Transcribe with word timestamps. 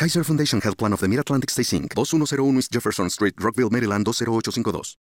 Kaiser 0.00 0.24
Foundation 0.24 0.62
Health 0.62 0.78
Plan 0.78 0.94
of 0.94 1.00
the 1.00 1.08
Mid-Atlantic 1.08 1.50
Stay 1.50 1.62
Inc., 1.76 1.94
2101 1.94 2.56
East 2.56 2.72
Jefferson 2.72 3.10
Street, 3.10 3.34
Rockville, 3.38 3.68
Maryland 3.68 4.06
20852. 4.06 4.96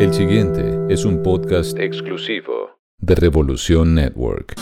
El 0.00 0.14
siguiente 0.14 0.78
es 0.88 1.04
un 1.04 1.22
podcast 1.22 1.78
exclusivo 1.78 2.70
de 3.00 3.16
Revolución 3.16 3.94
Network. 3.94 4.54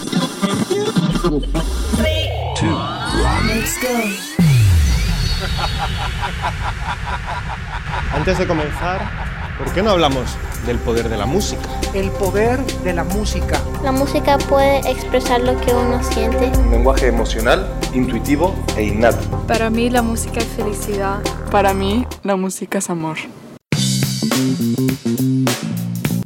Antes 8.12 8.38
de 8.38 8.46
comenzar, 8.48 9.43
¿por 9.58 9.72
qué 9.72 9.82
no 9.82 9.90
hablamos 9.90 10.36
del 10.66 10.78
poder 10.78 11.08
de 11.08 11.16
la 11.16 11.26
música? 11.26 11.62
El 11.94 12.10
poder 12.10 12.64
de 12.82 12.92
la 12.92 13.04
música. 13.04 13.60
La 13.82 13.92
música 13.92 14.38
puede 14.38 14.78
expresar 14.90 15.40
lo 15.40 15.58
que 15.60 15.72
uno 15.72 16.02
siente. 16.02 16.50
Un 16.58 16.70
lenguaje 16.70 17.08
emocional, 17.08 17.68
intuitivo 17.92 18.54
e 18.76 18.84
innato. 18.84 19.18
Para 19.46 19.70
mí 19.70 19.90
la 19.90 20.02
música 20.02 20.40
es 20.40 20.46
felicidad. 20.46 21.20
Para 21.50 21.74
mí 21.74 22.06
la 22.22 22.36
música 22.36 22.78
es 22.78 22.90
amor. 22.90 23.16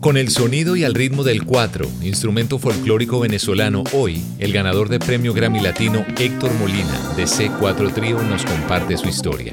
Con 0.00 0.16
el 0.16 0.30
sonido 0.30 0.76
y 0.76 0.84
al 0.84 0.94
ritmo 0.94 1.24
del 1.24 1.44
cuatro, 1.44 1.86
instrumento 2.00 2.58
folclórico 2.58 3.20
venezolano, 3.20 3.82
hoy 3.92 4.24
el 4.38 4.52
ganador 4.52 4.88
de 4.88 5.00
premio 5.00 5.34
Grammy 5.34 5.60
Latino 5.60 6.06
Héctor 6.16 6.54
Molina 6.54 7.14
de 7.16 7.24
C4 7.24 7.92
Trío 7.92 8.22
nos 8.22 8.44
comparte 8.44 8.96
su 8.96 9.08
historia. 9.08 9.52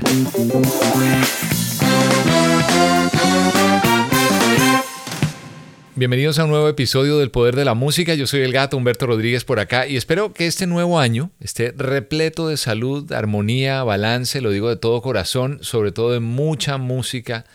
Bienvenidos 5.97 6.39
a 6.39 6.43
un 6.43 6.49
nuevo 6.49 6.67
episodio 6.67 7.19
del 7.19 7.31
Poder 7.31 7.55
de 7.55 7.63
la 7.63 7.73
Música. 7.73 8.15
Yo 8.15 8.27
soy 8.27 8.41
el 8.41 8.51
gato 8.51 8.75
Humberto 8.75 9.05
Rodríguez 9.07 9.45
por 9.45 9.61
acá 9.61 9.88
y 9.88 9.95
espero 9.95 10.33
que 10.33 10.45
este 10.45 10.67
nuevo 10.67 10.99
año 10.99 11.31
esté 11.39 11.71
repleto 11.71 12.49
de 12.49 12.57
salud, 12.57 13.13
armonía, 13.13 13.81
balance, 13.85 14.41
lo 14.41 14.49
digo 14.49 14.67
de 14.67 14.75
todo 14.75 15.02
corazón, 15.02 15.59
sobre 15.61 15.93
todo 15.93 16.11
de 16.11 16.19
mucha 16.19 16.77
música 16.77 17.45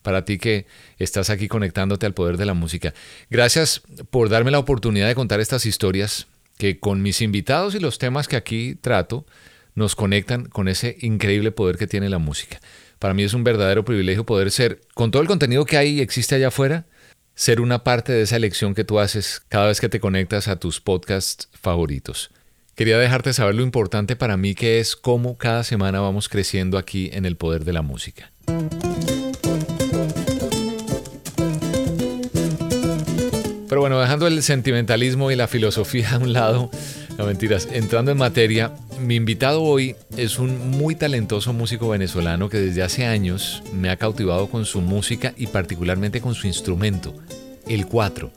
para 0.00 0.24
ti 0.24 0.38
que 0.38 0.64
estás 0.98 1.28
aquí 1.28 1.46
conectándote 1.46 2.06
al 2.06 2.14
poder 2.14 2.38
de 2.38 2.46
la 2.46 2.54
música. 2.54 2.94
Gracias 3.28 3.82
por 4.08 4.30
darme 4.30 4.50
la 4.50 4.60
oportunidad 4.60 5.06
de 5.06 5.14
contar 5.14 5.40
estas 5.40 5.66
historias 5.66 6.26
que 6.56 6.80
con 6.80 7.02
mis 7.02 7.20
invitados 7.20 7.74
y 7.74 7.80
los 7.80 7.98
temas 7.98 8.28
que 8.28 8.36
aquí 8.36 8.78
trato 8.80 9.26
nos 9.74 9.94
conectan 9.94 10.46
con 10.46 10.68
ese 10.68 10.96
increíble 11.02 11.52
poder 11.52 11.76
que 11.76 11.86
tiene 11.86 12.08
la 12.08 12.18
música. 12.18 12.62
Para 12.98 13.12
mí 13.12 13.24
es 13.24 13.34
un 13.34 13.44
verdadero 13.44 13.84
privilegio 13.84 14.24
poder 14.24 14.50
ser, 14.50 14.80
con 14.94 15.10
todo 15.10 15.20
el 15.20 15.28
contenido 15.28 15.66
que 15.66 15.76
hay 15.76 15.98
y 15.98 16.00
existe 16.00 16.34
allá 16.34 16.48
afuera, 16.48 16.86
ser 17.40 17.62
una 17.62 17.84
parte 17.84 18.12
de 18.12 18.20
esa 18.20 18.36
elección 18.36 18.74
que 18.74 18.84
tú 18.84 18.98
haces 18.98 19.40
cada 19.48 19.68
vez 19.68 19.80
que 19.80 19.88
te 19.88 19.98
conectas 19.98 20.46
a 20.46 20.56
tus 20.56 20.78
podcasts 20.78 21.48
favoritos. 21.54 22.30
Quería 22.74 22.98
dejarte 22.98 23.32
saber 23.32 23.54
lo 23.54 23.62
importante 23.62 24.14
para 24.14 24.36
mí 24.36 24.54
que 24.54 24.78
es 24.78 24.94
cómo 24.94 25.38
cada 25.38 25.64
semana 25.64 26.00
vamos 26.00 26.28
creciendo 26.28 26.76
aquí 26.76 27.08
en 27.14 27.24
el 27.24 27.38
poder 27.38 27.64
de 27.64 27.72
la 27.72 27.80
música. 27.80 28.30
Pero 33.70 33.80
bueno, 33.80 33.98
dejando 33.98 34.26
el 34.26 34.42
sentimentalismo 34.42 35.30
y 35.30 35.36
la 35.36 35.48
filosofía 35.48 36.10
a 36.10 36.18
un 36.18 36.34
lado, 36.34 36.70
no 37.20 37.26
mentiras, 37.26 37.68
entrando 37.70 38.10
en 38.10 38.16
materia, 38.16 38.72
mi 38.98 39.16
invitado 39.16 39.62
hoy 39.62 39.94
es 40.16 40.38
un 40.38 40.70
muy 40.70 40.94
talentoso 40.94 41.52
músico 41.52 41.90
venezolano 41.90 42.48
que 42.48 42.56
desde 42.56 42.82
hace 42.82 43.04
años 43.04 43.62
me 43.74 43.90
ha 43.90 43.98
cautivado 43.98 44.48
con 44.48 44.64
su 44.64 44.80
música 44.80 45.34
y 45.36 45.46
particularmente 45.46 46.22
con 46.22 46.34
su 46.34 46.46
instrumento, 46.46 47.14
el 47.68 47.84
cuatro, 47.84 48.32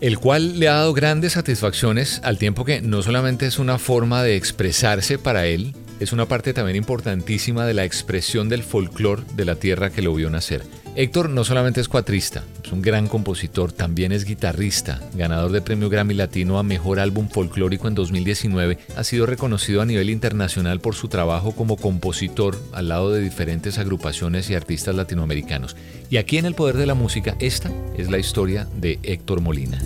el 0.00 0.20
cual 0.20 0.60
le 0.60 0.68
ha 0.68 0.74
dado 0.74 0.94
grandes 0.94 1.32
satisfacciones 1.32 2.20
al 2.22 2.38
tiempo 2.38 2.64
que 2.64 2.80
no 2.80 3.02
solamente 3.02 3.44
es 3.44 3.58
una 3.58 3.76
forma 3.76 4.22
de 4.22 4.36
expresarse 4.36 5.18
para 5.18 5.46
él, 5.46 5.74
es 6.00 6.12
una 6.12 6.26
parte 6.26 6.52
también 6.52 6.76
importantísima 6.76 7.66
de 7.66 7.74
la 7.74 7.84
expresión 7.84 8.48
del 8.48 8.62
folclore 8.62 9.22
de 9.34 9.44
la 9.44 9.56
tierra 9.56 9.90
que 9.90 10.02
lo 10.02 10.14
vio 10.14 10.30
nacer. 10.30 10.62
Héctor 10.94 11.30
no 11.30 11.44
solamente 11.44 11.80
es 11.80 11.88
cuatrista, 11.88 12.42
es 12.64 12.72
un 12.72 12.82
gran 12.82 13.06
compositor, 13.06 13.70
también 13.70 14.10
es 14.10 14.24
guitarrista, 14.24 15.00
ganador 15.14 15.52
de 15.52 15.62
premio 15.62 15.88
Grammy 15.88 16.14
Latino 16.14 16.58
a 16.58 16.64
Mejor 16.64 16.98
Álbum 16.98 17.28
Folclórico 17.28 17.86
en 17.86 17.94
2019, 17.94 18.78
ha 18.96 19.04
sido 19.04 19.24
reconocido 19.24 19.80
a 19.80 19.86
nivel 19.86 20.10
internacional 20.10 20.80
por 20.80 20.96
su 20.96 21.06
trabajo 21.06 21.52
como 21.52 21.76
compositor 21.76 22.60
al 22.72 22.88
lado 22.88 23.12
de 23.12 23.20
diferentes 23.20 23.78
agrupaciones 23.78 24.50
y 24.50 24.54
artistas 24.54 24.96
latinoamericanos. 24.96 25.76
Y 26.10 26.16
aquí 26.16 26.38
en 26.38 26.46
El 26.46 26.54
Poder 26.54 26.76
de 26.76 26.86
la 26.86 26.94
Música, 26.94 27.36
esta 27.38 27.70
es 27.96 28.10
la 28.10 28.18
historia 28.18 28.66
de 28.76 28.98
Héctor 29.02 29.40
Molina. 29.40 29.78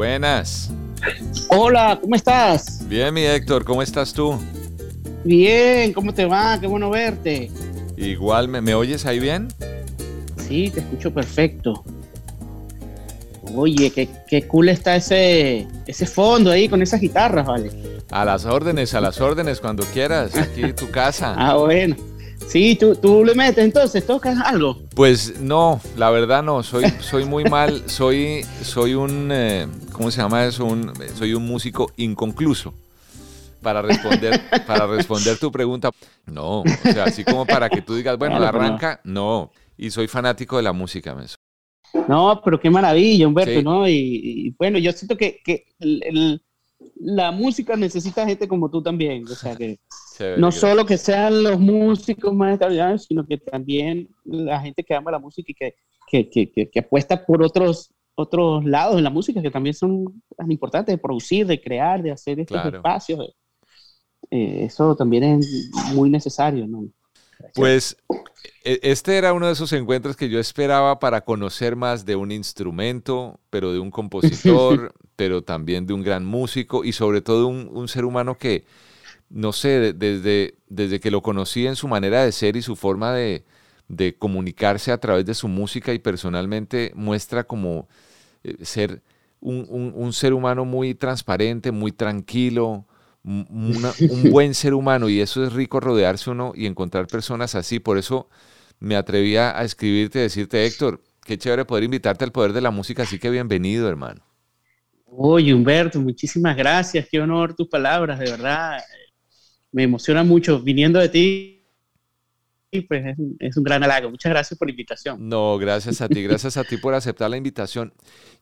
Buenas. 0.00 0.70
Hola, 1.48 1.98
¿cómo 2.00 2.14
estás? 2.14 2.88
Bien, 2.88 3.12
mi 3.12 3.20
Héctor, 3.20 3.66
¿cómo 3.66 3.82
estás 3.82 4.14
tú? 4.14 4.34
Bien, 5.24 5.92
¿cómo 5.92 6.14
te 6.14 6.24
va? 6.24 6.58
Qué 6.58 6.66
bueno 6.66 6.88
verte. 6.88 7.50
Igual, 7.98 8.48
¿me, 8.48 8.74
oyes 8.74 9.04
ahí 9.04 9.20
bien? 9.20 9.48
Sí, 10.38 10.70
te 10.70 10.80
escucho 10.80 11.12
perfecto. 11.12 11.84
Oye, 13.54 13.90
qué, 13.90 14.08
qué 14.26 14.48
cool 14.48 14.70
está 14.70 14.96
ese, 14.96 15.68
ese 15.86 16.06
fondo 16.06 16.50
ahí 16.50 16.66
con 16.66 16.80
esas 16.80 16.98
guitarras, 16.98 17.46
¿vale? 17.46 17.70
A 18.10 18.24
las 18.24 18.46
órdenes, 18.46 18.94
a 18.94 19.02
las 19.02 19.20
órdenes, 19.20 19.60
cuando 19.60 19.84
quieras, 19.84 20.34
aquí 20.34 20.72
tu 20.72 20.90
casa. 20.90 21.34
ah, 21.36 21.56
bueno. 21.56 21.94
Sí, 22.50 22.74
¿tú, 22.74 22.96
tú 22.96 23.24
le 23.24 23.34
metes 23.34 23.64
entonces, 23.64 24.04
tocas 24.04 24.36
algo. 24.44 24.76
Pues 24.96 25.38
no, 25.40 25.80
la 25.96 26.10
verdad 26.10 26.42
no, 26.42 26.62
soy, 26.64 26.84
soy 26.98 27.24
muy 27.24 27.44
mal, 27.44 27.84
soy, 27.86 28.44
soy 28.62 28.94
un, 28.94 29.28
eh, 29.30 29.68
¿cómo 30.00 30.10
se 30.10 30.22
llama 30.22 30.46
eso? 30.46 30.64
Un, 30.64 30.94
soy 31.14 31.34
un 31.34 31.46
músico 31.46 31.92
inconcluso. 31.98 32.72
Para 33.60 33.82
responder, 33.82 34.40
para 34.66 34.86
responder 34.86 35.38
tu 35.38 35.52
pregunta, 35.52 35.90
no, 36.24 36.60
o 36.60 36.64
sea, 36.90 37.04
así 37.04 37.22
como 37.22 37.44
para 37.44 37.68
que 37.68 37.82
tú 37.82 37.94
digas, 37.94 38.16
bueno, 38.16 38.38
la 38.38 38.48
arranca, 38.48 39.02
no. 39.04 39.50
Y 39.76 39.90
soy 39.90 40.08
fanático 40.08 40.56
de 40.56 40.62
la 40.62 40.72
música, 40.72 41.14
me 41.14 41.26
No, 42.08 42.40
pero 42.42 42.58
qué 42.58 42.70
maravilla, 42.70 43.28
Humberto, 43.28 43.60
¿no? 43.60 43.86
Y, 43.86 44.54
bueno, 44.58 44.78
yo 44.78 44.90
siento 44.92 45.18
que, 45.18 45.40
que 45.44 45.66
el, 45.80 46.42
la 46.96 47.30
música 47.30 47.76
necesita 47.76 48.26
gente 48.26 48.48
como 48.48 48.70
tú 48.70 48.82
también, 48.82 49.24
o 49.26 49.34
sea 49.34 49.54
que 49.54 49.80
no 50.38 50.50
solo 50.50 50.86
que 50.86 50.96
sean 50.96 51.42
los 51.42 51.60
músicos 51.60 52.32
más 52.32 52.52
extraordinarios, 52.52 53.04
sino 53.04 53.26
que 53.26 53.36
también 53.36 54.08
la 54.24 54.62
gente 54.62 54.82
que 54.82 54.94
ama 54.94 55.10
la 55.10 55.18
música 55.18 55.52
y 55.52 55.54
que, 55.54 55.74
que, 56.10 56.30
que, 56.30 56.70
que 56.70 56.80
apuesta 56.80 57.26
por 57.26 57.42
otros, 57.42 57.90
otros 58.14 58.64
lados 58.64 58.96
de 58.96 59.02
la 59.02 59.10
música 59.10 59.42
que 59.42 59.50
también 59.50 59.74
son 59.74 60.22
tan 60.36 60.50
importantes, 60.50 60.94
de 60.94 60.98
producir, 60.98 61.46
de 61.46 61.60
crear, 61.60 62.02
de 62.02 62.12
hacer 62.12 62.40
estos 62.40 62.64
espacios. 62.72 63.34
Eh, 64.30 64.64
eso 64.64 64.94
también 64.94 65.24
es 65.24 65.70
muy 65.94 66.10
necesario, 66.10 66.66
¿no? 66.66 66.84
Pues 67.54 67.96
e, 68.64 68.80
este 68.82 69.16
era 69.16 69.32
uno 69.32 69.46
de 69.46 69.52
esos 69.52 69.72
encuentros 69.72 70.16
que 70.16 70.28
yo 70.28 70.38
esperaba 70.38 70.98
para 70.98 71.22
conocer 71.22 71.76
más 71.76 72.04
de 72.04 72.16
un 72.16 72.32
instrumento, 72.32 73.40
pero 73.48 73.72
de 73.72 73.78
un 73.78 73.90
compositor, 73.90 74.92
pero 75.16 75.42
también 75.42 75.86
de 75.86 75.94
un 75.94 76.02
gran 76.02 76.24
músico 76.24 76.84
y 76.84 76.92
sobre 76.92 77.22
todo 77.22 77.46
un, 77.46 77.68
un 77.72 77.88
ser 77.88 78.04
humano 78.04 78.36
que, 78.36 78.64
no 79.30 79.52
sé, 79.52 79.94
desde, 79.94 80.54
desde 80.68 81.00
que 81.00 81.10
lo 81.10 81.22
conocí 81.22 81.66
en 81.66 81.76
su 81.76 81.88
manera 81.88 82.24
de 82.24 82.32
ser 82.32 82.56
y 82.56 82.62
su 82.62 82.76
forma 82.76 83.14
de, 83.14 83.44
de 83.90 84.14
comunicarse 84.16 84.92
a 84.92 84.98
través 84.98 85.26
de 85.26 85.34
su 85.34 85.48
música 85.48 85.92
y 85.92 85.98
personalmente 85.98 86.92
muestra 86.94 87.44
como 87.44 87.88
eh, 88.44 88.64
ser 88.64 89.02
un, 89.40 90.12
ser 90.12 90.32
humano 90.32 90.64
muy 90.64 90.94
transparente, 90.94 91.72
muy 91.72 91.90
tranquilo, 91.90 92.86
un 93.24 93.74
buen 94.30 94.54
ser 94.54 94.74
humano 94.74 95.08
y 95.08 95.20
eso 95.20 95.44
es 95.44 95.52
rico 95.52 95.80
rodearse 95.80 96.30
uno 96.30 96.52
y 96.54 96.66
encontrar 96.66 97.08
personas 97.08 97.54
así. 97.56 97.80
Por 97.80 97.98
eso 97.98 98.28
me 98.78 98.96
atrevía 98.96 99.58
a 99.58 99.64
escribirte 99.64 100.20
y 100.20 100.22
decirte, 100.22 100.64
Héctor, 100.64 101.02
qué 101.24 101.36
chévere 101.36 101.64
poder 101.64 101.84
invitarte 101.84 102.24
al 102.24 102.32
poder 102.32 102.52
de 102.52 102.60
la 102.60 102.70
música, 102.70 103.02
así 103.02 103.18
que 103.18 103.28
bienvenido, 103.28 103.88
hermano. 103.88 104.22
Oye, 105.06 105.52
Humberto, 105.52 106.00
muchísimas 106.00 106.56
gracias, 106.56 107.08
qué 107.10 107.20
honor 107.20 107.54
tus 107.54 107.66
palabras, 107.66 108.20
de 108.20 108.30
verdad. 108.30 108.80
Me 109.72 109.82
emociona 109.82 110.22
mucho 110.22 110.60
viniendo 110.60 111.00
de 111.00 111.08
ti. 111.08 111.59
Pues 112.88 113.18
es 113.40 113.56
un, 113.56 113.64
gran 113.64 113.82
halago. 113.82 114.10
Muchas 114.10 114.30
gracias 114.30 114.56
por 114.56 114.68
la 114.68 114.70
invitación. 114.70 115.28
No, 115.28 115.58
gracias 115.58 116.00
a 116.00 116.08
ti, 116.08 116.22
gracias 116.22 116.56
a 116.56 116.64
ti 116.64 116.76
por 116.76 116.94
aceptar 116.94 117.28
la 117.28 117.36
invitación. 117.36 117.92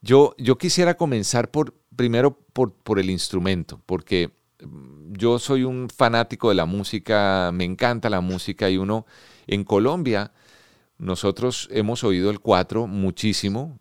Yo, 0.02 0.34
yo 0.36 0.58
quisiera 0.58 0.96
comenzar 0.96 1.50
por, 1.50 1.74
primero 1.96 2.38
por, 2.52 2.74
por 2.74 2.98
el 2.98 3.08
instrumento, 3.08 3.80
porque 3.86 4.30
yo 5.10 5.38
soy 5.38 5.64
un 5.64 5.88
fanático 5.88 6.50
de 6.50 6.56
la 6.56 6.66
música, 6.66 7.50
me 7.54 7.64
encanta 7.64 8.10
la 8.10 8.20
música 8.20 8.68
y 8.68 8.76
uno 8.76 9.06
en 9.46 9.64
Colombia, 9.64 10.32
nosotros 10.98 11.68
hemos 11.70 12.04
oído 12.04 12.30
el 12.30 12.40
4 12.40 12.86
muchísimo. 12.86 13.78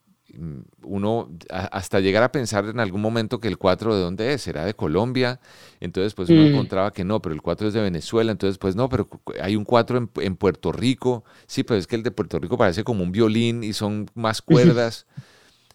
Uno 0.84 1.30
hasta 1.50 2.00
llegar 2.00 2.24
a 2.24 2.32
pensar 2.32 2.66
en 2.66 2.80
algún 2.80 3.02
momento 3.02 3.40
que 3.40 3.48
el 3.48 3.58
4 3.58 3.96
de 3.96 4.02
dónde 4.02 4.34
es, 4.34 4.44
será 4.44 4.66
de 4.66 4.76
Colombia. 4.76 5.40
Entonces, 5.80 6.14
pues 6.14 6.30
uno 6.30 6.42
mm. 6.42 6.46
encontraba 6.48 6.94
que 6.94 7.04
no, 7.04 7.22
pero 7.22 7.34
el 7.34 7.42
4 7.42 7.70
es 7.70 7.74
de 7.74 7.82
Venezuela. 7.82 8.32
Entonces, 8.32 8.58
pues 8.58 8.76
no, 8.76 8.88
pero 8.88 9.08
hay 9.42 9.56
un 9.56 9.66
4 9.66 10.10
en, 10.22 10.36
Puerto 10.36 10.72
Rico. 10.72 11.24
Sí, 11.48 11.64
pero 11.64 11.80
es 11.80 11.88
que 11.88 11.96
el 11.96 12.04
de 12.04 12.12
Puerto 12.12 12.40
Rico 12.40 12.58
parece 12.58 12.84
como 12.84 13.04
un 13.04 13.12
violín 13.12 13.64
y 13.64 13.74
son 13.74 14.10
más 14.14 14.42
cuerdas. 14.42 15.08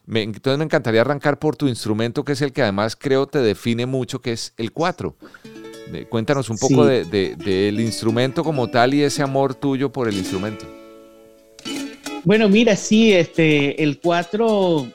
entonces 0.06 0.58
me 0.58 0.64
encantaría 0.64 1.00
arrancar 1.00 1.38
por 1.38 1.56
tu 1.56 1.66
instrumento, 1.66 2.24
que 2.24 2.32
es 2.32 2.42
el 2.42 2.52
que 2.52 2.62
además 2.62 2.96
creo 2.96 3.26
te 3.26 3.38
define 3.40 3.86
mucho, 3.86 4.20
que 4.20 4.32
es 4.32 4.54
el 4.56 4.72
4. 4.72 5.16
Cuéntanos 6.08 6.48
un 6.48 6.58
poco 6.58 6.86
del 6.86 7.10
de, 7.10 7.74
instrumento 7.78 8.44
como 8.44 8.68
tal 8.68 8.94
y 8.94 9.02
ese 9.02 9.22
amor 9.22 9.54
tuyo 9.54 9.92
por 9.92 10.08
el 10.08 10.16
instrumento. 10.16 10.66
Bueno, 12.24 12.48
mira, 12.48 12.76
sí, 12.76 13.12
este, 13.12 13.82
el 13.82 13.98
4, 13.98 14.86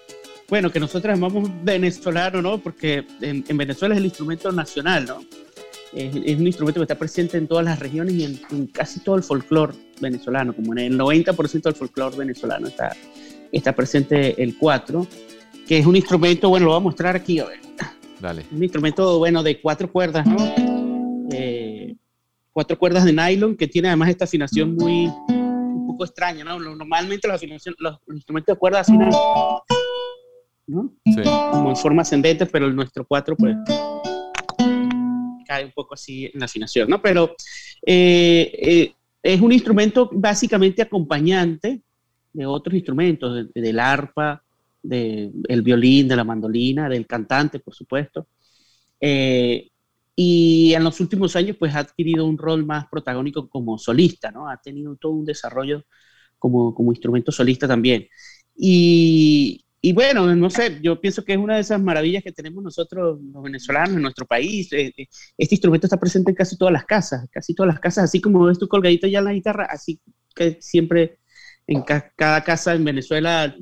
bueno, 0.47 0.71
que 0.71 0.79
nosotros 0.79 1.13
llamamos 1.13 1.49
venezolano, 1.63 2.41
¿no? 2.41 2.57
Porque 2.57 3.05
en, 3.21 3.43
Venezuela 3.57 3.95
es 3.95 3.99
el 3.99 4.05
instrumento 4.05 4.51
nacional, 4.51 5.05
¿no? 5.05 5.19
Es, 5.93 6.13
un 6.15 6.47
instrumento 6.47 6.79
que 6.79 6.85
está 6.85 6.95
presente 6.95 7.37
en 7.37 7.47
todas 7.47 7.65
las 7.65 7.79
regiones 7.79 8.13
y 8.13 8.23
en, 8.23 8.67
casi 8.67 9.01
todo 9.01 9.15
el 9.15 9.23
folclore 9.23 9.73
venezolano, 9.99 10.55
como 10.55 10.71
en 10.73 10.79
el 10.79 10.97
90% 10.97 11.63
del 11.63 11.75
folclore 11.75 12.17
venezolano 12.17 12.67
está, 12.67 12.95
está 13.51 13.75
presente 13.75 14.41
el 14.41 14.57
4, 14.57 15.05
que 15.67 15.79
es 15.79 15.85
un 15.85 15.97
instrumento, 15.97 16.47
bueno, 16.47 16.67
lo 16.67 16.71
voy 16.71 16.77
a 16.79 16.83
mostrar 16.83 17.15
aquí, 17.17 17.39
a 17.39 17.45
ver. 17.45 17.59
Dale. 18.21 18.45
Un 18.51 18.63
instrumento, 18.63 19.19
bueno, 19.19 19.43
de 19.43 19.59
cuatro 19.59 19.91
cuerdas, 19.91 20.25
¿no? 20.25 20.37
cuatro 22.51 22.79
cuerdas 22.79 23.05
de 23.05 23.13
nylon 23.13 23.55
que 23.55 23.67
tiene 23.67 23.89
además 23.89 24.09
esta 24.09 24.25
afinación 24.25 24.75
muy 24.75 25.11
poco 25.97 26.05
extraña, 26.05 26.43
¿no? 26.43 26.59
Normalmente 26.59 27.27
los, 27.27 27.41
los 27.79 27.97
instrumentos 28.13 28.55
de 28.55 28.59
cuerda. 28.59 28.83
Sí. 28.83 28.93
Como 31.51 31.69
en 31.69 31.75
forma 31.75 32.01
ascendente, 32.03 32.45
pero 32.45 32.67
el 32.67 32.75
nuestro 32.75 33.05
cuatro 33.05 33.35
pues 33.35 33.55
cae 35.47 35.65
un 35.65 35.71
poco 35.71 35.93
así 35.93 36.25
en 36.25 36.39
la 36.39 36.45
afinación, 36.45 36.89
¿no? 36.89 37.01
Pero 37.01 37.35
eh, 37.85 38.51
eh, 38.53 38.93
es 39.23 39.41
un 39.41 39.53
instrumento 39.53 40.09
básicamente 40.11 40.81
acompañante 40.81 41.81
de 42.33 42.45
otros 42.45 42.75
instrumentos, 42.75 43.47
del 43.53 43.79
arpa, 43.79 44.43
del 44.83 45.61
violín, 45.63 46.07
de 46.07 46.15
la 46.15 46.23
mandolina, 46.23 46.87
del 46.89 47.07
cantante, 47.07 47.59
por 47.59 47.73
supuesto. 47.73 48.27
Eh, 48.99 49.69
y 50.19 50.73
en 50.73 50.83
los 50.83 50.99
últimos 50.99 51.35
años 51.35 51.57
pues 51.59 51.75
ha 51.75 51.79
adquirido 51.79 52.25
un 52.25 52.39
rol 52.39 52.65
más 52.65 52.87
protagónico 52.89 53.47
como 53.47 53.77
solista, 53.77 54.31
¿no? 54.31 54.49
Ha 54.49 54.57
tenido 54.57 54.95
todo 54.95 55.11
un 55.11 55.25
desarrollo 55.25 55.83
como, 56.39 56.73
como 56.73 56.91
instrumento 56.91 57.31
solista 57.31 57.67
también. 57.67 58.07
Y, 58.55 59.63
y, 59.79 59.93
bueno, 59.93 60.35
no 60.35 60.49
sé, 60.49 60.79
yo 60.81 60.99
pienso 60.99 61.23
que 61.23 61.33
es 61.33 61.37
una 61.37 61.55
de 61.55 61.61
esas 61.61 61.79
maravillas 61.79 62.23
que 62.23 62.31
tenemos 62.31 62.63
nosotros 62.63 63.19
los 63.31 63.43
venezolanos 63.43 63.95
en 63.95 64.01
nuestro 64.01 64.25
país. 64.25 64.73
Eh, 64.73 64.91
eh, 64.97 65.07
este 65.37 65.53
instrumento 65.53 65.85
está 65.85 65.99
presente 65.99 66.31
en 66.31 66.35
casi 66.35 66.57
todas 66.57 66.73
las 66.73 66.85
casas, 66.85 67.27
casi 67.31 67.53
todas 67.53 67.71
las 67.73 67.79
casas, 67.79 68.05
así 68.05 68.19
como 68.19 68.43
ves 68.43 68.57
tu 68.57 68.67
colgadito 68.67 69.05
ya 69.05 69.19
en 69.19 69.25
la 69.25 69.33
guitarra, 69.33 69.67
así 69.69 70.01
que 70.35 70.57
siempre 70.61 71.19
en 71.67 71.83
cada 71.83 72.43
casa 72.43 72.73
en 72.73 72.83
Venezuela 72.85 73.55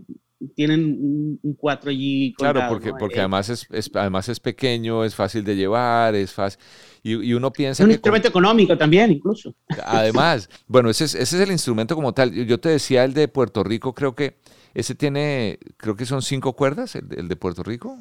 tienen 0.53 1.39
un, 1.41 1.57
4G. 1.57 2.35
Claro, 2.35 2.61
porque, 2.69 2.91
porque 2.91 3.17
eh, 3.17 3.19
además, 3.21 3.49
es, 3.49 3.67
además 3.93 4.29
es 4.29 4.39
pequeño, 4.39 5.03
es 5.03 5.15
fácil 5.15 5.43
de 5.43 5.55
llevar, 5.55 6.15
es 6.15 6.31
fácil. 6.31 6.59
Y, 7.03 7.33
uno 7.33 7.51
piensa. 7.51 7.83
Es 7.83 7.85
un 7.85 7.91
instrumento 7.91 8.27
económico 8.27 8.77
también, 8.77 9.11
incluso. 9.11 9.53
Además, 9.83 10.49
bueno, 10.67 10.89
ese 10.89 11.05
es, 11.05 11.15
ese 11.15 11.35
es 11.37 11.41
el 11.41 11.51
instrumento 11.51 11.95
como 11.95 12.13
tal. 12.13 12.33
Yo 12.33 12.59
te 12.59 12.69
decía 12.69 13.03
el 13.03 13.13
de 13.13 13.27
Puerto 13.27 13.63
Rico, 13.63 13.93
creo 13.93 14.15
que 14.15 14.37
ese 14.73 14.95
tiene, 14.95 15.59
creo 15.77 15.95
que 15.95 16.05
son 16.05 16.21
cinco 16.21 16.53
cuerdas, 16.53 16.95
el, 16.95 17.27
de 17.27 17.35
Puerto 17.35 17.63
Rico. 17.63 17.97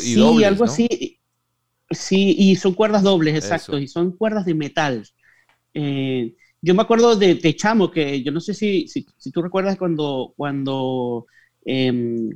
sí, 0.00 0.44
algo 0.44 0.64
así. 0.64 1.18
Sí, 1.90 2.36
y 2.38 2.54
son 2.56 2.74
cuerdas 2.74 3.02
dobles, 3.02 3.34
exacto, 3.34 3.76
y 3.76 3.88
son 3.88 4.12
cuerdas 4.12 4.44
de 4.44 4.54
metal. 4.54 5.04
Eh, 5.74 6.36
yo 6.62 6.74
me 6.74 6.82
acuerdo 6.82 7.16
de, 7.16 7.34
de, 7.34 7.56
Chamo, 7.56 7.90
que 7.90 8.22
yo 8.22 8.32
no 8.32 8.40
sé 8.40 8.54
si, 8.54 8.86
si, 8.86 9.06
si 9.16 9.30
tú 9.30 9.42
recuerdas 9.42 9.76
cuando, 9.76 10.34
cuando 10.36 11.26
Em, 11.64 12.30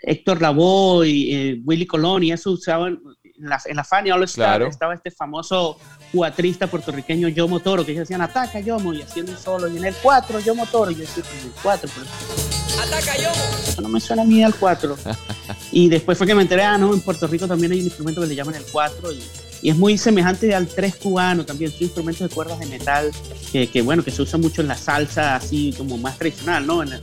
Héctor 0.00 0.40
Lavoe, 0.40 1.08
y 1.08 1.34
eh, 1.34 1.60
Willy 1.64 1.86
Colón 1.86 2.22
y 2.22 2.32
eso 2.32 2.52
usaban 2.52 3.00
en 3.24 3.48
la, 3.48 3.60
en 3.64 3.76
la 3.76 3.84
Fania 3.84 4.14
All 4.14 4.24
Star 4.24 4.62
estaba 4.62 4.94
este 4.94 5.10
famoso 5.10 5.78
cuatrista 6.12 6.66
puertorriqueño 6.66 7.28
Yomo 7.28 7.60
Toro 7.60 7.84
que 7.84 7.94
decían 7.94 8.20
ataca 8.20 8.60
Yomo 8.60 8.92
y 8.92 9.02
haciendo 9.02 9.32
un 9.32 9.38
solo 9.38 9.68
y 9.68 9.76
en 9.76 9.84
el 9.84 9.94
4 10.02 10.40
Yomo 10.40 10.66
Toro 10.66 10.90
y 10.90 10.94
yo 10.94 11.00
decía 11.00 11.22
en 11.40 11.46
el 11.46 11.52
4 11.62 11.90
ataca 12.82 13.16
Yomo 13.16 13.58
eso 13.66 13.80
no 13.80 13.88
me 13.88 14.00
suena 14.00 14.22
a 14.22 14.24
mí 14.24 14.42
al 14.42 14.54
4 14.54 14.96
y 15.72 15.88
después 15.88 16.18
fue 16.18 16.26
que 16.26 16.34
me 16.34 16.42
enteré 16.42 16.62
ah 16.62 16.78
no 16.78 16.92
en 16.94 17.00
Puerto 17.00 17.26
Rico 17.26 17.46
también 17.46 17.72
hay 17.72 17.78
un 17.80 17.86
instrumento 17.86 18.20
que 18.20 18.26
le 18.26 18.34
llaman 18.34 18.54
el 18.54 18.64
4 18.72 19.12
y, 19.12 19.22
y 19.62 19.70
es 19.70 19.76
muy 19.76 19.98
semejante 19.98 20.54
al 20.54 20.66
3 20.66 20.96
cubano 20.96 21.44
también 21.44 21.70
son 21.70 21.82
instrumentos 21.82 22.28
de 22.28 22.34
cuerdas 22.34 22.58
de 22.58 22.66
metal 22.66 23.10
que, 23.52 23.68
que, 23.68 23.82
bueno 23.82 24.02
que 24.02 24.10
se 24.10 24.22
usa 24.22 24.38
mucho 24.38 24.62
en 24.62 24.68
la 24.68 24.76
salsa 24.76 25.36
así 25.36 25.74
como 25.76 25.96
más 25.96 26.18
tradicional 26.18 26.66
no 26.66 26.82
en 26.82 26.92
el, 26.94 27.00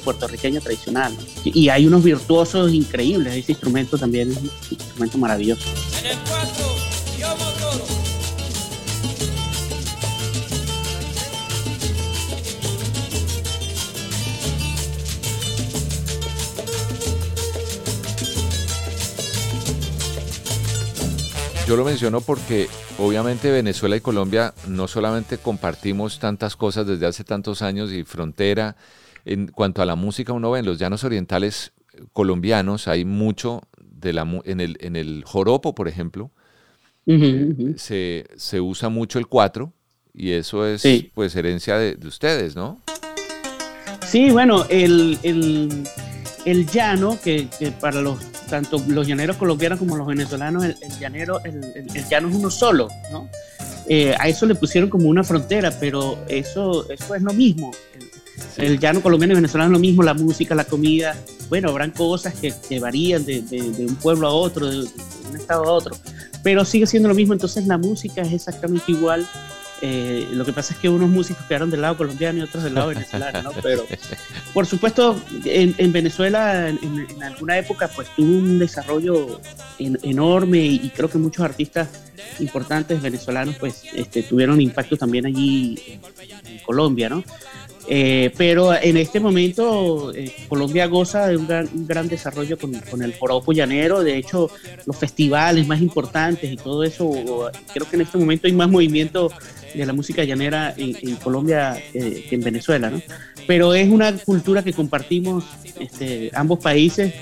puertorriqueño 0.00 0.60
tradicional. 0.60 1.16
Y, 1.44 1.68
hay 1.68 1.86
unos 1.86 2.02
virtuosos 2.02 2.72
increíbles, 2.72 3.34
ese 3.34 3.52
instrumento 3.52 3.98
también 3.98 4.30
es 4.30 4.38
un 4.38 4.50
instrumento 4.70 5.18
maravilloso. 5.18 5.64
Yo 21.72 21.76
lo 21.76 21.86
menciono 21.86 22.20
porque 22.20 22.68
obviamente 22.98 23.50
Venezuela 23.50 23.96
y 23.96 24.00
Colombia 24.00 24.52
no 24.66 24.88
solamente 24.88 25.38
compartimos 25.38 26.18
tantas 26.18 26.54
cosas 26.54 26.86
desde 26.86 27.06
hace 27.06 27.24
tantos 27.24 27.62
años 27.62 27.92
y 27.92 28.04
frontera, 28.04 28.76
en 29.24 29.48
cuanto 29.48 29.82
a 29.82 29.86
la 29.86 29.94
música, 29.94 30.32
uno 30.32 30.50
ve 30.50 30.60
en 30.60 30.66
los 30.66 30.78
llanos 30.78 31.04
orientales 31.04 31.72
colombianos, 32.12 32.88
hay 32.88 33.04
mucho 33.04 33.62
de 33.78 34.12
la, 34.12 34.22
en, 34.44 34.60
el, 34.60 34.76
en 34.80 34.96
el 34.96 35.22
joropo, 35.24 35.74
por 35.74 35.88
ejemplo, 35.88 36.30
Se, 37.76 38.26
se, 38.36 38.60
usa 38.60 38.88
mucho 38.88 39.18
el 39.18 39.26
cuatro 39.26 39.72
y 40.14 40.32
eso 40.32 40.66
es 40.66 40.84
pues 41.14 41.34
herencia 41.34 41.76
de, 41.78 41.98
ustedes, 42.06 42.54
¿no? 42.54 42.80
Sí, 44.06 44.30
bueno, 44.30 44.66
el, 44.68 45.18
el, 45.22 45.84
el 46.44 46.66
llano, 46.66 47.18
que, 47.22 47.48
para 47.80 48.00
los 48.00 48.18
tanto 48.48 48.82
los 48.86 49.06
llaneros 49.06 49.36
colombianos 49.36 49.78
como 49.78 49.96
los 49.96 50.06
venezolanos, 50.06 50.64
el, 50.64 50.76
llanero, 51.00 51.42
el, 51.44 51.64
el, 51.74 52.08
llano 52.08 52.28
es 52.28 52.34
uno 52.34 52.50
solo, 52.50 52.88
¿no? 53.10 53.28
Eh, 53.88 54.14
a 54.18 54.28
eso 54.28 54.46
le 54.46 54.54
pusieron 54.54 54.90
como 54.90 55.08
una 55.08 55.24
frontera, 55.24 55.72
pero 55.80 56.18
eso, 56.28 56.88
eso 56.90 57.14
es 57.14 57.22
lo 57.22 57.32
mismo. 57.32 57.72
El 58.56 58.78
llano 58.78 59.02
colombiano 59.02 59.32
y 59.32 59.36
venezolano 59.36 59.70
es 59.70 59.72
lo 59.72 59.78
mismo, 59.78 60.02
la 60.02 60.14
música, 60.14 60.54
la 60.54 60.64
comida. 60.64 61.16
Bueno, 61.48 61.68
habrán 61.70 61.90
cosas 61.90 62.34
que, 62.34 62.52
que 62.68 62.80
varían 62.80 63.24
de, 63.24 63.42
de, 63.42 63.86
un 63.86 63.96
pueblo 63.96 64.26
a 64.26 64.30
otro, 64.30 64.66
de, 64.66 64.78
un 64.78 65.36
estado 65.36 65.64
a 65.64 65.72
otro, 65.72 65.96
pero 66.42 66.64
sigue 66.64 66.86
siendo 66.86 67.08
lo 67.08 67.14
mismo. 67.14 67.32
Entonces 67.32 67.66
la 67.66 67.78
música 67.78 68.22
es 68.22 68.32
exactamente 68.32 68.92
igual 68.92 69.26
Eh, 69.84 70.28
lo 70.30 70.44
que 70.44 70.52
pasa 70.52 70.74
es 70.74 70.78
que 70.78 70.88
unos 70.88 71.10
músicos 71.10 71.44
quedaron 71.46 71.68
del 71.68 71.80
lado 71.80 71.96
colombiano 71.96 72.38
y 72.38 72.42
otros 72.42 72.62
del 72.62 72.74
lado 72.74 72.90
venezolano, 72.90 73.42
¿no? 73.42 73.50
Pero, 73.62 73.84
por 74.54 74.64
supuesto, 74.64 75.20
en, 75.44 75.92
Venezuela 75.92 76.68
en, 76.68 77.20
alguna 77.20 77.58
época 77.58 77.88
pues 77.88 78.06
tuvo 78.14 78.30
un 78.30 78.60
desarrollo 78.60 79.40
enorme 79.78 80.58
y, 80.58 80.88
creo 80.90 81.10
que 81.10 81.18
muchos 81.18 81.44
artistas 81.44 81.88
importantes 82.38 83.02
venezolanos 83.02 83.56
pues 83.56 83.82
este, 83.92 84.22
tuvieron 84.22 84.60
impacto 84.60 84.96
también 84.96 85.26
allí 85.26 85.76
en, 85.88 86.58
Colombia, 86.64 87.08
¿no? 87.08 87.24
Eh, 87.88 88.32
pero 88.36 88.74
en 88.74 88.96
este 88.96 89.18
momento 89.18 90.12
eh, 90.14 90.32
Colombia 90.48 90.86
goza 90.86 91.26
de 91.26 91.36
un 91.36 91.46
gran, 91.46 92.08
desarrollo 92.08 92.56
con, 92.56 93.02
el 93.02 93.14
joropo 93.14 93.52
llanero, 93.52 94.02
de 94.02 94.16
hecho 94.16 94.50
los 94.86 94.96
festivales 94.96 95.66
más 95.66 95.80
importantes 95.80 96.50
y 96.50 96.56
todo 96.56 96.84
eso, 96.84 97.50
creo 97.72 97.88
que 97.88 97.96
en 97.96 98.02
este 98.02 98.18
momento 98.18 98.46
hay 98.46 98.52
más 98.52 98.70
movimiento 98.70 99.30
de 99.74 99.86
la 99.86 99.92
música 99.92 100.22
llanera 100.24 100.74
en, 100.76 101.16
Colombia 101.16 101.82
eh, 101.94 102.26
que 102.28 102.34
en 102.34 102.42
Venezuela, 102.42 102.90
¿no? 102.90 103.00
Pero 103.46 103.74
es 103.74 103.88
una 103.88 104.16
cultura 104.18 104.62
que 104.62 104.72
compartimos 104.72 105.44
este, 105.80 106.30
ambos 106.34 106.60
países 106.60 107.12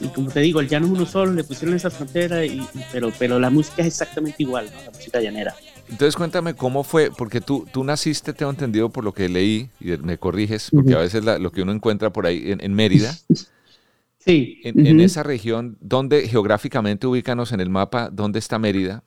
y 0.00 0.08
como 0.08 0.30
te 0.30 0.40
digo, 0.40 0.60
el 0.60 0.68
llano 0.68 0.86
es 0.86 0.92
uno 0.92 1.06
solo, 1.06 1.32
le 1.32 1.44
pusieron 1.44 1.76
esa 1.76 1.90
frontera, 1.90 2.44
y, 2.44 2.66
pero, 2.92 3.12
pero 3.18 3.38
la 3.38 3.50
música 3.50 3.82
es 3.82 3.88
exactamente 3.88 4.42
igual, 4.42 4.66
¿no? 4.72 4.82
la 4.84 4.90
música 4.90 5.20
llanera. 5.20 5.54
Entonces 5.88 6.16
cuéntame 6.16 6.54
cómo 6.54 6.84
fue, 6.84 7.10
porque 7.10 7.40
tú, 7.40 7.66
tú 7.72 7.84
naciste, 7.84 8.32
tengo 8.32 8.50
entendido 8.50 8.90
por 8.90 9.04
lo 9.04 9.12
que 9.12 9.28
leí, 9.28 9.70
y 9.80 9.96
me 9.98 10.18
corriges, 10.18 10.70
porque 10.70 10.94
a 10.94 10.98
veces 10.98 11.24
lo 11.24 11.52
que 11.52 11.62
uno 11.62 11.72
encuentra 11.72 12.12
por 12.12 12.26
ahí 12.26 12.56
en, 12.58 12.74
Mérida. 12.74 13.14
sí. 14.18 14.60
En, 14.64 15.00
esa 15.00 15.22
región, 15.22 15.76
¿dónde 15.80 16.26
geográficamente 16.28 17.06
ubícanos 17.06 17.52
en 17.52 17.60
el 17.60 17.70
mapa? 17.70 18.10
¿Dónde 18.10 18.38
está 18.38 18.58
Mérida? 18.58 19.04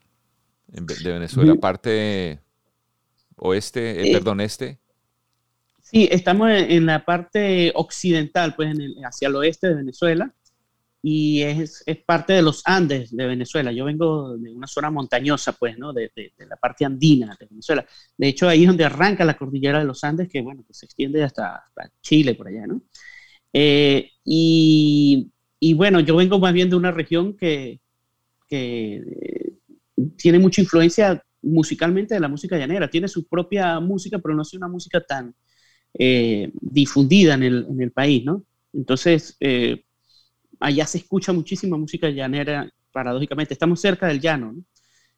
de 0.68 1.12
Venezuela, 1.12 1.56
parte 1.56 2.42
oeste, 3.38 4.02
eh, 4.02 4.10
eh, 4.10 4.14
perdón, 4.14 4.42
este. 4.42 4.80
Sí, 5.82 6.10
estamos 6.12 6.50
en, 6.52 6.86
la 6.86 7.06
parte 7.06 7.72
occidental, 7.76 8.56
pues 8.56 8.76
hacia 9.06 9.30
el 9.30 9.36
oeste 9.36 9.68
de 9.68 9.76
Venezuela, 9.76 10.34
y 11.02 11.42
es, 11.42 11.84
es, 11.86 11.98
parte 12.04 12.34
de 12.34 12.42
los 12.42 12.62
Andes 12.66 13.16
de 13.16 13.26
Venezuela. 13.26 13.72
Yo 13.72 13.86
vengo 13.86 14.38
de 14.38 14.52
una 14.52 14.68
zona 14.68 14.90
montañosa, 14.90 15.54
pues, 15.54 15.78
¿no? 15.78 15.94
De, 15.94 16.12
de, 16.16 16.32
la 16.48 16.56
parte 16.56 16.86
andina 16.86 17.36
de 17.40 17.46
Venezuela. 17.46 17.86
De 18.18 18.28
hecho, 18.28 18.50
ahí 18.50 18.64
es 18.64 18.68
donde 18.68 18.86
arranca 18.86 19.24
la 19.24 19.38
cordillera 19.38 19.80
de 19.80 19.86
los 19.86 20.04
Andes, 20.04 20.28
que, 20.30 20.42
bueno, 20.42 20.64
que 20.68 20.74
se 20.74 20.86
extiende 20.86 21.24
hasta, 21.24 21.64
Chile, 22.02 22.36
por 22.36 22.48
allá, 22.48 22.68
¿no? 22.68 22.82
Eh, 23.54 24.12
y, 24.26 25.32
y, 25.60 25.74
bueno, 25.74 26.00
yo 26.00 26.16
vengo 26.16 26.40
más 26.40 26.54
bien 26.54 26.70
de 26.70 26.76
una 26.76 26.92
región 26.92 27.38
que, 27.38 27.80
que 28.48 29.04
tiene 30.18 30.40
mucha 30.40 30.62
influencia 30.62 31.24
musicalmente 31.42 32.14
de 32.14 32.20
la 32.20 32.28
música 32.28 32.58
llanera. 32.58 32.90
Tiene 32.90 33.08
su 33.08 33.28
propia 33.28 33.80
música, 33.80 34.20
pero 34.20 34.36
no 34.36 34.42
es 34.42 34.54
una 34.54 34.68
música 34.68 35.02
tan 35.02 35.34
eh, 35.94 36.52
difundida 36.54 37.36
en 37.36 37.44
el, 37.44 37.66
en 37.70 37.82
el, 37.82 37.92
país, 37.92 38.26
¿no? 38.26 38.44
Entonces, 38.74 39.36
eh, 39.40 39.84
allá 40.60 40.86
se 40.86 41.00
escucha 41.00 41.34
muchísima 41.34 41.78
música 41.78 42.10
llanera, 42.10 42.70
paradójicamente. 42.92 43.54
Estamos 43.54 43.82
cerca 43.82 44.08
del 44.08 44.20
llano, 44.20 44.54
¿no? 44.54 44.64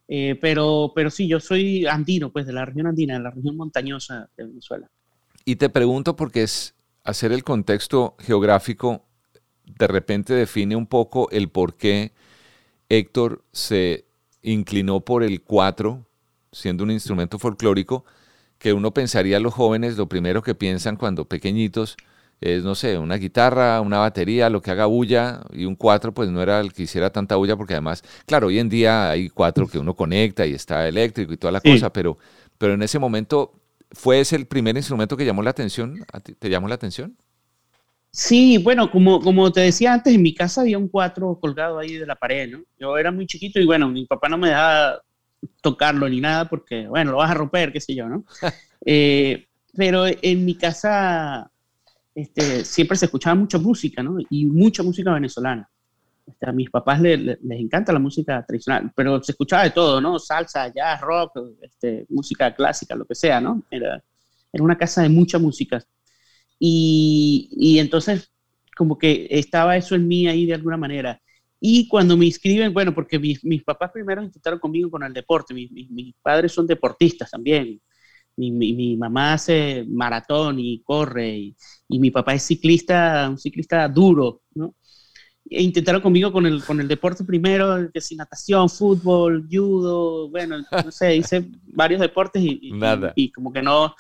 Eh, 0.08 0.38
pero, 0.42 0.92
pero 0.96 1.12
sí, 1.12 1.28
yo 1.28 1.40
soy 1.40 1.86
andino, 1.86 2.32
pues 2.32 2.48
de 2.48 2.54
la 2.54 2.66
región 2.66 2.88
andina, 2.88 3.14
de 3.14 3.20
la 3.20 3.30
región 3.30 3.56
montañosa 3.56 4.28
de 4.36 4.46
Venezuela. 4.46 4.90
Y 5.46 5.58
te 5.58 5.70
pregunto 5.70 6.16
porque 6.16 6.42
es 6.42 6.74
hacer 7.04 7.32
el 7.32 7.44
contexto 7.44 8.16
geográfico 8.20 9.06
de 9.78 9.88
repente 9.88 10.34
define 10.34 10.76
un 10.76 10.88
poco 10.88 11.30
el 11.32 11.50
por 11.50 11.76
qué 11.76 12.12
Héctor 12.90 13.44
se 13.52 14.06
inclinó 14.42 15.02
por 15.02 15.24
el 15.24 15.42
4 15.42 16.06
siendo 16.52 16.84
un 16.84 16.92
instrumento 16.92 17.38
folclórico, 17.38 18.06
que 18.58 18.74
uno 18.74 18.92
pensaría 18.92 19.40
los 19.40 19.54
jóvenes, 19.54 19.98
lo 19.98 20.10
primero 20.10 20.42
que 20.42 20.56
piensan 20.56 20.96
cuando 20.96 21.26
pequeñitos 21.26 21.96
es, 22.42 22.64
no 22.64 22.76
sé, 22.76 22.98
una 22.98 23.16
guitarra, 23.16 23.82
una 23.82 24.00
batería, 24.00 24.50
lo 24.50 24.62
que 24.62 24.72
haga 24.72 24.86
bulla, 24.86 25.42
y 25.52 25.66
un 25.66 25.76
cuatro 25.76 26.14
pues 26.14 26.30
no 26.30 26.42
era 26.42 26.60
el 26.60 26.74
que 26.74 26.84
hiciera 26.84 27.10
tanta 27.12 27.36
bulla, 27.36 27.58
porque 27.58 27.74
además, 27.74 28.04
claro, 28.26 28.48
hoy 28.48 28.60
en 28.60 28.70
día 28.70 29.10
hay 29.10 29.30
cuatro 29.30 29.68
que 29.68 29.80
uno 29.80 29.94
conecta 29.96 30.46
y 30.46 30.54
está 30.54 30.88
eléctrico 30.88 31.34
y 31.34 31.38
toda 31.38 31.52
la 31.52 31.62
cosa, 31.62 31.92
pero, 31.92 32.18
pero 32.58 32.74
en 32.74 32.82
ese 32.82 33.00
momento, 33.00 33.54
¿fue 33.92 34.20
ese 34.22 34.36
el 34.36 34.46
primer 34.46 34.78
instrumento 34.78 35.18
que 35.18 35.26
llamó 35.26 35.44
la 35.44 35.50
atención? 35.50 36.06
¿Te 36.40 36.50
llamó 36.50 36.68
la 36.68 36.76
atención? 36.76 37.18
Sí, 38.12 38.58
bueno, 38.58 38.90
como, 38.90 39.22
como 39.22 39.52
te 39.52 39.62
decía 39.62 39.94
antes, 39.94 40.16
en 40.16 40.22
mi 40.22 40.34
casa 40.34 40.62
había 40.62 40.80
un 40.80 40.88
cuatro 40.88 41.38
colgado 41.40 41.78
ahí 41.78 41.98
de 41.98 42.08
la 42.08 42.16
pared, 42.16 42.50
¿no? 42.50 42.64
Yo 42.80 42.98
era 42.98 43.12
muy 43.12 43.28
chiquito 43.28 43.60
y 43.60 43.66
bueno, 43.66 43.88
mi 43.90 44.06
papá 44.06 44.30
no 44.30 44.38
me 44.38 44.48
dejaba 44.48 45.04
tocarlo 45.62 46.10
ni 46.10 46.20
nada 46.20 46.50
porque, 46.50 46.88
bueno, 46.88 47.12
lo 47.12 47.18
vas 47.18 47.32
a 47.32 47.36
romper, 47.36 47.72
qué 47.72 47.82
sé 47.82 47.96
yo, 47.96 48.08
¿no? 48.08 48.24
Eh, 48.86 49.50
pero 49.76 50.06
en 50.08 50.46
mi 50.46 50.56
casa 50.56 51.52
este, 52.22 52.66
siempre 52.66 52.98
se 52.98 53.06
escuchaba 53.06 53.36
mucha 53.36 53.58
música. 53.58 54.04
Y 54.30 54.46
mucha 54.46 54.84
música 54.84 55.14
venezolana. 55.14 55.70
Este, 56.26 56.50
a 56.50 56.52
mis 56.52 56.70
papás 56.70 57.02
les 57.02 57.40
encanta 57.42 57.92
la 57.92 58.00
música 58.00 58.46
tradicional, 58.46 58.92
pero 58.96 59.22
se 59.24 59.32
escuchaba 59.32 59.64
de 59.64 59.72
todo, 59.72 60.00
¿no? 60.00 60.20
Salsa, 60.20 60.72
jazz, 60.74 61.02
rock, 61.02 61.40
este, 61.62 62.06
música 62.10 62.54
clásica, 62.54 62.96
lo 62.96 63.06
que 63.06 63.16
sea, 63.16 63.42
¿no? 63.42 63.64
Era, 63.72 64.04
era 64.52 64.64
una 64.64 64.78
casa 64.78 65.02
de 65.02 65.10
mucha 65.10 65.40
música. 65.40 65.84
Y, 66.60 67.50
y 67.52 67.80
entonces, 67.80 68.32
como 68.78 68.98
que 68.98 69.28
estaba 69.30 69.78
eso 69.78 69.96
en 69.96 70.08
mí 70.08 70.28
ahí 70.28 70.46
de 70.46 70.54
alguna 70.54 70.78
manera. 70.78 71.20
Y 71.60 71.88
cuando 71.88 72.16
me 72.16 72.26
inscriben, 72.26 72.74
bueno, 72.74 72.94
porque 72.94 73.20
mis, 73.20 73.44
mis 73.44 73.64
papás 73.64 73.92
primero 73.92 74.24
intentaron 74.24 74.60
conmigo 74.60 74.90
con 74.90 75.04
el 75.04 75.14
deporte, 75.14 75.54
mis, 75.54 75.72
mis, 75.72 76.16
padres 76.22 76.52
son 76.52 76.68
deportistas 76.68 77.32
también. 77.32 77.82
Mi, 78.40 78.52
mi, 78.52 78.98
mamá 78.98 79.34
hace 79.34 79.86
maratón 79.88 80.60
y 80.60 80.82
corre, 80.82 81.38
y, 81.38 81.56
y, 81.90 82.00
mi 82.00 82.10
papá 82.10 82.34
es 82.34 82.44
ciclista, 82.44 83.28
un 83.30 83.38
ciclista 83.38 83.88
duro, 83.88 84.42
¿no? 84.56 84.76
E 85.50 85.64
intentaron 85.64 86.02
conmigo 86.02 86.32
con 86.32 86.46
el, 86.46 86.64
con 86.64 86.80
el 86.80 86.88
deporte 86.88 87.24
primero, 87.24 87.90
que 87.92 88.02
si 88.02 88.16
natación, 88.16 88.70
fútbol, 88.70 89.48
judo, 89.52 90.30
bueno, 90.30 90.58
no 90.86 90.92
sé, 90.92 91.16
hice 91.16 91.50
varios 91.74 92.00
deportes 92.00 92.44
y, 92.44 92.72
Nada. 92.72 93.14
y, 93.16 93.32
como 93.32 93.52
que 93.52 93.64
no, 93.64 93.96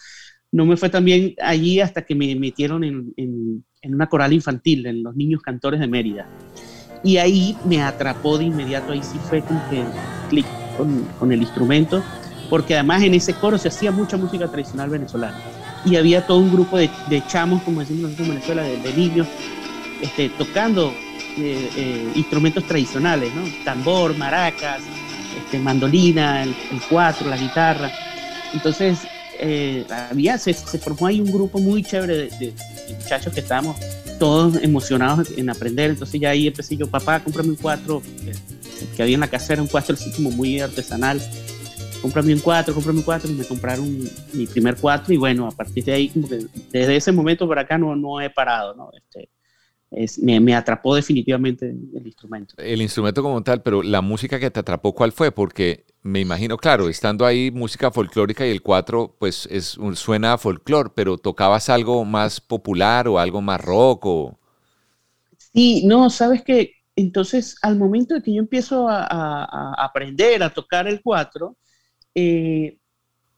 no 0.51 0.65
me 0.65 0.77
fue 0.77 0.89
tan 0.89 1.03
bien 1.03 1.33
allí 1.41 1.79
hasta 1.79 2.05
que 2.05 2.13
me 2.13 2.35
metieron 2.35 2.83
en, 2.83 3.13
en, 3.17 3.65
en 3.81 3.95
una 3.95 4.07
coral 4.07 4.33
infantil, 4.33 4.85
en 4.85 5.03
los 5.03 5.15
niños 5.15 5.41
cantores 5.41 5.79
de 5.79 5.87
Mérida. 5.87 6.29
Y 7.03 7.17
ahí 7.17 7.57
me 7.65 7.81
atrapó 7.81 8.37
de 8.37 8.45
inmediato, 8.45 8.91
ahí 8.91 9.01
sí 9.01 9.17
fue 9.29 9.41
como 9.41 9.61
que 9.69 9.83
clic 10.29 10.45
con, 10.77 11.03
con, 11.17 11.31
el 11.31 11.41
instrumento, 11.41 12.03
porque 12.49 12.73
además 12.73 13.03
en 13.03 13.13
ese 13.13 13.33
coro 13.33 13.57
se 13.57 13.67
hacía 13.67 13.91
mucha 13.91 14.17
música 14.17 14.47
tradicional 14.47 14.89
venezolana. 14.89 15.37
Y 15.85 15.95
había 15.95 16.25
todo 16.25 16.39
un 16.39 16.51
grupo 16.51 16.77
de, 16.77 16.89
chamos, 17.27 17.61
como 17.63 17.79
decimos 17.79 18.03
nosotros 18.03 18.27
en 18.27 18.33
Venezuela, 18.35 18.63
de, 18.63 18.93
niños, 18.93 19.27
este, 20.01 20.29
tocando 20.29 20.93
eh, 21.37 21.69
eh, 21.75 22.11
instrumentos 22.15 22.65
tradicionales, 22.65 23.33
¿no? 23.33 23.43
Tambor, 23.63 24.17
maracas, 24.17 24.81
este, 25.37 25.59
mandolina, 25.59 26.43
el, 26.43 26.55
cuatro, 26.89 27.29
la 27.29 27.37
guitarra. 27.37 27.91
Entonces, 28.53 28.99
eh, 29.39 29.85
había, 30.11 30.37
se, 30.37 30.53
formó 30.53 31.07
ahí 31.07 31.21
un 31.21 31.31
grupo 31.31 31.59
muy 31.59 31.81
chévere 31.81 32.29
de, 32.29 32.53
muchachos 32.99 33.31
que 33.33 33.39
estábamos 33.39 33.77
todos 34.19 34.61
emocionados 34.61 35.29
en 35.37 35.49
aprender. 35.49 35.91
Entonces 35.91 36.19
ya 36.19 36.31
ahí 36.31 36.47
empecé 36.47 36.75
yo, 36.75 36.87
papá, 36.87 37.21
cómprame 37.21 37.49
un 37.49 37.55
cuatro, 37.55 38.01
que, 38.95 39.01
había 39.01 39.13
en 39.13 39.21
la 39.21 39.27
casa 39.27 39.53
era 39.53 39.61
un 39.61 39.67
cuatro 39.69 39.95
así 39.95 40.11
como 40.11 40.31
muy 40.31 40.59
artesanal. 40.59 41.21
Cómprame 42.01 42.33
un 42.33 42.39
cuatro, 42.39 42.73
cómprame 42.73 42.99
un 42.99 43.05
cuatro, 43.05 43.29
y 43.29 43.33
me 43.33 43.45
compraron 43.45 43.99
mi 44.33 44.47
primer 44.47 44.75
cuatro 44.77 45.13
y 45.13 45.17
bueno, 45.17 45.47
a 45.47 45.51
partir 45.51 45.83
de 45.83 45.93
ahí, 45.93 46.09
como 46.09 46.29
que 46.29 46.45
desde 46.71 46.95
ese 46.95 47.11
momento 47.11 47.47
para 47.47 47.61
acá 47.61 47.77
no, 47.77 47.95
no 47.95 48.21
he 48.21 48.29
parado, 48.29 48.73
¿no? 48.73 48.89
Este, 48.93 49.29
es, 49.91 50.19
me, 50.19 50.39
me, 50.39 50.55
atrapó 50.55 50.95
definitivamente 50.95 51.69
el 51.69 52.05
instrumento. 52.05 52.53
El 52.57 52.81
instrumento 52.81 53.23
como 53.23 53.41
tal, 53.43 53.61
pero 53.63 53.81
la 53.81 54.01
música 54.01 54.39
que 54.39 54.51
te 54.51 54.59
atrapó, 54.59 54.93
¿cuál 54.93 55.11
fue? 55.11 55.31
Porque 55.31 55.85
me 56.01 56.19
imagino, 56.19 56.57
claro, 56.57 56.87
estando 56.87 57.25
ahí 57.25 57.51
música 57.51 57.91
folclórica 57.91 58.45
y 58.45 58.51
el 58.51 58.61
cuatro, 58.61 59.15
pues 59.19 59.47
es, 59.51 59.77
suena 59.95 60.33
a 60.33 60.37
folclor, 60.37 60.93
pero 60.93 61.17
¿tocabas 61.17 61.69
algo 61.69 62.05
más 62.05 62.39
popular 62.39 63.07
o 63.07 63.19
algo 63.19 63.41
más 63.41 63.59
rock? 63.59 64.05
O... 64.05 64.39
Sí, 65.37 65.85
no, 65.85 66.09
sabes 66.09 66.43
que 66.43 66.73
entonces 66.95 67.57
al 67.61 67.77
momento 67.77 68.13
de 68.13 68.21
que 68.21 68.33
yo 68.33 68.39
empiezo 68.39 68.87
a, 68.89 69.73
aprender 69.83 70.43
a 70.43 70.53
tocar 70.53 70.87
el 70.87 71.01
cuatro, 71.01 71.57
eh, 72.15 72.77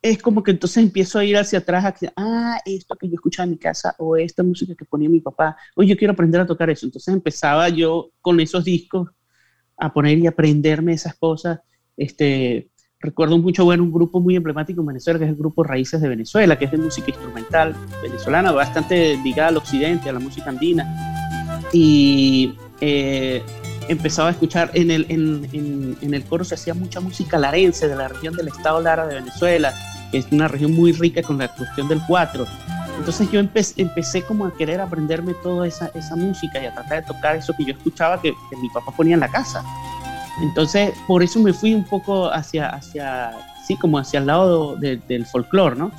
es 0.01 0.21
como 0.21 0.41
que 0.41 0.51
entonces 0.51 0.83
empiezo 0.83 1.19
a 1.19 1.25
ir 1.25 1.37
hacia 1.37 1.59
atrás, 1.59 1.85
a, 1.85 1.95
ah, 2.15 2.59
esto 2.65 2.95
que 2.95 3.07
yo 3.07 3.15
escuchaba 3.15 3.45
en 3.45 3.51
mi 3.51 3.57
casa 3.57 3.95
o 3.99 4.17
esta 4.17 4.41
música 4.43 4.73
que 4.75 4.85
ponía 4.85 5.09
mi 5.09 5.19
papá, 5.19 5.55
oye, 5.75 5.89
yo 5.89 5.97
quiero 5.97 6.13
aprender 6.13 6.41
a 6.41 6.47
tocar 6.47 6.69
eso. 6.69 6.85
Entonces 6.85 7.13
empezaba 7.13 7.69
yo 7.69 8.11
con 8.21 8.39
esos 8.39 8.63
discos 8.63 9.09
a 9.77 9.93
poner 9.93 10.17
y 10.17 10.27
aprenderme 10.27 10.93
esas 10.93 11.15
cosas 11.15 11.59
este, 11.97 12.69
recuerdo 12.99 13.37
mucho, 13.37 13.65
bueno, 13.65 13.83
un 13.83 13.91
grupo 13.91 14.19
muy 14.19 14.35
emblemático 14.35 14.81
en 14.81 14.87
Venezuela, 14.87 15.19
que 15.19 15.25
es 15.25 15.31
el 15.31 15.37
grupo 15.37 15.63
Raíces 15.63 16.01
de 16.01 16.09
Venezuela, 16.09 16.57
que 16.57 16.65
es 16.65 16.71
de 16.71 16.77
música 16.77 17.09
instrumental 17.09 17.75
venezolana, 18.01 18.51
bastante 18.51 19.17
ligada 19.23 19.49
al 19.49 19.57
occidente, 19.57 20.09
a 20.09 20.13
la 20.13 20.19
música 20.19 20.49
andina. 20.49 21.61
Y 21.71 22.53
eh, 22.79 23.43
empezaba 23.91 24.29
a 24.29 24.31
escuchar, 24.31 24.71
en 24.73 24.89
el, 24.91 25.05
en, 25.09 25.97
en, 26.01 26.13
el 26.13 26.23
coro 26.23 26.43
se 26.43 26.55
hacía 26.55 26.73
mucha 26.73 26.99
música 26.99 27.37
larense 27.37 27.87
de 27.87 27.95
la 27.95 28.07
región 28.07 28.35
del 28.35 28.47
estado 28.47 28.81
Lara 28.81 29.05
de 29.07 29.15
Venezuela, 29.15 29.73
es 30.11 30.25
una 30.31 30.47
región 30.47 30.73
muy 30.73 30.91
rica 30.91 31.21
con 31.21 31.37
la 31.37 31.47
cuestión 31.47 31.87
del 31.87 32.01
cuatro. 32.07 32.45
Entonces 32.97 33.31
yo 33.31 33.39
empecé, 33.39 33.81
empecé 33.81 34.21
como 34.21 34.45
a 34.45 34.55
querer 34.55 34.79
aprenderme 34.79 35.33
toda 35.41 35.67
esa, 35.67 35.91
esa 35.95 36.15
música 36.15 36.61
y 36.61 36.65
a 36.65 36.73
tratar 36.73 37.01
de 37.01 37.07
tocar 37.07 37.35
eso 37.35 37.53
que 37.57 37.65
yo 37.65 37.73
escuchaba 37.73 38.21
que, 38.21 38.33
mi 38.61 38.69
papá 38.69 38.91
ponía 38.95 39.15
en 39.15 39.21
la 39.21 39.29
casa. 39.29 39.63
Entonces 40.41 40.93
por 41.07 41.23
eso 41.23 41.39
me 41.39 41.53
fui 41.53 41.73
un 41.73 41.83
poco 41.83 42.31
hacia, 42.31 42.69
hacia 42.69 43.31
sí, 43.65 43.75
como 43.75 43.97
hacia 43.97 44.19
el 44.19 44.27
lado 44.27 44.75
del 44.75 45.25
folclore, 45.25 45.75
¿no? 45.75 45.91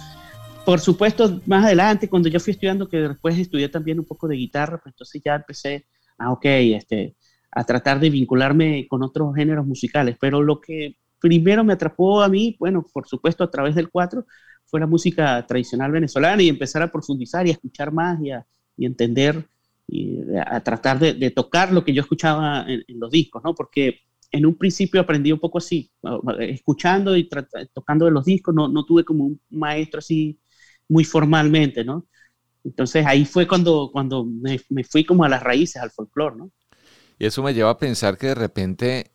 Por 0.65 0.79
supuesto, 0.79 1.41
más 1.47 1.65
adelante, 1.65 2.09
cuando 2.09 2.29
yo 2.29 2.39
fui 2.39 2.53
estudiando, 2.53 2.89
que 2.89 2.99
después 2.99 3.37
estudié 3.37 3.69
también 3.69 3.99
un 3.99 4.05
poco 4.05 4.29
de 4.29 4.37
guitarra, 4.37 4.79
pues 4.79 4.93
entonces 4.95 5.21
ya 5.25 5.35
empecé, 5.35 5.89
ah, 6.19 6.31
ok, 6.31 6.45
este, 6.45 7.17
a 7.53 7.65
tratar 7.65 8.01
de 8.01 8.11
vincularme 8.11 8.87
con 8.89 9.03
otros 9.03 9.35
géneros 9.35 9.67
musicales. 9.67 10.17
Pero 10.21 10.43
lo 10.43 10.61
que 10.61 10.97
primero 11.21 11.63
me 11.63 11.75
atrapó 11.75 12.23
a 12.23 12.29
mí, 12.29 12.57
bueno, 12.59 12.85
por 12.93 13.07
supuesto 13.07 13.45
a 13.45 13.51
través 13.51 13.75
del 13.75 13.91
cuatro, 13.91 14.27
fue 14.67 14.81
la 14.81 14.87
música 14.87 15.47
tradicional 15.47 15.93
venezolana 15.93 16.43
y 16.43 16.49
empezar 16.49 16.83
a 16.83 16.91
profundizar 16.91 17.47
y 17.47 17.51
a 17.51 17.53
escuchar 17.53 17.93
más 17.93 18.19
y 18.23 18.31
a 18.31 18.45
entender 18.79 19.47
y 19.87 20.21
a 20.39 20.61
tratar 20.61 20.99
de, 20.99 21.31
tocar 21.31 21.73
lo 21.73 21.85
que 21.85 21.93
yo 21.93 22.03
escuchaba 22.03 22.65
en, 22.67 22.99
los 22.99 23.11
discos, 23.11 23.43
¿no? 23.45 23.55
Porque 23.55 24.01
en 24.31 24.47
un 24.47 24.55
principio 24.55 25.01
aprendí 25.01 25.31
un 25.31 25.39
poco 25.39 25.59
así, 25.59 25.91
escuchando 26.41 27.15
y 27.17 27.29
tocando 27.75 28.07
de 28.07 28.11
los 28.11 28.25
discos, 28.25 28.55
no, 28.55 28.69
no 28.69 28.87
tuve 28.87 29.05
como 29.05 29.27
un 29.27 29.41
maestro 29.51 29.99
así 29.99 30.41
muy 30.89 31.05
formalmente, 31.05 31.85
¿no? 31.85 32.07
Entonces 32.65 33.05
ahí 33.05 33.27
fue 33.27 33.47
cuando, 33.47 33.91
cuando 33.93 34.25
me, 34.25 34.61
me 34.71 34.85
fui 34.85 35.05
como 35.05 35.25
a 35.25 35.29
las 35.29 35.43
raíces, 35.43 35.83
al 35.83 35.91
folclore, 35.91 36.37
¿no? 36.37 36.51
Y 37.23 37.27
eso 37.27 37.41
me 37.41 37.55
lleva 37.55 37.71
a 37.71 37.79
pensar 37.79 38.19
que 38.19 38.27
de 38.27 38.35
repente 38.35 39.13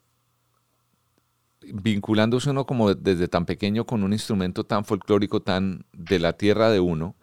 vinculándose 1.59 2.49
uno 2.49 2.65
como 2.65 2.93
desde 2.93 3.27
tan 3.27 3.45
pequeño 3.45 3.85
con 3.85 4.01
un 4.01 4.13
instrumento 4.13 4.63
tan 4.63 4.85
folclórico, 4.85 5.41
tan 5.41 5.83
de 5.91 6.17
la 6.17 6.31
tierra 6.31 6.69
de 6.69 6.79
uno, 6.79 7.17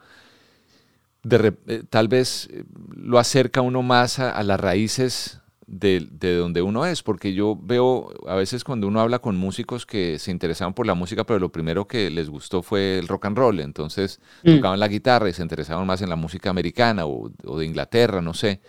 de, 1.22 1.54
eh, 1.68 1.84
tal 1.88 2.08
vez 2.08 2.50
eh, 2.52 2.64
lo 2.94 3.18
acerca 3.18 3.62
uno 3.62 3.82
más 3.82 4.18
a, 4.18 4.42
las 4.42 4.60
raíces 4.60 5.40
de, 5.66 6.06
de, 6.10 6.36
donde 6.36 6.60
uno 6.60 6.84
es, 6.84 7.02
porque 7.02 7.32
yo 7.32 7.58
veo 7.58 8.12
a 8.28 8.34
veces 8.34 8.62
cuando 8.62 8.86
uno 8.86 9.00
habla 9.00 9.20
con 9.20 9.36
músicos 9.36 9.86
que 9.86 10.18
se 10.18 10.32
interesaban 10.32 10.74
por 10.74 10.86
la 10.86 10.92
música, 10.92 11.24
pero 11.24 11.38
lo 11.38 11.50
primero 11.50 11.88
que 11.88 12.10
les 12.10 12.28
gustó 12.28 12.62
fue 12.62 12.98
el 12.98 13.08
rock 13.08 13.24
and 13.24 13.38
roll, 13.38 13.60
entonces 13.60 14.20
mm. 14.42 14.56
tocaban 14.56 14.80
la 14.80 14.88
guitarra 14.88 15.30
y 15.30 15.32
se 15.32 15.40
interesaban 15.40 15.86
más 15.86 16.02
en 16.02 16.10
la 16.10 16.16
música 16.16 16.50
americana 16.50 17.06
o, 17.06 17.30
o 17.46 17.58
de 17.58 17.64
Inglaterra, 17.64 18.20
no 18.20 18.34
sé. 18.34 18.60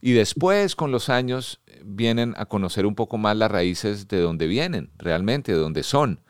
Y 0.00 0.12
después, 0.12 0.76
con 0.76 0.92
los 0.92 1.08
años, 1.08 1.60
vienen 1.84 2.34
a 2.36 2.46
conocer 2.46 2.86
un 2.86 2.94
poco 2.94 3.18
más 3.18 3.36
las 3.36 3.50
raíces 3.50 4.08
de 4.08 4.20
dónde 4.20 4.46
vienen, 4.46 4.90
realmente, 4.98 5.52
de 5.52 5.58
dónde 5.58 5.82
son. 5.82 6.20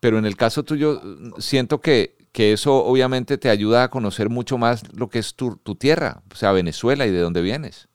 Pero 0.00 0.18
en 0.18 0.24
el 0.24 0.36
caso 0.36 0.64
tuyo, 0.64 1.00
siento 1.38 1.80
que, 1.80 2.16
que 2.32 2.52
eso 2.52 2.84
obviamente 2.84 3.38
te 3.38 3.50
ayuda 3.50 3.84
a 3.84 3.90
conocer 3.90 4.28
mucho 4.28 4.58
más 4.58 4.82
lo 4.94 5.08
que 5.08 5.18
es 5.18 5.34
tu, 5.34 5.56
tu 5.56 5.74
tierra, 5.74 6.22
o 6.32 6.36
sea, 6.36 6.52
Venezuela 6.52 7.06
y 7.06 7.10
de 7.10 7.20
dónde 7.20 7.42
vienes. 7.42 7.88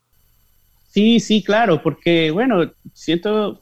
Sí, 0.89 1.19
sí, 1.19 1.41
claro, 1.43 1.81
porque 1.81 2.29
bueno, 2.31 2.71
siento 2.93 3.61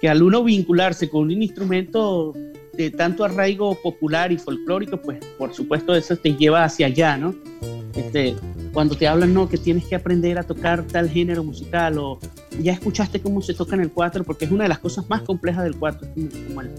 que 0.00 0.08
al 0.08 0.22
uno 0.22 0.42
vincularse 0.42 1.10
con 1.10 1.24
un 1.24 1.42
instrumento 1.42 2.32
de 2.72 2.90
tanto 2.90 3.24
arraigo 3.24 3.74
popular 3.82 4.32
y 4.32 4.38
folclórico, 4.38 4.96
pues 4.96 5.22
por 5.36 5.52
supuesto 5.52 5.94
eso 5.94 6.16
te 6.16 6.34
lleva 6.34 6.64
hacia 6.64 6.86
allá, 6.86 7.18
¿no? 7.18 7.34
Este, 7.94 8.34
cuando 8.72 8.96
te 8.96 9.08
hablan, 9.08 9.34
no, 9.34 9.48
que 9.48 9.58
tienes 9.58 9.84
que 9.84 9.94
aprender 9.94 10.38
a 10.38 10.42
tocar 10.42 10.84
tal 10.84 11.08
género 11.08 11.42
musical 11.42 11.98
o 11.98 12.18
ya 12.60 12.72
escuchaste 12.72 13.20
cómo 13.20 13.42
se 13.42 13.54
toca 13.54 13.74
en 13.74 13.82
el 13.82 13.90
cuatro, 13.90 14.24
porque 14.24 14.44
es 14.44 14.50
una 14.50 14.64
de 14.64 14.68
las 14.68 14.78
cosas 14.78 15.08
más 15.08 15.22
complejas 15.22 15.64
del 15.64 15.76
cuatro. 15.76 16.08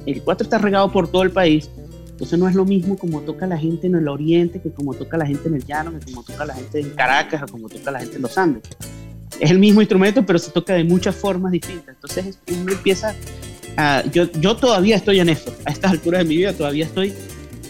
el, 0.05 0.21
cuatro 0.21 0.43
está 0.43 0.57
regado 0.57 0.91
por 0.91 1.09
todo 1.09 1.23
el 1.23 1.31
país, 1.31 1.69
entonces 2.11 2.37
no 2.39 2.47
es 2.47 2.55
lo 2.55 2.65
mismo 2.65 2.97
como 2.97 3.21
toca 3.21 3.47
la 3.47 3.57
gente 3.57 3.87
en 3.87 3.95
el 3.95 4.07
oriente 4.07 4.61
que 4.61 4.71
como 4.71 4.93
toca 4.93 5.17
la 5.17 5.25
gente 5.25 5.47
en 5.47 5.55
el 5.55 5.65
llano, 5.65 5.91
que 5.99 6.11
como 6.11 6.23
toca 6.23 6.45
la 6.45 6.53
gente 6.53 6.79
en 6.79 6.91
Caracas 6.91 7.41
o 7.43 7.51
como 7.51 7.67
toca 7.67 7.91
la 7.91 7.99
gente 7.99 8.17
en 8.17 8.21
los 8.21 8.37
Andes. 8.37 8.63
Es 9.39 9.49
el 9.49 9.57
mismo 9.57 9.81
instrumento, 9.81 10.23
pero 10.25 10.37
se 10.37 10.51
toca 10.51 10.73
de 10.73 10.83
muchas 10.83 11.15
formas 11.15 11.51
distintas. 11.51 11.95
Entonces 11.95 12.37
uno 12.61 12.71
empieza 12.71 13.15
a... 13.75 14.03
Yo, 14.11 14.31
yo 14.33 14.55
todavía 14.55 14.97
estoy 14.97 15.19
en 15.19 15.29
esto, 15.29 15.51
a 15.65 15.71
estas 15.71 15.91
alturas 15.91 16.19
de 16.19 16.25
mi 16.25 16.37
vida 16.37 16.53
todavía 16.53 16.85
estoy 16.85 17.11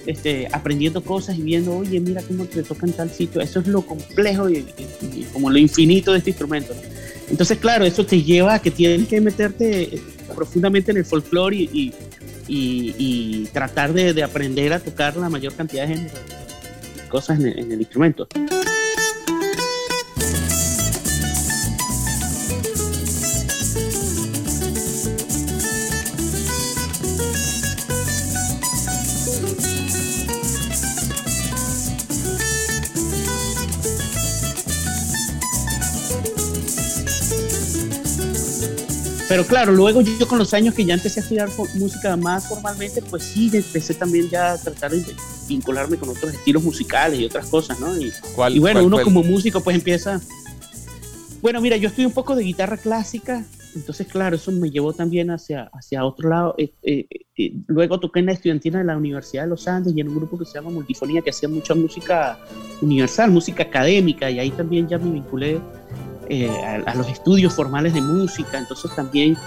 este, 0.05 0.47
aprendiendo 0.51 1.03
cosas 1.03 1.37
y 1.37 1.41
viendo, 1.41 1.75
oye, 1.75 1.99
mira 1.99 2.21
cómo 2.23 2.45
te 2.45 2.63
toca 2.63 2.85
en 2.85 2.93
tal 2.93 3.09
sitio. 3.09 3.41
Eso 3.41 3.59
es 3.59 3.67
lo 3.67 3.81
complejo 3.81 4.49
y, 4.49 4.65
como 5.33 5.49
lo 5.49 5.57
infinito 5.57 6.11
de 6.11 6.19
este 6.19 6.31
instrumento. 6.31 6.73
Entonces, 7.29 7.57
claro, 7.59 7.85
eso 7.85 8.05
te 8.05 8.21
lleva 8.21 8.55
a 8.55 8.61
que 8.61 8.71
tienes 8.71 9.07
que 9.07 9.21
meterte 9.21 9.95
eh, 9.95 10.01
profundamente 10.35 10.91
en 10.91 10.97
el 10.97 11.05
folclore 11.05 11.55
y, 11.55 11.93
y, 12.47 13.45
tratar 13.53 13.93
de, 13.93 14.13
de, 14.13 14.23
aprender 14.23 14.73
a 14.73 14.79
tocar 14.79 15.15
la 15.15 15.29
mayor 15.29 15.53
cantidad 15.53 15.87
de 15.87 16.09
cosas 17.09 17.39
en 17.39 17.47
en 17.57 17.71
el 17.71 17.79
instrumento. 17.79 18.27
Pero 39.31 39.45
claro, 39.45 39.71
luego 39.71 40.01
yo, 40.01 40.27
con 40.27 40.39
los 40.39 40.53
años 40.53 40.75
que 40.75 40.83
ya 40.83 40.93
empecé 40.93 41.21
a 41.21 41.23
estudiar 41.23 41.47
música 41.75 42.17
más 42.17 42.49
formalmente, 42.49 43.01
pues 43.01 43.23
sí, 43.23 43.49
empecé 43.53 43.93
también 43.93 44.29
ya 44.29 44.51
a 44.51 44.57
tratar 44.57 44.91
de 44.91 45.05
vincularme 45.47 45.95
con 45.95 46.09
otros 46.09 46.33
estilos 46.33 46.61
musicales 46.61 47.17
y 47.17 47.23
otras 47.23 47.47
cosas, 47.47 47.79
¿no? 47.79 47.97
Y, 47.97 48.11
y 48.49 48.59
bueno, 48.59 48.83
uno 48.83 49.01
como 49.01 49.23
músico 49.23 49.63
pues 49.63 49.77
empieza... 49.77 50.19
Bueno, 51.41 51.61
mira, 51.61 51.77
yo 51.77 51.87
estudié 51.87 52.07
un 52.07 52.13
poco 52.13 52.35
de 52.35 52.43
guitarra 52.43 52.75
clásica, 52.75 53.45
entonces 53.73 54.05
claro, 54.05 54.35
eso 54.35 54.51
me 54.51 54.69
llevó 54.69 54.91
también 54.91 55.31
hacia, 55.31 55.71
hacia 55.71 56.03
otro 56.03 56.27
lado. 56.27 56.55
Eh, 56.57 56.73
eh, 56.83 57.05
eh, 57.37 57.53
luego 57.67 58.01
toqué 58.01 58.19
en 58.19 58.25
la 58.25 58.33
estudiantina 58.33 58.79
de 58.79 58.83
la 58.83 58.97
Universidad 58.97 59.43
de 59.43 59.49
los 59.49 59.65
Andes 59.65 59.93
y 59.95 60.01
en 60.01 60.09
un 60.09 60.17
grupo 60.17 60.37
que 60.37 60.43
se 60.43 60.55
llama 60.55 60.71
Multifonía, 60.71 61.21
que 61.21 61.29
hacía 61.29 61.47
mucha 61.47 61.73
música 61.73 62.37
universal, 62.81 63.31
música 63.31 63.63
académica, 63.63 64.29
y 64.29 64.39
ahí 64.39 64.51
también 64.51 64.89
ya 64.89 64.97
me 64.97 65.09
vinculé 65.09 65.61
eh, 66.29 66.49
a, 66.85 66.95
los 66.95 67.07
estudios 67.09 67.53
formales 67.53 67.93
de 67.93 68.01
música, 68.01 68.57
entonces 68.57 68.93
también 68.95 69.37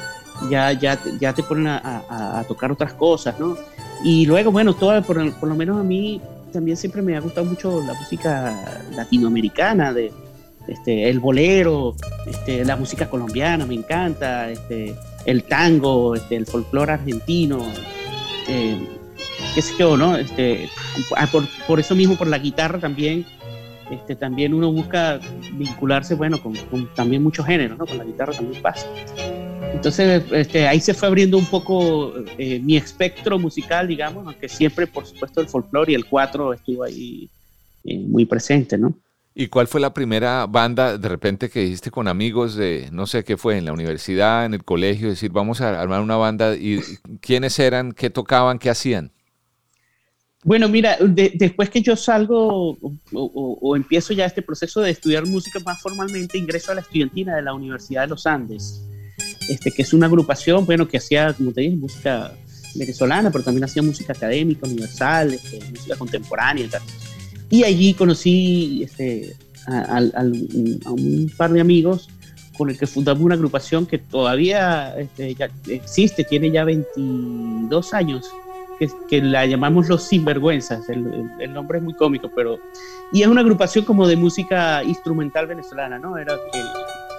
ya, 0.50 0.72
ya, 0.72 0.98
ya 1.20 1.32
te 1.32 1.42
ponen 1.42 1.68
a, 1.68 2.44
tocar 2.48 2.72
otras 2.72 2.92
cosas, 2.92 3.38
¿no? 3.38 3.56
Y 4.02 4.26
luego, 4.26 4.50
bueno, 4.50 4.74
por, 4.74 5.46
lo 5.48 5.54
menos 5.54 5.80
a 5.80 5.82
mí 5.82 6.20
también 6.52 6.76
siempre 6.76 7.02
me 7.02 7.16
ha 7.16 7.20
gustado 7.20 7.46
mucho 7.46 7.80
la 7.86 7.94
música 7.94 8.82
latinoamericana, 8.94 9.92
de, 9.92 10.12
este, 10.68 11.08
el 11.08 11.20
bolero, 11.20 11.94
este, 12.26 12.64
la 12.64 12.76
música 12.76 13.08
colombiana, 13.08 13.66
me 13.66 13.74
encanta, 13.74 14.50
este, 14.50 14.94
el 15.26 15.44
tango, 15.44 16.14
este, 16.14 16.36
el 16.36 16.46
folclore 16.46 16.92
argentino, 16.92 17.64
eh, 18.48 18.78
qué 19.54 19.62
sé 19.62 19.74
yo, 19.78 19.96
¿no? 19.96 20.16
Este, 20.16 20.68
ah, 21.16 21.28
por, 21.30 21.46
por, 21.66 21.80
eso 21.80 21.94
mismo, 21.94 22.16
por 22.16 22.26
la 22.26 22.38
guitarra 22.38 22.78
también, 22.78 23.26
este, 23.90 24.16
también 24.16 24.54
uno 24.54 24.72
busca 24.72 25.20
vincularse, 25.52 26.14
bueno, 26.14 26.42
con, 26.42 26.54
también 26.94 27.22
muchos 27.22 27.46
géneros, 27.46 27.78
¿no? 27.78 27.86
Con 27.86 27.98
la 27.98 28.04
guitarra 28.04 28.32
también 28.32 28.60
pasa. 28.62 28.86
Entonces, 29.72 30.24
este, 30.30 30.68
ahí 30.68 30.80
se 30.80 30.94
fue 30.94 31.08
abriendo 31.08 31.36
un 31.36 31.46
poco 31.46 32.14
eh, 32.38 32.60
mi 32.60 32.76
espectro 32.76 33.38
musical, 33.38 33.88
digamos, 33.88 34.26
aunque 34.26 34.48
siempre, 34.48 34.86
por 34.86 35.04
supuesto, 35.04 35.40
el 35.40 35.48
folclore 35.48 35.92
y 35.92 35.94
el 35.94 36.06
cuatro 36.06 36.52
estuvo 36.52 36.84
ahí 36.84 37.28
eh, 37.84 37.98
muy 37.98 38.24
presente, 38.24 38.78
¿no? 38.78 38.94
¿Y 39.36 39.48
cuál 39.48 39.66
fue 39.66 39.80
la 39.80 39.92
primera 39.92 40.46
banda 40.46 40.96
de 40.96 41.08
repente 41.08 41.50
que 41.50 41.60
dijiste 41.60 41.90
con 41.90 42.06
amigos 42.06 42.54
de, 42.54 42.88
no 42.92 43.06
sé 43.06 43.24
qué 43.24 43.36
fue, 43.36 43.58
en 43.58 43.64
la 43.64 43.72
universidad, 43.72 44.46
en 44.46 44.54
el 44.54 44.64
colegio, 44.64 45.08
decir, 45.08 45.32
vamos 45.32 45.60
a 45.60 45.80
armar 45.80 46.00
una 46.00 46.16
banda? 46.16 46.54
¿Y 46.54 46.80
quiénes 47.20 47.58
eran? 47.58 47.92
¿Qué 47.92 48.10
tocaban? 48.10 48.60
¿Qué 48.60 48.70
hacían? 48.70 49.10
Bueno, 50.44 50.68
mira, 50.68 50.98
después 51.00 51.70
que 51.70 51.80
yo 51.80 51.96
salgo 51.96 52.76
o, 53.14 53.76
empiezo 53.76 54.12
ya 54.12 54.26
este 54.26 54.42
proceso 54.42 54.82
de 54.82 54.90
estudiar 54.90 55.26
música 55.26 55.58
más 55.60 55.80
formalmente, 55.80 56.36
ingreso 56.36 56.70
a 56.70 56.74
la 56.74 56.82
estudiantina 56.82 57.34
de 57.34 57.42
la 57.42 57.54
Universidad 57.54 58.02
de 58.02 58.08
los 58.08 58.26
Andes, 58.26 58.84
este, 59.48 59.72
que 59.72 59.80
es 59.80 59.94
una 59.94 60.06
agrupación, 60.06 60.66
bueno, 60.66 60.86
que 60.86 60.98
hacía, 60.98 61.32
como 61.32 61.52
te 61.52 61.62
dije, 61.62 61.76
música 61.76 62.34
venezolana, 62.74 63.30
pero 63.30 63.42
también 63.42 63.64
hacía 63.64 63.82
música 63.82 64.12
académica, 64.12 64.66
universal, 64.66 65.32
este, 65.32 65.60
música 65.70 65.96
contemporánea 65.96 66.66
y 66.66 66.68
tal. 66.68 66.82
Y 67.48 67.64
allí 67.64 67.94
conocí 67.94 68.82
este, 68.84 69.34
a, 69.66 70.02
un 70.90 71.32
par 71.38 71.54
de 71.54 71.62
amigos 71.62 72.10
con 72.58 72.68
el 72.68 72.76
que 72.76 72.86
fundamos 72.86 73.22
una 73.22 73.34
agrupación 73.34 73.86
que 73.86 73.96
todavía 73.96 74.94
este, 74.98 75.34
existe, 75.68 76.22
tiene 76.22 76.50
ya 76.50 76.64
22 76.64 77.94
años 77.94 78.30
que, 78.78 79.20
la 79.20 79.46
llamamos 79.46 79.88
Los 79.88 80.04
Sinvergüenzas, 80.04 80.88
el, 80.88 81.30
el, 81.38 81.52
nombre 81.52 81.78
es 81.78 81.84
muy 81.84 81.94
cómico, 81.94 82.30
pero... 82.34 82.58
Y 83.12 83.22
es 83.22 83.28
una 83.28 83.42
agrupación 83.42 83.84
como 83.84 84.06
de 84.06 84.16
música 84.16 84.82
instrumental 84.82 85.46
venezolana, 85.46 85.98
¿no? 85.98 86.16
Era 86.18 86.36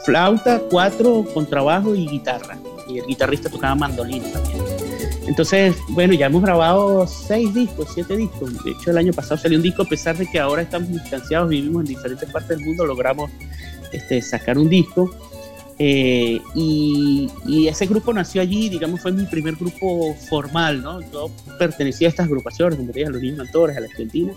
flauta, 0.05 0.61
cuatro, 0.69 1.25
contrabajo 1.33 1.95
y 1.95 2.07
guitarra. 2.07 2.57
Y 2.87 2.99
el 2.99 3.05
guitarrista 3.05 3.49
tocaba 3.49 3.75
mandolina 3.75 4.31
también. 4.31 4.63
Entonces, 5.27 5.75
bueno, 5.89 6.13
ya 6.13 6.27
hemos 6.27 6.43
grabado 6.43 7.07
seis 7.07 7.51
discos, 7.53 7.89
siete 7.93 8.15
discos. 8.15 8.63
De 8.63 8.71
hecho, 8.71 8.91
el 8.91 8.97
año 8.99 9.11
pasado 9.11 9.37
salió 9.37 9.57
un 9.57 9.63
disco, 9.63 9.81
a 9.81 9.85
pesar 9.85 10.15
de 10.15 10.27
que 10.27 10.39
ahora 10.39 10.61
estamos 10.61 10.89
distanciados, 10.89 11.49
vivimos 11.49 11.81
en 11.81 11.87
diferentes 11.87 12.29
partes 12.29 12.57
del 12.57 12.65
mundo, 12.65 12.85
logramos 12.85 13.31
este, 13.91 14.21
sacar 14.21 14.57
un 14.57 14.69
disco. 14.69 15.09
Eh, 15.77 16.39
y, 16.53 17.29
ese 17.67 17.85
grupo 17.85 18.13
nació 18.13 18.41
allí, 18.41 18.69
digamos, 18.69 19.01
fue 19.01 19.11
mi 19.11 19.25
primer 19.25 19.55
grupo 19.55 20.15
formal, 20.29 20.81
¿no? 20.81 21.01
Yo 21.11 21.29
pertenecía 21.59 22.07
a 22.07 22.09
estas 22.09 22.27
agrupaciones, 22.27 22.77
como 22.77 22.91
te 22.91 23.05
a 23.05 23.09
los 23.09 23.21
niños 23.21 23.39
mentores, 23.39 23.75
a 23.75 23.81
la 23.81 23.87
Argentina, 23.87 24.33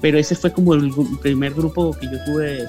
pero 0.00 0.18
ese 0.18 0.34
fue 0.34 0.52
como 0.52 0.74
el 0.74 0.92
primer 1.20 1.54
grupo 1.54 1.96
que 1.98 2.06
yo 2.06 2.24
tuve 2.24 2.64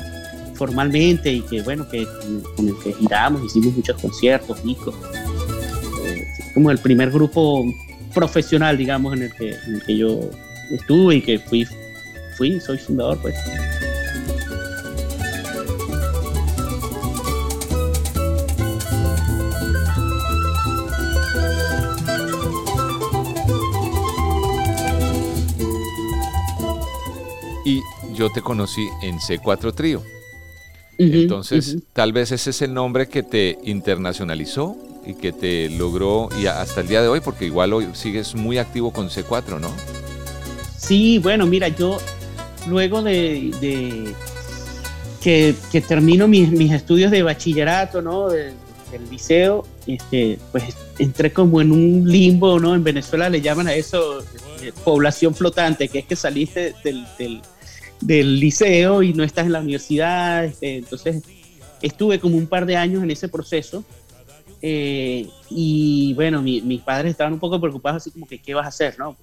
formalmente 0.56 1.32
y 1.32 1.42
que, 1.42 1.62
bueno, 1.62 1.88
que, 1.88 2.08
con 2.56 2.68
el 2.68 2.76
que 2.84 2.94
giramos, 2.94 3.46
hicimos 3.46 3.76
muchos 3.76 4.02
conciertos, 4.02 4.64
discos. 4.64 4.96
Eh, 6.06 6.28
como 6.54 6.72
el 6.72 6.80
primer 6.80 7.12
grupo 7.12 7.64
profesional, 8.14 8.78
digamos, 8.78 9.16
en 9.16 9.24
el 9.24 9.34
que, 9.34 9.52
en 9.52 9.76
el 9.76 9.84
que 9.84 9.98
yo 9.98 10.20
estuve 10.72 11.18
y 11.18 11.22
que 11.22 11.38
fui, 11.38 11.68
fui, 12.36 12.60
soy 12.60 12.78
fundador, 12.80 13.20
pues. 13.22 13.36
Yo 28.18 28.32
te 28.32 28.42
conocí 28.42 28.88
en 29.04 29.20
C4 29.20 29.74
Trío. 29.74 30.04
Entonces, 30.98 31.78
tal 31.94 32.12
vez 32.12 32.32
ese 32.32 32.50
es 32.50 32.62
el 32.64 32.74
nombre 32.74 33.08
que 33.08 33.22
te 33.22 33.60
internacionalizó 33.64 34.76
y 35.06 35.14
que 35.14 35.32
te 35.32 35.70
logró, 35.70 36.28
y 36.42 36.48
hasta 36.48 36.82
el 36.82 36.88
día 36.88 37.02
de 37.02 37.08
hoy, 37.08 37.20
porque 37.20 37.46
igual 37.46 37.72
hoy 37.74 37.88
sigues 37.94 38.34
muy 38.34 38.58
activo 38.58 38.92
con 38.92 39.10
C4, 39.10 39.60
¿no? 39.60 39.72
Sí, 40.78 41.20
bueno, 41.20 41.46
mira, 41.46 41.68
yo 41.68 41.98
luego 42.68 43.04
de, 43.04 44.14
que, 45.22 45.56
termino 45.88 46.28
mis, 46.28 46.72
estudios 46.72 47.12
de 47.12 47.22
bachillerato, 47.22 48.02
¿no? 48.02 48.30
del 48.30 48.54
liceo, 49.12 49.66
este, 49.86 50.40
pues 50.52 50.76
entré 50.98 51.32
como 51.32 51.62
en 51.62 51.72
un 51.72 52.10
limbo, 52.10 52.60
¿no? 52.60 52.74
En 52.74 52.84
Venezuela 52.84 53.30
le 53.30 53.42
llaman 53.42 53.68
a 53.68 53.74
eso 53.74 54.22
eh, 54.62 54.72
población 54.84 55.36
flotante, 55.36 55.90
que 55.90 56.00
es 56.00 56.06
que 56.06 56.16
saliste 56.16 56.74
del 56.84 57.06
del 57.20 57.42
liceo 58.02 59.04
y 59.04 59.14
no 59.14 59.24
estás 59.24 59.46
en 59.46 59.54
la 59.54 59.60
universidad. 59.60 60.46
Este, 60.46 60.78
entonces 60.78 61.24
estuve 61.82 62.20
como 62.20 62.38
un 62.38 62.48
par 62.48 62.66
de 62.66 62.76
años 62.76 63.04
en 63.04 63.12
ese 63.12 63.28
proceso. 63.28 63.84
Eh, 64.62 65.28
y 65.50 66.14
bueno, 66.16 66.42
mis 66.42 66.82
padres 66.82 67.12
estaban 67.12 67.34
un 67.34 67.40
poco 67.40 67.60
preocupados, 67.62 68.04
así 68.04 68.12
como 68.12 68.28
que, 68.28 68.40
¿qué 68.40 68.54
vas 68.54 68.66
a 68.66 68.70
hacer? 68.70 68.98
No? 68.98 69.16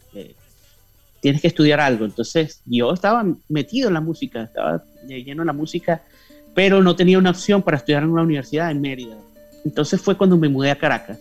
tienes 1.21 1.41
que 1.41 1.49
estudiar 1.49 1.81
algo. 1.81 2.05
Entonces 2.05 2.61
yo 2.67 2.93
estaba 2.93 3.25
metido 3.49 3.89
en 3.89 3.95
la 3.95 4.03
música, 4.03 4.43
estaba 4.43 4.85
lleno 5.07 5.43
en 5.43 5.47
la 5.47 5.55
música, 5.55 6.03
pero 6.55 6.83
no 6.83 6.95
tenía 6.97 7.19
una 7.19 7.31
opción 7.31 7.63
para 7.63 7.79
estudiar 7.79 8.03
en 8.03 8.11
una 8.11 8.23
universidad 8.23 8.71
en 8.71 8.83
Mérida. 8.83 9.17
Entonces 9.65 10.03
fue 10.03 10.19
cuando 10.19 10.37
me 10.37 10.51
mudé 10.51 10.71
a 10.71 10.77
Caracas. 10.77 11.19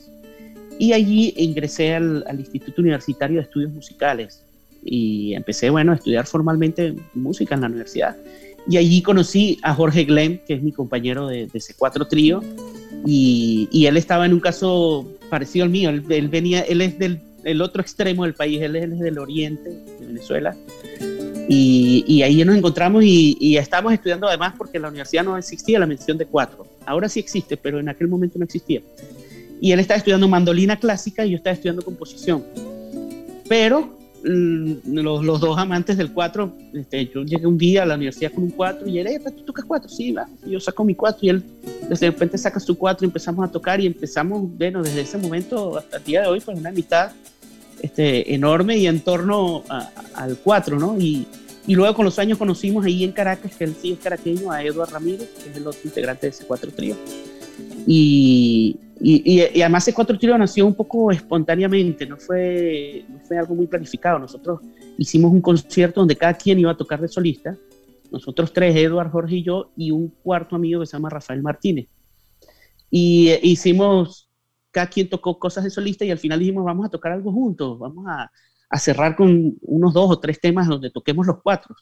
Y 0.77 0.91
allí 0.91 1.33
ingresé 1.37 1.95
al 1.95 2.35
Instituto 2.37 2.81
Universitario 2.81 3.37
de 3.37 3.43
Estudios 3.43 3.71
Musicales, 3.71 4.43
y 4.85 5.33
empecé, 5.33 5.69
bueno, 5.69 5.91
a 5.91 5.95
estudiar 5.95 6.25
formalmente 6.25 6.95
música 7.13 7.55
en 7.55 7.61
la 7.61 7.67
universidad. 7.67 8.17
Y 8.67 8.77
allí 8.77 9.01
conocí 9.01 9.59
a 9.61 9.73
Jorge 9.73 10.05
Glenn, 10.05 10.41
que 10.45 10.53
es 10.53 10.63
mi 10.63 10.71
compañero 10.71 11.27
de, 11.27 11.47
de 11.47 11.59
C4 11.59 12.07
Trío, 12.07 12.41
y, 13.05 13.67
y, 13.71 13.87
él 13.87 13.97
estaba 13.97 14.25
en 14.25 14.33
un 14.33 14.39
caso 14.39 15.05
parecido 15.29 15.65
al 15.65 15.69
mío. 15.69 15.89
Él, 15.89 16.29
venía, 16.29 16.61
él 16.61 16.79
es 16.79 16.97
del 16.97 17.19
el 17.43 17.61
otro 17.61 17.81
extremo 17.81 18.23
del 18.23 18.33
país, 18.33 18.61
él 18.61 18.75
es, 18.75 18.99
del 18.99 19.19
oriente 19.19 19.69
de 19.69 20.05
Venezuela. 20.05 20.55
Y, 21.49 22.05
y 22.07 22.21
ahí 22.21 22.43
nos 22.45 22.55
encontramos 22.55 23.03
y, 23.03 23.37
y 23.39 23.57
estudiando 23.57 24.27
además 24.27 24.53
porque 24.57 24.77
en 24.77 24.83
la 24.83 24.87
universidad 24.87 25.25
no 25.25 25.37
existía 25.37 25.77
la 25.79 25.85
mención 25.85 26.17
de 26.17 26.25
cuatro. 26.25 26.65
Ahora 26.85 27.09
sí 27.09 27.19
existe, 27.19 27.57
pero 27.57 27.79
en 27.79 27.89
aquel 27.89 28.07
momento 28.07 28.39
no 28.39 28.45
existía. 28.45 28.81
Y 29.59 29.71
él 29.71 29.79
estaba 29.79 29.97
estudiando 29.97 30.27
mandolina 30.27 30.77
clásica 30.79 31.25
y 31.25 31.31
yo 31.31 31.37
estaba 31.37 31.53
estudiando 31.53 31.81
composición. 31.81 32.43
Pero 33.47 33.97
los, 34.23 35.25
los, 35.25 35.39
dos 35.41 35.57
amantes 35.57 35.97
del 35.97 36.11
4, 36.11 36.53
este, 36.73 37.07
yo 37.07 37.23
llegué 37.23 37.45
un 37.45 37.57
día 37.57 37.83
a 37.83 37.85
la 37.85 37.95
universidad 37.95 38.31
con 38.31 38.45
un 38.45 38.51
4 38.51 38.87
y 38.87 38.99
él, 38.99 39.07
eh, 39.07 39.19
¿tú 39.19 39.43
tocas 39.43 39.65
4? 39.65 39.89
Sí, 39.89 40.11
va. 40.13 40.27
Y 40.45 40.51
yo 40.51 40.59
saco 40.59 40.83
mi 40.83 40.95
4 40.95 41.19
y 41.21 41.29
él 41.29 41.43
de 41.89 41.95
repente 41.95 42.37
saca 42.37 42.59
su 42.59 42.77
4 42.77 43.05
y 43.05 43.07
empezamos 43.07 43.47
a 43.47 43.51
tocar 43.51 43.81
y 43.81 43.87
empezamos, 43.87 44.49
bueno, 44.57 44.81
desde 44.81 45.01
ese 45.01 45.17
momento 45.17 45.77
hasta 45.77 45.97
el 45.97 46.03
día 46.03 46.21
de 46.21 46.27
hoy, 46.27 46.39
pues 46.39 46.57
una 46.57 46.69
amistad 46.69 47.11
este, 47.81 48.33
enorme 48.33 48.77
y 48.77 48.87
en 48.87 49.01
torno 49.01 49.63
al 50.15 50.37
4, 50.37 50.79
¿no? 50.79 50.97
Y, 50.97 51.27
y, 51.67 51.75
luego 51.75 51.93
con 51.93 52.05
los 52.05 52.17
años 52.17 52.37
conocimos 52.37 52.85
ahí 52.85 53.03
en 53.03 53.11
Caracas, 53.11 53.55
que 53.55 53.65
él 53.65 53.75
sí 53.81 53.91
es 53.91 53.99
caraqueño, 53.99 54.51
a 54.51 54.63
Eduardo 54.63 54.93
Ramírez, 54.93 55.29
que 55.43 55.49
es 55.49 55.57
el 55.57 55.67
otro 55.67 55.81
integrante 55.83 56.27
de 56.27 56.31
ese 56.31 56.45
4 56.45 56.71
trío. 56.71 56.95
Y, 57.85 58.77
y, 58.99 59.33
y, 59.33 59.61
además 59.61 59.83
ese 59.83 59.93
cuatro 59.93 60.17
trío 60.17 60.37
nació 60.37 60.65
un 60.65 60.75
poco 60.75 61.11
espontáneamente, 61.11 62.05
no 62.05 62.17
fue, 62.17 63.05
no 63.09 63.19
fue 63.19 63.37
algo 63.37 63.55
muy 63.55 63.67
planificado. 63.67 64.19
Nosotros 64.19 64.61
hicimos 64.97 65.31
un 65.31 65.41
concierto 65.41 66.01
donde 66.01 66.15
cada 66.15 66.33
quien 66.33 66.59
iba 66.59 66.71
a 66.71 66.77
tocar 66.77 67.01
de 67.01 67.07
solista. 67.07 67.57
Nosotros 68.11 68.53
tres, 68.53 68.75
Eduard, 68.75 69.11
Jorge 69.11 69.35
y 69.37 69.43
yo, 69.43 69.71
y 69.75 69.91
un 69.91 70.07
cuarto 70.07 70.55
amigo 70.55 70.81
que 70.81 70.85
se 70.85 70.93
llama 70.93 71.09
Rafael 71.09 71.41
Martínez. 71.41 71.87
Y 72.89 73.29
eh, 73.29 73.39
hicimos, 73.43 74.29
cada 74.71 74.87
quien 74.87 75.09
tocó 75.09 75.39
cosas 75.39 75.63
de 75.63 75.69
solista 75.69 76.05
y 76.05 76.11
al 76.11 76.19
final 76.19 76.39
dijimos, 76.39 76.63
vamos 76.63 76.85
a 76.85 76.89
tocar 76.89 77.11
algo 77.11 77.31
juntos, 77.31 77.79
vamos 77.79 78.05
a 78.07 78.29
cerrar 78.79 79.15
con 79.15 79.55
unos 79.61 79.93
dos 79.93 80.09
o 80.11 80.19
tres 80.19 80.39
temas 80.39 80.67
donde 80.67 80.89
toquemos 80.89 81.27
los 81.27 81.41
cuatro. 81.41 81.75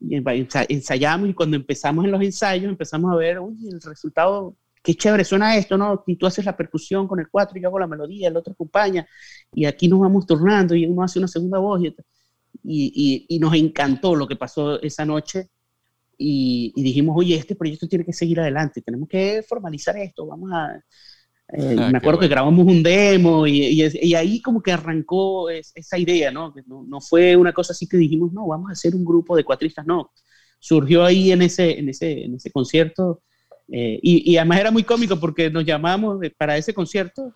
Y 0.00 0.22
ensayamos 0.68 1.28
y 1.28 1.34
cuando 1.34 1.56
empezamos 1.56 2.04
en 2.04 2.10
los 2.12 2.22
ensayos 2.22 2.68
empezamos 2.68 3.12
a 3.12 3.16
ver, 3.16 3.40
uy, 3.40 3.68
el 3.68 3.80
resultado 3.80 4.56
qué 4.82 4.94
chévere 4.94 5.24
suena 5.24 5.56
esto, 5.56 5.76
¿no? 5.76 6.02
Y 6.06 6.16
tú 6.16 6.26
haces 6.26 6.44
la 6.44 6.56
percusión 6.56 7.06
con 7.06 7.20
el 7.20 7.28
cuatro 7.28 7.58
y 7.58 7.62
yo 7.62 7.68
hago 7.68 7.78
la 7.78 7.86
melodía, 7.86 8.28
el 8.28 8.36
otro 8.36 8.52
acompaña, 8.52 9.06
y 9.52 9.64
aquí 9.64 9.88
nos 9.88 10.00
vamos 10.00 10.26
turnando 10.26 10.74
y 10.74 10.86
uno 10.86 11.02
hace 11.02 11.18
una 11.18 11.28
segunda 11.28 11.58
voz. 11.58 11.82
Y, 12.64 13.26
y, 13.28 13.38
nos 13.38 13.54
encantó 13.54 14.14
lo 14.14 14.26
que 14.26 14.36
pasó 14.36 14.80
esa 14.82 15.04
noche 15.04 15.48
y, 16.16 16.72
dijimos, 16.74 17.16
oye, 17.16 17.36
este 17.36 17.54
proyecto 17.54 17.86
tiene 17.86 18.04
que 18.04 18.12
seguir 18.12 18.40
adelante, 18.40 18.82
tenemos 18.82 19.08
que 19.08 19.42
formalizar 19.46 19.96
esto, 19.96 20.26
vamos 20.26 20.50
a... 20.52 20.82
Eh, 21.50 21.76
ah, 21.78 21.88
me 21.90 21.98
acuerdo 21.98 22.20
que 22.20 22.28
grabamos 22.28 22.66
un 22.66 22.82
demo 22.82 23.46
y, 23.46 23.82
y, 23.82 24.14
ahí 24.14 24.42
como 24.42 24.62
que 24.62 24.70
arrancó 24.72 25.48
esa 25.48 25.96
idea, 25.96 26.30
¿no? 26.30 26.52
¿no? 26.66 26.84
¿no? 26.86 27.00
fue 27.00 27.36
una 27.36 27.54
cosa 27.54 27.72
así 27.72 27.88
que 27.88 27.96
dijimos, 27.96 28.32
no, 28.32 28.46
vamos 28.46 28.68
a 28.68 28.72
hacer 28.72 28.94
un 28.94 29.04
grupo 29.04 29.34
de 29.34 29.44
cuatristas, 29.44 29.86
no. 29.86 30.10
Surgió 30.60 31.04
ahí 31.04 31.32
en 31.32 31.42
ese, 31.42 31.78
en 31.78 31.88
ese, 31.88 32.24
en 32.24 32.34
ese 32.34 32.50
concierto 32.50 33.22
eh, 33.70 33.98
y, 34.02 34.36
además 34.36 34.60
era 34.60 34.70
muy 34.70 34.82
cómico 34.82 35.20
porque 35.20 35.50
nos 35.50 35.64
llamamos 35.64 36.18
para 36.38 36.56
ese 36.56 36.72
concierto, 36.72 37.34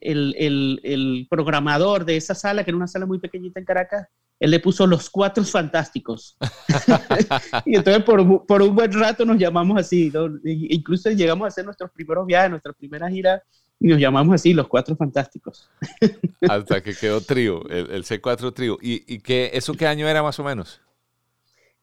el, 0.00 0.34
el, 0.36 0.80
el, 0.82 1.26
programador 1.30 2.04
de 2.04 2.16
esa 2.16 2.34
sala, 2.34 2.64
que 2.64 2.70
era 2.70 2.76
una 2.76 2.88
sala 2.88 3.06
muy 3.06 3.20
pequeñita 3.20 3.60
en 3.60 3.66
Caracas, 3.66 4.08
él 4.40 4.50
le 4.50 4.58
puso 4.58 4.86
los 4.86 5.08
cuatro 5.08 5.44
fantásticos. 5.44 6.36
y 7.66 7.76
entonces 7.76 8.02
por, 8.02 8.46
por, 8.46 8.62
un 8.62 8.74
buen 8.74 8.92
rato 8.92 9.24
nos 9.24 9.38
llamamos 9.38 9.78
así, 9.78 10.12
incluso 10.44 11.10
llegamos 11.10 11.44
a 11.44 11.48
hacer 11.48 11.64
nuestros 11.64 11.90
primeros 11.92 12.26
viajes, 12.26 12.50
nuestra 12.50 12.72
primera 12.72 13.08
gira, 13.08 13.42
y 13.78 13.86
nos 13.86 14.00
llamamos 14.00 14.34
así, 14.34 14.52
los 14.52 14.66
cuatro 14.66 14.96
fantásticos. 14.96 15.68
Hasta 16.48 16.82
que 16.82 16.94
quedó 16.94 17.20
trío, 17.20 17.68
el, 17.68 17.90
el 17.90 18.04
C4 18.04 18.52
trío. 18.52 18.78
¿Y, 18.82 19.14
y 19.14 19.20
qué, 19.20 19.50
eso 19.54 19.74
qué 19.74 19.86
año 19.86 20.08
era 20.08 20.22
más 20.22 20.38
o 20.38 20.44
menos? 20.44 20.80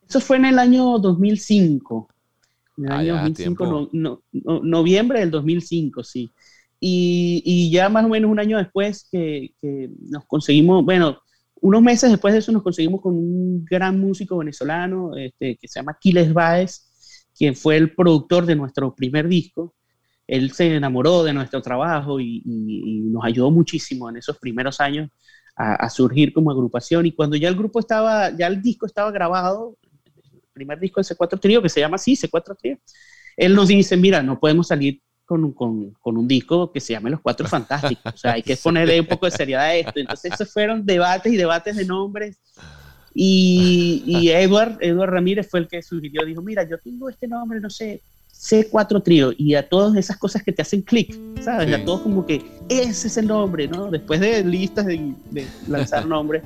Eso 0.07 0.19
fue 0.19 0.37
en 0.37 0.45
el 0.45 0.59
año 0.59 0.99
2005 0.99 2.09
en 2.77 2.85
el 2.85 2.91
ah, 2.91 2.97
año 2.97 3.13
2005, 3.15 3.89
no, 3.93 4.21
noviembre 4.63 5.19
del 5.19 5.31
2005, 5.31 6.03
sí. 6.03 6.31
Y, 6.79 7.41
y, 7.43 7.71
ya 7.71 7.89
más 7.89 8.05
o 8.05 8.09
menos 8.09 8.29
un 8.29 8.39
año 8.39 8.57
después 8.57 9.07
que, 9.11 9.53
que, 9.59 9.89
nos 10.09 10.25
conseguimos, 10.25 10.85
bueno, 10.85 11.19
unos 11.61 11.81
meses 11.81 12.09
después 12.09 12.33
de 12.33 12.39
eso 12.39 12.51
nos 12.51 12.63
conseguimos 12.63 13.01
con 13.01 13.13
un 13.13 13.65
gran 13.65 13.99
músico 13.99 14.37
venezolano 14.37 15.15
este, 15.15 15.57
que 15.57 15.67
se 15.67 15.79
llama 15.79 15.97
Quiles 15.99 16.33
Baez, 16.33 17.27
quien 17.35 17.55
fue 17.55 17.77
el 17.77 17.93
productor 17.93 18.45
de 18.45 18.55
nuestro 18.55 18.93
primer 18.95 19.27
disco. 19.27 19.75
Él 20.25 20.51
se 20.51 20.75
enamoró 20.75 21.23
de 21.23 21.33
nuestro 21.33 21.61
trabajo 21.61 22.19
y, 22.19 22.41
nos 23.11 23.23
ayudó 23.23 23.51
muchísimo 23.51 24.09
en 24.09 24.17
esos 24.17 24.37
primeros 24.37 24.79
años 24.81 25.09
a, 25.55 25.75
a, 25.75 25.89
surgir 25.89 26.33
como 26.33 26.51
agrupación. 26.51 27.05
Y 27.05 27.13
cuando 27.13 27.35
ya 27.35 27.47
el 27.47 27.55
grupo 27.55 27.79
estaba, 27.79 28.29
ya 28.35 28.47
el 28.47 28.61
disco 28.61 28.85
estaba 28.85 29.11
grabado, 29.11 29.77
primer 30.57 30.79
disco 30.79 30.99
de 30.99 31.05
C4 31.05 31.39
Trío, 31.39 31.61
que 31.61 31.69
se 31.69 31.79
llama 31.79 31.95
así, 31.95 32.15
C4 32.15 32.57
Trío, 32.57 32.77
él 33.37 33.53
nos 33.53 33.67
dice, 33.67 33.95
mira, 33.95 34.23
no 34.23 34.39
podemos 34.39 34.67
salir 34.67 35.01
con, 35.27 35.51
con, 35.51 35.91
con, 36.01 36.17
un 36.17 36.27
disco 36.27 36.71
que 36.71 36.79
se 36.79 36.93
llame 36.93 37.11
Los 37.11 37.21
Cuatro 37.21 37.47
Fantásticos. 37.49 38.13
O 38.13 38.17
sea, 38.17 38.33
hay 38.33 38.41
que 38.41 38.57
ponerle 38.57 38.99
un 38.99 39.05
poco 39.05 39.27
de 39.27 39.31
seriedad 39.31 39.65
a 39.65 39.75
esto. 39.75 39.99
Entonces, 39.99 40.33
esos 40.33 40.51
fueron 40.51 40.85
debates 40.85 41.31
y 41.31 41.37
debates 41.37 41.75
de 41.75 41.85
nombres. 41.85 42.39
Y, 43.13 44.03
y 44.05 44.29
Edward, 44.29 44.77
Edward 44.79 45.11
Ramírez 45.11 45.49
fue 45.49 45.59
el 45.59 45.67
que 45.67 45.81
sugirió, 45.83 46.23
dijo, 46.25 46.41
mira, 46.41 46.67
yo 46.67 46.77
tengo 46.77 47.09
este 47.09 47.27
nombre, 47.27 47.59
no 47.59 47.69
sé, 47.69 48.01
C4 48.31 49.03
Trío 49.03 49.33
y 49.35 49.55
a 49.55 49.67
todas 49.67 49.95
esas 49.97 50.17
cosas 50.17 50.43
que 50.43 50.51
te 50.51 50.61
hacen 50.61 50.81
clic, 50.81 51.17
¿sabes? 51.41 51.73
A 51.73 51.83
todos 51.83 52.01
como 52.01 52.25
que 52.25 52.45
ese 52.69 53.07
es 53.07 53.17
el 53.17 53.27
nombre, 53.27 53.67
¿no? 53.67 53.89
Después 53.89 54.19
de 54.19 54.43
listas 54.43 54.85
de, 54.85 55.13
lanzar 55.67 56.05
nombres, 56.07 56.43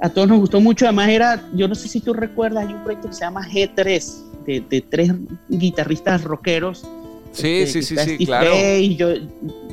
a 0.00 0.10
todos 0.10 0.28
nos 0.28 0.38
gustó 0.38 0.60
mucho. 0.60 0.84
Además, 0.84 1.08
era, 1.08 1.48
yo 1.54 1.66
no 1.66 1.74
sé 1.74 1.88
si 1.88 2.00
tú 2.00 2.12
recuerdas, 2.12 2.66
hay 2.66 2.74
un 2.74 2.84
proyecto 2.84 3.08
que 3.08 3.14
se 3.14 3.20
llama 3.20 3.48
G3, 3.48 4.28
de, 4.48 4.86
tres 4.88 5.12
guitarristas 5.48 6.24
rockeros. 6.24 6.86
Sí, 7.32 7.48
este, 7.58 7.82
sí, 7.82 7.96
sí, 7.96 8.16
sí, 8.18 8.26
claro. 8.26 8.52
yo, 8.96 9.08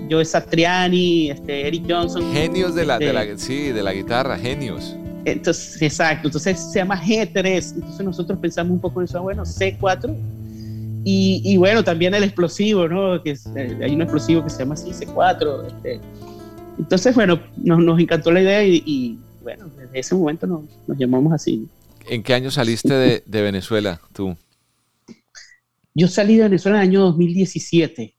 yo 0.08 0.24
Satriani, 0.24 1.32
este, 1.32 1.68
Eric 1.68 1.86
Johnson. 1.89 2.34
Genios 2.34 2.76
de 2.76 2.86
la, 2.86 3.00
de 3.00 3.08
este 3.08 3.13
la, 3.13 3.38
sí, 3.38 3.72
de 3.72 3.84
la 3.84 3.94
guitarra, 3.94 4.38
genios. 4.38 4.96
Entonces, 5.26 5.82
exacto, 5.82 6.28
entonces 6.28 6.60
se 6.72 6.80
llama 6.80 7.02
G3, 7.02 7.74
entonces 7.76 8.06
nosotros 8.06 8.38
pensamos 8.39 8.74
un 8.74 8.80
poco 8.80 9.02
en 9.02 9.06
eso, 9.06 9.22
bueno, 9.24 9.44
C4, 9.44 10.15
y, 11.04 11.41
y 11.44 11.58
bueno, 11.58 11.84
también 11.84 12.13
el 12.13 12.24
explosivo, 12.24 12.88
¿no? 12.88 13.22
Que 13.24 13.32
eh, 13.32 13.80
hay 13.82 13.96
un 13.96 14.04
explosivo 14.04 14.44
que 14.44 14.52
se 14.52 14.60
llama 14.60 14.76
así, 14.76 14.91
C4, 14.91 15.68
este. 15.68 16.00
entonces, 16.78 17.15
bueno, 17.15 17.39
nos, 17.58 17.80
nos, 17.80 18.00
encantó 18.00 18.32
la 18.32 18.41
idea 18.41 18.63
y, 18.63 19.20
bueno, 19.41 19.68
desde 19.76 20.00
ese 20.00 20.13
momento 20.13 20.46
nos, 20.46 20.62
nos, 20.88 20.98
llamamos 20.98 21.34
así. 21.34 21.68
¿En 22.08 22.22
qué 22.22 22.36
año 22.36 22.52
saliste 22.52 22.94
de, 22.94 23.24
de 23.26 23.41
Venezuela 23.41 24.00
tú? 24.13 24.38
Yo 25.95 26.10
salí 26.10 26.36
de 26.36 26.43
Venezuela 26.43 26.77
en 26.77 26.84
el 26.84 26.89
año 26.89 27.01
2017, 27.05 28.15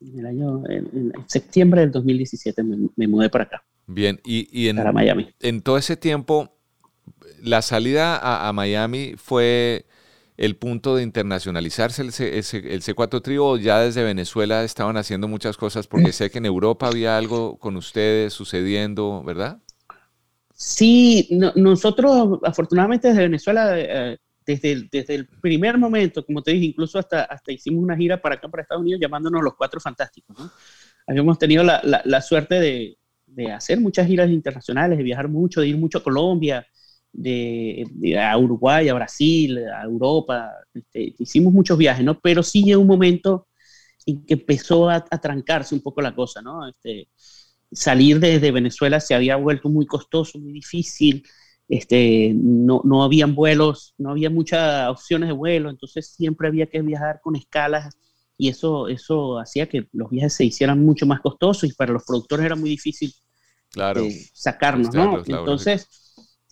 en 0.00 0.18
el 0.18 0.26
año, 0.26 0.62
en, 0.68 1.12
septiembre 1.26 1.82
del 1.82 1.92
2017 1.92 2.62
me, 2.64 2.88
me 2.96 3.06
mudé 3.06 3.30
para 3.30 3.44
acá. 3.44 3.64
Bien, 3.86 4.20
y, 4.24 4.68
en, 4.68 4.76
Miami. 4.92 5.28
en 5.40 5.60
todo 5.60 5.78
ese 5.78 5.96
tiempo, 5.96 6.56
la 7.42 7.62
salida 7.62 8.48
a, 8.48 8.52
Miami 8.52 9.14
fue 9.16 9.86
el 10.36 10.56
punto 10.56 10.96
de 10.96 11.02
internacionalizarse 11.02 12.02
el, 12.02 12.12
C, 12.12 12.38
el 12.38 12.82
C4 12.82 13.22
Trio 13.22 13.56
ya 13.56 13.78
desde 13.80 14.02
Venezuela 14.02 14.64
estaban 14.64 14.96
haciendo 14.96 15.28
muchas 15.28 15.56
cosas 15.56 15.86
porque 15.86 16.12
sé 16.12 16.30
que 16.30 16.38
en 16.38 16.46
Europa 16.46 16.88
había 16.88 17.16
algo 17.16 17.58
con 17.58 17.76
ustedes 17.76 18.32
sucediendo, 18.32 19.22
¿verdad? 19.22 19.58
Sí, 20.54 21.28
nosotros 21.54 22.40
afortunadamente 22.42 23.08
desde 23.08 23.22
Venezuela, 23.22 23.78
eh, 23.78 24.18
desde, 24.46 24.72
el, 24.72 24.88
desde 24.90 25.14
el 25.14 25.26
primer 25.26 25.78
momento, 25.78 26.24
como 26.24 26.42
te 26.42 26.52
dije, 26.52 26.66
incluso 26.66 26.98
hasta, 26.98 27.24
hasta 27.24 27.52
hicimos 27.52 27.82
una 27.82 27.96
gira 27.96 28.20
para 28.20 28.36
acá, 28.36 28.48
para 28.48 28.62
Estados 28.62 28.82
Unidos, 28.82 29.00
llamándonos 29.00 29.42
los 29.42 29.54
Cuatro 29.54 29.80
Fantásticos. 29.80 30.36
Habíamos 31.06 31.38
tenido 31.38 31.62
la, 31.62 31.80
la 32.04 32.20
suerte 32.22 32.60
de, 32.60 32.98
de 33.34 33.52
hacer 33.52 33.80
muchas 33.80 34.06
giras 34.06 34.30
internacionales, 34.30 34.96
de 34.98 35.04
viajar 35.04 35.28
mucho, 35.28 35.60
de 35.60 35.68
ir 35.68 35.76
mucho 35.76 35.98
a 35.98 36.02
Colombia, 36.02 36.66
de, 37.12 38.18
a 38.18 38.36
Uruguay, 38.38 38.88
a 38.88 38.94
Brasil, 38.94 39.58
a 39.68 39.84
Europa. 39.84 40.50
Este, 40.72 41.14
hicimos 41.18 41.52
muchos 41.52 41.76
viajes, 41.78 42.04
¿no? 42.04 42.18
Pero 42.20 42.42
sí 42.42 42.64
llegó 42.64 42.80
un 42.80 42.88
momento 42.88 43.48
en 44.06 44.24
que 44.24 44.34
empezó 44.34 44.88
a, 44.90 45.00
trancarse 45.04 45.74
un 45.74 45.80
poco 45.80 46.02
la 46.02 46.14
cosa, 46.14 46.42
¿no? 46.42 46.68
Este, 46.68 47.08
salir 47.72 48.20
desde 48.20 48.52
Venezuela 48.52 49.00
se 49.00 49.14
había 49.14 49.36
vuelto 49.36 49.68
muy 49.68 49.86
costoso, 49.86 50.38
muy 50.38 50.52
difícil. 50.52 51.24
Este, 51.68 52.32
no, 52.34 52.82
no 52.84 53.02
habían 53.02 53.34
vuelos, 53.34 53.94
no 53.96 54.10
había 54.10 54.28
muchas 54.28 54.88
opciones 54.90 55.28
de 55.28 55.34
vuelo, 55.34 55.70
entonces 55.70 56.08
siempre 56.08 56.48
había 56.48 56.66
que 56.66 56.82
viajar 56.82 57.20
con 57.22 57.36
escalas 57.36 57.96
y 58.36 58.48
eso, 58.48 58.88
eso 58.88 59.38
hacía 59.38 59.68
que 59.68 59.88
los 59.92 60.10
viajes 60.10 60.34
se 60.34 60.44
hicieran 60.44 60.84
mucho 60.84 61.06
más 61.06 61.20
costosos 61.20 61.70
y 61.70 61.72
para 61.72 61.92
los 61.92 62.04
productores 62.04 62.44
era 62.44 62.56
muy 62.56 62.68
difícil 62.68 63.14
claro. 63.70 64.02
Eh, 64.02 64.28
sacarnos, 64.32 64.94
¿no? 64.94 65.22
Entonces 65.26 65.88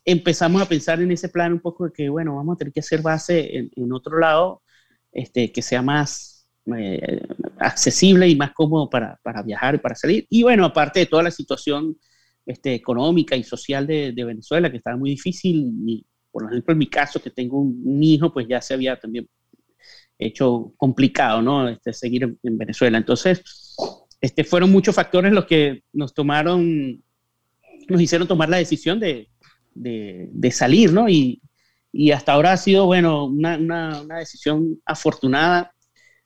empezamos 0.04 0.62
a 0.62 0.68
pensar 0.68 1.00
en 1.00 1.10
ese 1.12 1.28
plan 1.28 1.52
un 1.52 1.60
poco 1.60 1.84
de 1.84 1.92
que, 1.92 2.08
bueno, 2.08 2.36
vamos 2.36 2.54
a 2.54 2.58
tener 2.58 2.72
que 2.72 2.80
hacer 2.80 3.02
base 3.02 3.70
en, 3.74 3.92
otro 3.92 4.18
lado, 4.18 4.62
este, 5.12 5.52
que 5.52 5.62
sea 5.62 5.82
más 5.82 6.46
eh, 6.76 7.20
accesible 7.58 8.28
y 8.28 8.36
más 8.36 8.52
cómodo 8.52 8.88
para, 8.88 9.18
para, 9.22 9.42
viajar 9.42 9.74
y 9.74 9.78
para 9.78 9.94
salir. 9.94 10.26
Y 10.30 10.42
bueno, 10.42 10.64
aparte 10.64 11.00
de 11.00 11.06
toda 11.06 11.22
la 11.22 11.30
situación 11.30 11.96
este, 12.46 12.74
económica 12.74 13.36
y 13.36 13.42
social 13.42 13.86
de, 13.86 14.12
Venezuela, 14.12 14.70
que 14.70 14.78
estaba 14.78 14.96
muy 14.96 15.10
difícil, 15.10 15.72
y 15.86 16.04
por 16.30 16.50
ejemplo 16.50 16.72
en 16.72 16.78
mi 16.78 16.88
caso, 16.88 17.20
que 17.20 17.30
tengo 17.30 17.60
un, 17.60 18.02
hijo, 18.02 18.32
pues 18.32 18.46
ya 18.48 18.60
se 18.60 18.74
había 18.74 18.98
también 18.98 19.28
hecho 20.18 20.72
complicado, 20.76 21.42
¿no? 21.42 21.68
Este, 21.68 21.92
seguir 21.92 22.24
en, 22.24 22.38
en 22.42 22.58
Venezuela. 22.58 22.98
Entonces, 22.98 23.42
este, 24.20 24.44
fueron 24.44 24.70
muchos 24.70 24.94
factores 24.94 25.32
los 25.32 25.46
que 25.46 25.82
nos 25.92 26.14
tomaron 26.14 27.02
nos 27.88 28.00
hicieron 28.00 28.28
tomar 28.28 28.48
la 28.48 28.58
decisión 28.58 29.00
de, 29.00 29.28
de, 29.74 30.50
salir, 30.50 30.92
¿no? 30.92 31.08
Y, 31.08 31.40
y, 31.92 32.10
hasta 32.10 32.32
ahora 32.32 32.52
ha 32.52 32.56
sido, 32.56 32.86
bueno, 32.86 33.26
una, 33.26 33.56
una, 33.58 34.18
decisión 34.18 34.80
afortunada. 34.84 35.74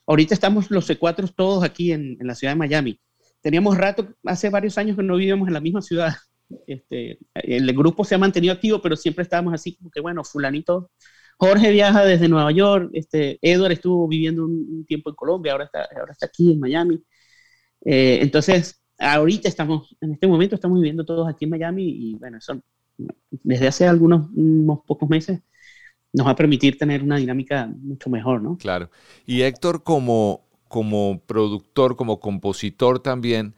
Ahorita 0.07 0.35
estamos 0.35 0.71
los 0.71 0.89
C4 0.89 1.33
todos 1.35 1.65
aquí 1.65 1.93
en, 1.93 2.17
en, 2.21 2.27
la 2.27 2.35
ciudad 2.35 2.53
de 2.53 2.59
Miami. 2.59 3.01
Teníamos 3.41 3.77
rato, 3.77 4.09
hace 4.25 4.51
varios 4.51 4.77
años 4.79 4.97
que 4.97 5.03
no 5.03 5.17
vivíamos 5.17 5.49
en 5.49 5.55
la 5.55 5.61
misma 5.61 5.83
ciudad. 5.83 6.15
Este, 6.67 7.19
el 7.35 7.73
grupo 7.73 8.05
se 8.05 8.15
ha 8.15 8.19
mantenido 8.19 8.53
activo, 8.53 8.81
pero 8.81 8.97
siempre 8.97 9.23
estábamos 9.23 9.55
así 9.55 9.77
como 9.77 9.91
que, 9.91 10.01
bueno, 10.01 10.23
fulanito. 10.25 10.91
Jorge 11.39 11.71
viaja 11.71 12.05
desde 12.05 12.29
Nueva 12.29 12.51
York, 12.53 12.91
este, 12.93 13.39
Edward 13.43 13.73
estuvo 13.73 14.09
viviendo 14.09 14.45
un, 14.45 14.87
tiempo 14.87 15.11
en 15.11 15.17
Colombia, 15.17 15.53
ahora 15.53 15.65
está, 15.65 15.87
ahora 15.99 16.13
está 16.13 16.27
aquí 16.27 16.53
en 16.53 16.61
Miami. 16.61 17.03
Eh, 17.85 18.21
entonces, 18.23 18.81
ahorita 18.99 19.49
estamos, 19.49 19.95
en 20.01 20.13
este 20.13 20.27
momento 20.27 20.55
estamos 20.55 20.79
viviendo 20.79 21.05
todos 21.05 21.29
aquí 21.29 21.45
en 21.45 21.51
Miami 21.51 21.85
y 21.85 22.15
bueno, 22.15 22.39
eso 22.39 22.63
desde 23.31 23.69
hace 23.69 23.87
algunos 23.87 24.31
unos 24.35 24.81
pocos 24.87 25.09
meses 25.09 25.41
nos 26.13 26.27
va 26.27 26.31
a 26.31 26.37
permitir 26.37 26.79
tener 26.79 27.03
una 27.03 27.17
dinámica 27.17 27.71
mucho 27.83 28.09
mejor, 28.09 28.41
¿no? 28.41 28.57
Claro. 28.57 28.91
Y 29.27 29.43
Héctor, 29.43 29.83
como, 29.83 30.46
como 30.69 31.21
productor, 31.27 31.97
como 31.97 32.21
compositor 32.21 33.01
también, 33.01 33.55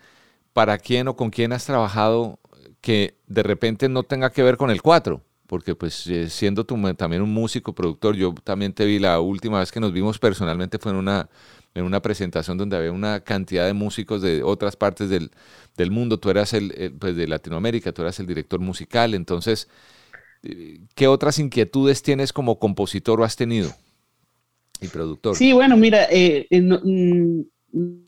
¿para 0.52 0.78
quién 0.78 1.08
o 1.08 1.16
con 1.16 1.30
quién 1.30 1.52
has 1.52 1.66
trabajado 1.66 2.38
que 2.80 3.16
de 3.26 3.42
repente 3.42 3.88
no 3.88 4.02
tenga 4.02 4.30
que 4.30 4.42
ver 4.42 4.56
con 4.56 4.70
el 4.70 4.82
4? 4.82 5.22
Porque 5.46 5.74
pues 5.74 6.06
eh, 6.08 6.28
siendo 6.28 6.64
tú 6.64 6.76
también 6.94 7.22
un 7.22 7.32
músico, 7.32 7.74
productor, 7.74 8.16
yo 8.16 8.34
también 8.44 8.72
te 8.72 8.84
vi 8.84 8.98
la 8.98 9.20
última 9.20 9.60
vez 9.60 9.72
que 9.72 9.80
nos 9.80 9.92
vimos 9.92 10.18
personalmente 10.18 10.78
fue 10.78 10.92
en 10.92 10.98
una 10.98 11.28
en 11.74 11.84
una 11.84 12.02
presentación 12.02 12.58
donde 12.58 12.76
había 12.76 12.92
una 12.92 13.20
cantidad 13.20 13.66
de 13.66 13.72
músicos 13.72 14.22
de 14.22 14.42
otras 14.42 14.76
partes 14.76 15.08
del, 15.08 15.30
mundo. 15.90 16.18
Tú 16.18 16.30
eras 16.30 16.52
el, 16.54 16.94
pues 16.98 17.14
de 17.14 17.28
Latinoamérica, 17.28 17.92
tú 17.92 18.02
eras 18.02 18.18
el 18.18 18.26
director 18.26 18.58
musical. 18.58 19.14
Entonces, 19.14 19.68
¿qué 20.94 21.06
otras 21.06 21.38
inquietudes 21.38 22.02
tienes 22.02 22.32
como 22.32 22.58
compositor 22.58 23.20
o 23.20 23.24
has 23.24 23.36
tenido? 23.36 23.70
Y 24.80 24.88
productor. 24.88 25.34
Sí, 25.34 25.52
bueno, 25.52 25.76
mira, 25.76 26.04
eh, 26.10 26.46
eh, 26.50 26.60
mm, 26.60 27.40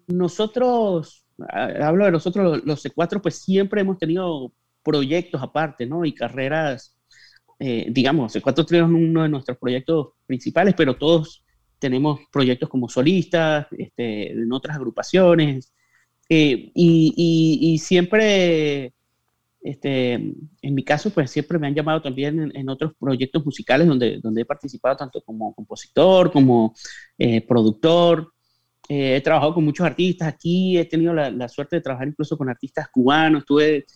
nosotros, 0.09 1.25
hablo 1.49 2.05
de 2.05 2.13
nosotros 2.13 2.63
los 2.65 2.85
C4, 2.85 3.21
pues 3.21 3.37
siempre 3.37 3.81
hemos 3.81 3.99
tenido 3.99 4.53
proyectos 4.83 5.43
aparte, 5.43 5.87
¿no? 5.87 6.05
Y 6.05 6.15
carreras, 6.15 6.97
eh, 7.59 7.87
digamos, 7.91 8.35
C4 8.35 8.77
es 8.77 8.83
uno 8.83 9.23
de 9.23 9.29
nuestros 9.29 9.59
proyectos 9.59 10.09
principales, 10.27 10.75
pero 10.77 10.97
todos 10.97 11.45
tenemos 11.79 12.21
proyectos 12.31 12.69
como 12.69 12.89
solistas, 12.89 13.67
este, 13.77 14.33
en 14.33 14.53
otras 14.53 14.77
agrupaciones, 14.77 15.73
y, 16.29 17.79
siempre, 17.83 18.93
este, 19.63 20.15
en 20.15 20.75
mi 20.75 20.85
caso, 20.85 21.11
pues 21.11 21.31
siempre 21.31 21.59
me 21.59 21.67
han 21.67 21.75
llamado 21.75 22.01
también 22.01 22.51
en, 22.55 22.69
otros 22.69 22.93
proyectos 22.99 23.45
musicales 23.45 23.87
donde, 23.87 24.19
donde 24.21 24.43
he 24.43 24.45
participado 24.45 24.97
tanto 24.97 25.21
como 25.23 25.55
compositor, 25.55 26.33
como 26.33 26.75
eh, 27.19 27.47
productor. 27.47 28.33
Eh, 28.89 29.17
he 29.17 29.21
trabajado 29.21 29.55
con 29.55 29.65
muchos 29.65 29.87
artistas 29.87 30.29
aquí, 30.29 30.79
he 30.79 30.85
tenido 30.85 31.13
la, 31.13 31.49
suerte 31.49 31.77
de 31.77 31.83
trabajar 31.83 32.09
incluso 32.09 32.37
con 32.37 32.49
artistas 32.49 32.89
cubanos, 32.89 33.41
estuve 33.41 33.87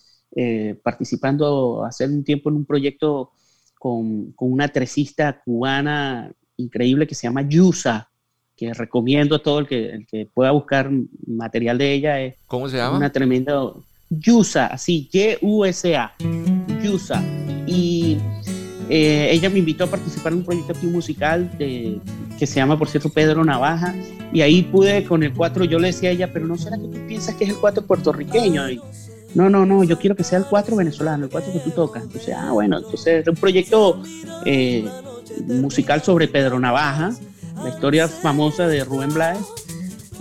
participando 0.83 1.85
hace 1.85 2.07
un 2.07 2.25
tiempo 2.25 2.51
en 2.51 2.57
un 2.57 2.67
proyecto 2.67 3.31
con, 3.79 4.33
con 4.33 4.53
una 4.53 4.67
tresista 4.67 5.41
cubana 5.45 6.33
increíble 6.57 7.07
que 7.07 7.15
se 7.15 7.27
llama 7.27 7.49
Yusa, 7.49 8.11
que 8.57 8.73
recomiendo 8.73 9.37
a 9.37 9.43
todo 9.43 9.59
el 9.59 9.67
que, 9.67 9.91
el 9.91 10.07
que 10.07 10.27
pueda 10.33 10.53
buscar 10.53 10.91
material 11.27 11.79
de 11.79 11.93
ella. 11.93 12.21
Es 12.21 12.37
¿Cómo 12.47 12.69
se 12.69 12.77
llama? 12.77 12.97
Una 12.97 13.11
tremenda... 13.11 13.73
Yusa, 14.19 14.67
así, 14.67 15.09
Y-U-S-A, 15.13 16.15
Yusa. 16.83 17.23
Y 17.67 18.19
eh, 18.89 19.29
ella 19.31 19.49
me 19.51 19.59
invitó 19.61 19.85
a 19.85 19.87
participar 19.87 20.33
en 20.33 20.39
un 20.39 20.45
proyecto 20.45 20.73
aquí 20.73 20.87
musical 20.87 21.51
de, 21.59 21.99
que 22.39 22.47
se 22.47 22.57
llama, 22.57 22.79
por 22.79 22.89
cierto, 22.89 23.09
Pedro 23.11 23.45
Navaja. 23.45 23.95
Y 24.33 24.43
ahí 24.43 24.63
pude 24.63 25.05
con 25.05 25.23
el 25.23 25.33
4, 25.33 25.65
yo 25.65 25.79
le 25.79 25.89
decía 25.89 26.11
a 26.11 26.13
ella, 26.13 26.33
pero 26.33 26.47
¿no 26.47 26.57
será 26.57 26.77
que 26.77 26.89
tú 26.89 27.07
piensas 27.07 27.35
que 27.37 27.45
es 27.45 27.51
el 27.51 27.57
4 27.57 27.87
puertorriqueño? 27.87 28.69
Y, 28.71 28.81
no, 29.35 29.51
no, 29.51 29.67
no, 29.67 29.85
yo 29.85 29.99
quiero 29.99 30.15
que 30.15 30.25
sea 30.25 30.39
el 30.39 30.45
4 30.45 30.77
venezolano, 30.77 31.25
el 31.25 31.31
4 31.31 31.53
que 31.53 31.59
tú 31.61 31.71
tocas. 31.71 32.05
Entonces, 32.05 32.35
ah, 32.37 32.53
bueno, 32.53 32.79
entonces 32.79 33.23
es 33.23 33.29
un 33.29 33.37
proyecto 33.37 34.03
eh, 34.45 34.85
musical 35.47 36.03
sobre 36.03 36.29
Pedro 36.29 36.59
Navaja, 36.59 37.13
la 37.63 37.69
historia 37.69 38.09
famosa 38.09 38.67
de 38.69 38.85
Rubén 38.85 39.13
Blades. 39.13 39.64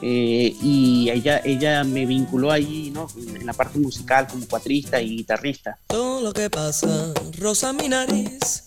Eh, 0.06 0.54
y 0.62 1.10
ella, 1.10 1.42
ella 1.46 1.84
me 1.86 2.06
vinculó 2.06 2.52
ahí, 2.52 2.92
¿no? 2.94 3.08
En 3.18 3.46
la 3.46 3.54
parte 3.54 3.80
musical 3.80 4.28
como 4.28 4.46
cuatrista 4.48 5.02
y 5.02 5.18
guitarrista. 5.18 5.80
Todo 5.88 6.20
lo 6.20 6.34
que 6.34 6.50
pasa, 6.50 7.14
rosa 7.40 7.72
mi 7.72 7.88
nariz 7.88 8.66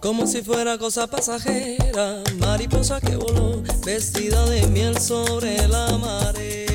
como 0.00 0.26
si 0.26 0.42
fuera 0.42 0.78
cosa 0.78 1.06
pasajera, 1.06 2.22
mariposa 2.38 3.00
que 3.00 3.16
voló, 3.16 3.62
vestida 3.84 4.46
de 4.46 4.66
miel 4.68 4.98
sobre 4.98 5.66
la 5.68 5.98
marea. 5.98 6.67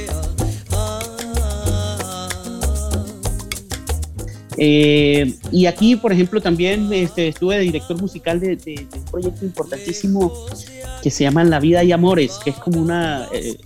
Eh, 4.57 5.33
y 5.51 5.65
aquí, 5.65 5.95
por 5.95 6.11
ejemplo, 6.11 6.41
también 6.41 6.91
este, 6.93 7.29
estuve 7.29 7.57
de 7.57 7.61
director 7.61 7.99
musical 7.99 8.39
de, 8.39 8.87
un 8.95 9.05
proyecto 9.05 9.45
importantísimo 9.45 10.31
que 11.01 11.09
se 11.09 11.23
llama 11.23 11.43
La 11.43 11.59
vida 11.59 11.83
y 11.83 11.91
amores, 11.91 12.39
que 12.43 12.51
es 12.51 12.55
como 12.57 12.79
una, 12.79 13.27
eh, 13.33 13.57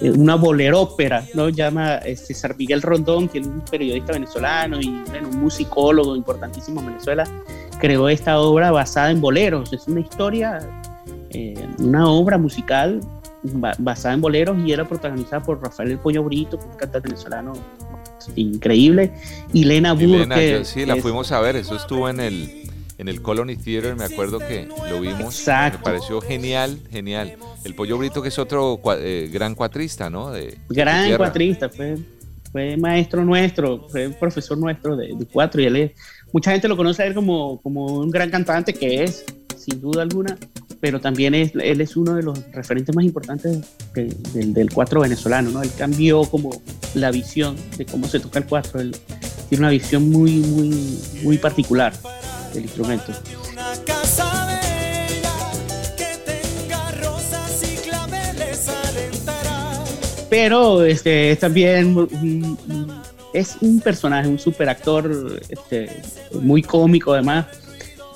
eh, 0.00 0.10
una 0.10 0.36
bolerópera, 0.36 1.26
¿no? 1.34 1.48
Llama 1.48 1.96
este, 1.96 2.34
Miguel 2.56 2.82
Rondón, 2.82 3.28
que 3.28 3.38
es 3.38 3.46
un 3.46 3.62
periodista 3.62 4.12
venezolano 4.12 4.80
y 4.80 4.86
un 4.88 5.40
musicólogo 5.40 6.14
importantísimo 6.14 6.80
en 6.80 6.86
Venezuela, 6.86 7.24
creó 7.80 8.08
esta 8.08 8.38
obra 8.38 8.70
basada 8.70 9.10
en 9.10 9.20
boleros. 9.20 9.72
Es 9.72 9.88
una 9.88 10.00
historia, 10.00 10.60
eh, 11.30 11.54
una 11.78 12.08
obra 12.08 12.38
musical 12.38 13.00
basada 13.78 14.14
en 14.14 14.20
boleros 14.20 14.56
y 14.64 14.72
era 14.72 14.86
protagonizada 14.86 15.42
por 15.42 15.62
Rafael 15.62 15.90
El 15.90 15.98
Pollo 15.98 16.24
Brito, 16.24 16.56
un 16.56 16.76
cantante 16.78 17.08
venezolano 17.08 17.52
increíble, 18.36 19.12
y 19.52 19.64
Lena 19.64 19.92
Burke. 19.92 20.64
sí, 20.64 20.86
la 20.86 20.96
fuimos 20.96 21.32
a 21.32 21.40
ver, 21.40 21.56
eso 21.56 21.76
estuvo 21.76 22.08
en 22.08 22.20
el 22.20 22.64
en 22.98 23.08
el 23.08 23.22
Colony 23.22 23.56
Theater, 23.56 23.96
me 23.96 24.04
acuerdo 24.04 24.38
que 24.38 24.68
lo 24.88 25.00
vimos. 25.00 25.38
Exacto. 25.38 25.78
Me 25.78 25.84
pareció 25.84 26.20
genial, 26.20 26.78
genial. 26.90 27.36
El 27.64 27.74
Pollo 27.74 27.98
Brito, 27.98 28.22
que 28.22 28.28
es 28.28 28.38
otro 28.38 28.80
eh, 28.98 29.28
gran 29.32 29.54
cuatrista, 29.54 30.10
¿no? 30.10 30.30
De, 30.30 30.58
gran 30.68 31.16
cuatrista, 31.16 31.68
fue, 31.68 31.96
fue 32.52 32.76
maestro 32.76 33.24
nuestro, 33.24 33.88
fue 33.88 34.10
profesor 34.10 34.58
nuestro 34.58 34.96
de, 34.96 35.16
cuatro 35.32 35.60
y 35.60 35.66
él 35.66 35.76
es, 35.76 35.92
mucha 36.32 36.52
gente 36.52 36.68
lo 36.68 36.76
conoce 36.76 37.02
a 37.02 37.06
él 37.06 37.14
como, 37.14 37.60
como 37.62 37.84
un 37.86 38.10
gran 38.10 38.30
cantante 38.30 38.72
que 38.72 39.02
es, 39.02 39.24
sin 39.64 39.80
duda 39.80 40.02
alguna, 40.02 40.36
pero 40.80 41.00
también 41.00 41.34
es, 41.34 41.52
él 41.54 41.80
es 41.80 41.96
uno 41.96 42.14
de 42.14 42.22
los 42.22 42.38
referentes 42.52 42.94
más 42.94 43.04
importantes 43.04 43.58
del, 43.94 44.52
del 44.52 44.72
cuatro 44.72 45.00
venezolano, 45.00 45.50
¿no? 45.50 45.62
Él 45.62 45.70
cambió 45.76 46.24
como 46.24 46.50
la 46.94 47.10
visión 47.10 47.56
de 47.76 47.86
cómo 47.86 48.06
se 48.06 48.20
toca 48.20 48.38
el 48.38 48.46
cuatro, 48.46 48.80
él 48.80 48.94
tiene 49.48 49.62
una 49.62 49.70
visión 49.70 50.10
muy, 50.10 50.32
muy, 50.32 50.98
muy 51.22 51.38
particular 51.38 51.92
el 52.54 52.62
instrumento. 52.62 53.12
Pero 60.30 60.84
este, 60.84 61.30
es 61.30 61.38
también 61.38 62.58
es 63.32 63.56
un 63.60 63.80
personaje, 63.80 64.28
un 64.28 64.38
super 64.38 64.68
actor 64.68 65.40
este, 65.48 66.02
muy 66.40 66.62
cómico 66.62 67.12
además. 67.12 67.46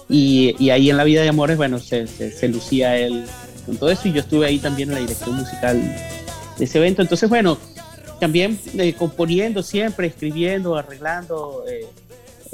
Y, 0.09 0.55
y, 0.59 0.71
ahí 0.71 0.89
en 0.89 0.97
la 0.97 1.05
vida 1.05 1.23
de 1.23 1.29
Amores, 1.29 1.57
bueno, 1.57 1.79
se, 1.79 2.07
se, 2.07 2.49
lucía 2.49 2.97
él 2.97 3.27
con 3.67 3.77
todo 3.77 3.91
eso 3.91 4.09
y 4.09 4.13
yo 4.13 4.21
estuve 4.21 4.47
ahí 4.47 4.59
también 4.59 4.89
en 4.89 4.95
la 4.95 5.01
dirección 5.03 5.37
musical 5.37 5.77
de 6.59 6.65
ese 6.65 6.79
evento. 6.79 7.03
Entonces, 7.03 7.29
bueno, 7.29 7.59
también 8.19 8.59
eh, 8.79 8.95
componiendo 8.95 9.63
siempre, 9.63 10.07
escribiendo, 10.07 10.77
arreglando, 10.77 11.65
eh, 11.69 11.87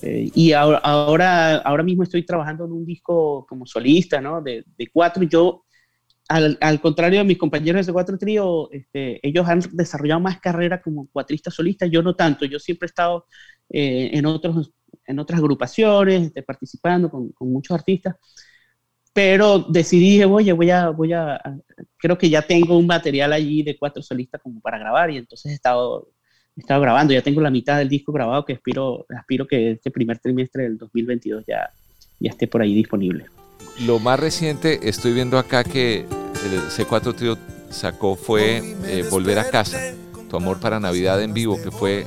eh, 0.02 0.30
y 0.34 0.52
ahora, 0.52 0.78
ahora, 0.78 1.56
ahora 1.58 1.82
mismo 1.82 2.02
estoy 2.02 2.24
trabajando 2.24 2.66
en 2.66 2.72
un 2.72 2.84
disco 2.84 3.46
como 3.48 3.64
solista, 3.66 4.20
¿no? 4.20 4.42
De, 4.42 4.64
de 4.76 4.88
cuatro. 4.92 5.22
Yo, 5.22 5.64
al, 6.28 6.58
al, 6.60 6.80
contrario 6.80 7.20
de 7.20 7.24
mis 7.24 7.38
compañeros 7.38 7.86
de 7.86 7.92
cuatro 7.92 8.18
trío, 8.18 8.70
este, 8.70 9.26
ellos 9.26 9.48
han 9.48 9.60
desarrollado 9.72 10.20
más 10.20 10.40
carrera 10.40 10.82
como 10.82 11.08
cuatrista 11.08 11.50
solista, 11.50 11.86
yo 11.86 12.02
no 12.02 12.14
tanto. 12.14 12.44
Yo 12.44 12.58
siempre 12.58 12.86
he 12.86 12.88
estado 12.90 13.26
eh, 13.70 14.10
en, 14.12 14.26
otros, 14.26 14.72
en 15.06 15.18
otras 15.18 15.40
agrupaciones, 15.40 16.26
este, 16.26 16.42
participando 16.42 17.10
con, 17.10 17.30
con, 17.30 17.52
muchos 17.52 17.74
artistas. 17.74 18.16
Pero 19.12 19.60
decidí, 19.60 20.22
oye, 20.24 20.52
voy 20.52 20.70
a, 20.70 20.88
voy 20.90 21.12
a, 21.12 21.40
creo 21.96 22.18
que 22.18 22.28
ya 22.28 22.42
tengo 22.42 22.76
un 22.76 22.86
material 22.86 23.32
allí 23.32 23.62
de 23.62 23.78
cuatro 23.78 24.02
solistas 24.02 24.40
como 24.42 24.60
para 24.60 24.78
grabar 24.78 25.10
y 25.10 25.18
entonces 25.18 25.52
he 25.52 25.54
estado 25.54 26.08
he 26.56 26.60
estado 26.60 26.80
grabando, 26.80 27.12
ya 27.12 27.22
tengo 27.22 27.40
la 27.40 27.50
mitad 27.50 27.78
del 27.78 27.88
disco 27.88 28.12
grabado 28.12 28.44
que 28.44 28.52
aspiro, 28.52 29.06
aspiro 29.16 29.46
que 29.46 29.72
este 29.72 29.90
primer 29.90 30.18
trimestre 30.18 30.64
del 30.64 30.78
2022 30.78 31.44
ya, 31.46 31.70
ya 32.20 32.30
esté 32.30 32.46
por 32.46 32.62
ahí 32.62 32.74
disponible. 32.74 33.26
Lo 33.86 33.98
más 33.98 34.20
reciente, 34.20 34.88
estoy 34.88 35.12
viendo 35.12 35.38
acá 35.38 35.64
que 35.64 36.00
el 36.00 36.60
C4 36.70 37.14
Trio 37.14 37.38
sacó 37.70 38.14
fue 38.14 38.62
eh, 38.86 39.04
Volver 39.10 39.38
a 39.40 39.50
Casa, 39.50 39.94
Tu 40.30 40.36
Amor 40.36 40.60
para 40.60 40.78
Navidad 40.78 41.22
en 41.22 41.34
vivo, 41.34 41.60
que 41.60 41.72
fue, 41.72 42.06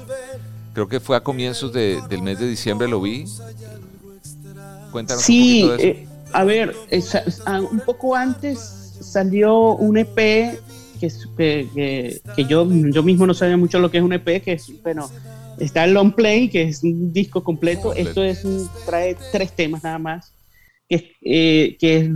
creo 0.77 0.87
que 0.87 0.99
fue 0.99 1.17
a 1.17 1.21
comienzos 1.21 1.73
de, 1.73 1.99
del 2.07 2.21
mes 2.21 2.37
de 2.37 2.47
diciembre, 2.47 2.87
lo 2.87 3.01
vi. 3.01 3.25
Cuéntanos 4.91 5.23
sí, 5.23 5.63
un 5.63 5.69
poquito 5.71 5.83
de 5.83 5.89
eso. 5.89 5.99
Eh, 5.99 6.07
a 6.33 6.43
ver, 6.43 6.75
un 7.71 7.79
poco 7.79 8.15
antes 8.15 8.59
salió 9.01 9.73
un 9.73 9.97
EP 9.97 10.15
que, 10.99 12.21
que, 12.35 12.45
yo, 12.45 12.67
yo 12.91 13.01
mismo 13.01 13.25
no 13.25 13.33
sabía 13.33 13.57
mucho 13.57 13.79
lo 13.79 13.89
que 13.89 13.97
es 13.97 14.03
un 14.03 14.13
EP, 14.13 14.43
que 14.43 14.53
es, 14.53 14.71
bueno, 14.83 15.09
está 15.57 15.83
el 15.83 15.95
long 15.95 16.13
play, 16.13 16.47
que 16.47 16.61
es 16.61 16.83
un 16.83 17.11
disco 17.11 17.43
completo. 17.43 17.95
Esto 17.95 18.23
es 18.23 18.45
trae 18.85 19.17
tres 19.31 19.53
temas 19.53 19.83
nada 19.83 19.97
más, 19.97 20.31
que, 20.87 21.11
eh, 21.23 21.75
que 21.79 21.97
es 21.97 22.09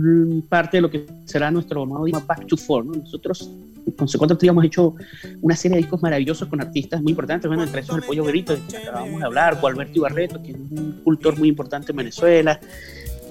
parte 0.48 0.76
de 0.76 0.82
lo 0.82 0.88
que 0.88 1.04
será 1.24 1.50
nuestro 1.50 1.84
nuevo 1.84 2.06
Back 2.24 2.46
to 2.46 2.56
Four. 2.56 2.84
Nosotros 2.84 3.50
con 3.96 4.08
C4 4.08 4.48
hemos 4.48 4.64
hecho 4.64 4.94
una 5.40 5.56
serie 5.56 5.76
de 5.76 5.82
discos 5.82 6.02
maravillosos 6.02 6.48
con 6.48 6.60
artistas 6.60 7.02
muy 7.02 7.10
importantes, 7.10 7.48
bueno, 7.48 7.64
entre 7.64 7.80
esos 7.80 7.96
el 7.96 8.02
Pollo 8.02 8.24
Grito, 8.24 8.56
que 8.68 8.76
acabamos 8.76 9.20
de 9.20 9.26
hablar, 9.26 9.58
o 9.60 9.66
Alberto 9.66 9.98
Ibarreto, 9.98 10.42
que 10.42 10.52
es 10.52 10.56
un 10.56 11.00
cultor 11.04 11.38
muy 11.38 11.48
importante 11.48 11.92
en 11.92 11.96
Venezuela, 11.96 12.60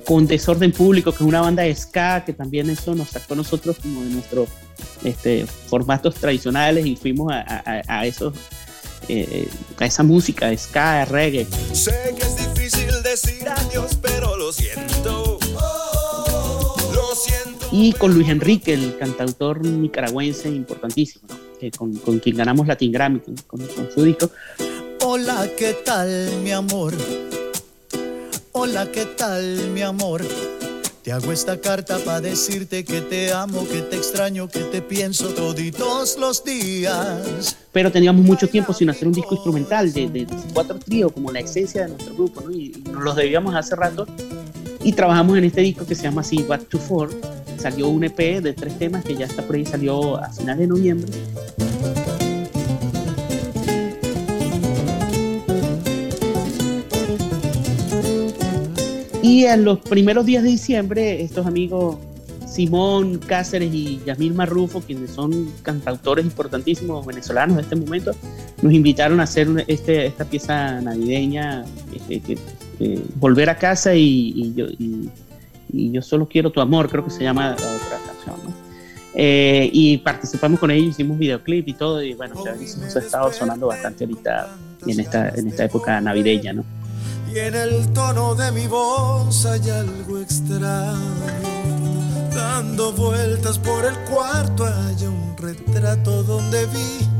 con 0.06 0.28
Desorden 0.28 0.72
Público, 0.72 1.12
que 1.12 1.24
es 1.24 1.28
una 1.28 1.42
banda 1.42 1.64
de 1.64 1.76
ska, 1.76 2.26
que 2.26 2.34
también 2.34 2.70
eso 2.70 2.96
nos 2.96 3.10
sacó 3.10 3.34
a 3.34 3.38
nosotros 3.38 3.78
como 3.82 4.02
de 4.02 4.10
nuestros 4.10 4.50
este, 5.04 5.46
formatos 5.46 6.16
tradicionales 6.16 6.86
y 6.86 6.96
fuimos 6.96 7.32
a, 7.32 7.84
a, 7.88 8.06
esos, 8.06 8.34
eh, 9.08 9.48
a 9.78 9.86
esa 9.86 10.04
música, 10.04 10.56
ska, 10.58 11.06
reggae. 11.06 11.46
Sé 11.74 12.16
que 12.18 12.24
es 12.24 12.36
difícil 12.38 13.04
decir 13.04 13.48
adiós, 13.48 13.98
pero 14.02 14.36
lo 14.38 14.52
siento. 14.52 15.41
Y 17.72 17.94
con 17.94 18.14
Luis 18.14 18.28
Enrique, 18.28 18.74
el 18.74 18.98
cantautor 18.98 19.66
nicaragüense 19.66 20.50
importantísimo, 20.50 21.26
con, 21.78 21.94
con, 21.96 22.20
quien 22.20 22.36
ganamos 22.36 22.68
Latin 22.68 22.92
Grammy, 22.92 23.22
con, 23.22 23.36
con 23.36 23.92
su 23.94 24.04
disco. 24.04 24.30
Hola, 25.06 25.48
¿qué 25.58 25.74
tal, 25.86 26.30
mi 26.44 26.52
amor? 26.52 26.94
Hola, 28.52 28.92
¿qué 28.92 29.06
tal, 29.06 29.70
mi 29.74 29.82
amor? 29.82 30.22
Te 31.02 31.14
hago 31.14 31.32
esta 31.32 31.60
carta 31.62 31.98
para 32.00 32.20
decirte 32.20 32.84
que 32.84 33.00
te 33.02 33.32
amo, 33.32 33.66
que 33.68 33.82
te 33.82 33.96
extraño, 33.96 34.50
que 34.50 34.60
te 34.60 34.82
pienso 34.82 35.30
toditos 35.30 36.18
los 36.20 36.44
días. 36.44 37.58
Pero 37.72 37.90
teníamos 37.90 38.24
mucho 38.24 38.50
tiempo 38.50 38.74
sin 38.74 38.90
hacer 38.90 39.08
un 39.08 39.14
disco 39.14 39.34
instrumental 39.34 39.94
de, 39.94 40.10
de, 40.10 40.28
cuatro 40.54 40.78
tríos, 40.78 41.14
como 41.14 41.32
la 41.32 41.40
esencia 41.40 41.84
de 41.84 41.90
nuestro 41.94 42.14
grupo, 42.14 42.42
¿no? 42.42 42.52
Y, 42.52 42.84
nos 42.92 43.02
los 43.02 43.16
debíamos 43.16 43.56
hace 43.56 43.76
rato. 43.78 44.06
Y 44.84 44.92
trabajamos 44.94 45.38
en 45.38 45.46
este 45.46 45.62
disco 45.62 45.86
que 45.86 45.96
se 45.96 46.04
llama 46.04 46.22
así, 46.22 46.44
Back 46.44 46.68
to 46.68 46.78
Four. 46.78 47.10
Salió 47.62 47.90
un 47.90 48.04
EP 48.04 48.42
de 48.42 48.54
tres 48.54 48.78
temas 48.80 49.06
que 49.06 49.16
ya 49.16 49.26
está 49.26 49.44
por 49.44 49.56
ahí, 49.56 49.66
salió 49.66 50.18
a 50.18 50.30
finales 50.30 50.62
de 50.62 50.68
noviembre. 50.68 51.12
Y 59.22 59.46
en 59.46 59.64
los 59.64 59.80
primeros 59.80 60.26
días 60.26 60.42
de 60.42 60.50
diciembre, 60.50 61.22
estos 61.22 61.46
amigos 61.46 61.98
Simón 62.52 63.20
Cáceres 63.20 63.74
y 63.74 64.02
Yasmín 64.06 64.36
Marrufo, 64.36 64.82
quienes 64.82 65.12
son 65.12 65.52
cantautores 65.62 66.26
importantísimos 66.26 67.06
venezolanos 67.06 67.58
de 67.58 67.62
este 67.62 67.76
momento, 67.76 68.12
nos 68.62 68.74
invitaron 68.74 69.20
a 69.20 69.24
hacer 69.24 69.48
este, 69.68 70.08
esta 70.08 70.26
pieza 70.26 70.82
navideña, 70.82 71.64
este, 72.10 72.20
que, 72.20 72.38
Volver 73.20 73.48
a 73.52 73.60
casa 73.60 73.94
y, 73.94 74.56
yo 75.74 76.02
solo 76.02 76.28
quiero 76.28 76.52
tu 76.52 76.62
amor, 76.62 76.90
creo 76.90 77.04
que 77.04 77.12
se 77.12 77.24
llama 77.24 77.50
la 77.50 77.54
otra 77.56 78.00
canción. 78.06 78.36
¿no? 78.44 78.54
Eh, 79.14 79.70
y 79.72 79.98
participamos 79.98 80.60
con 80.60 80.72
ellos, 80.72 80.92
hicimos 80.92 81.18
videoclip 81.18 81.68
y 81.68 81.74
todo, 81.74 82.02
y 82.02 82.14
bueno, 82.14 82.36
ya 82.44 82.52
ha 82.52 83.00
estado 83.00 83.32
sonando 83.32 83.68
bastante 83.68 84.06
ahorita 84.06 84.58
en 84.88 85.00
esta, 85.00 85.30
en 85.30 85.48
esta 85.48 85.66
época 85.66 86.00
navideña, 86.00 86.54
¿no? 86.54 86.64
y 87.34 87.40
en 87.40 87.56
el 87.56 87.88
tono 87.94 88.36
de 88.36 88.52
mi 88.52 88.68
voz 88.68 89.46
hay 89.46 89.70
algo 89.70 90.20
extraño. 90.20 90.98
Dando 92.36 92.92
vueltas 92.92 93.58
por 93.60 93.86
el 93.86 93.98
cuarto 94.10 94.66
hay 94.66 95.06
un 95.06 95.36
retrato 95.38 96.24
donde 96.24 96.66
vi. 96.68 97.11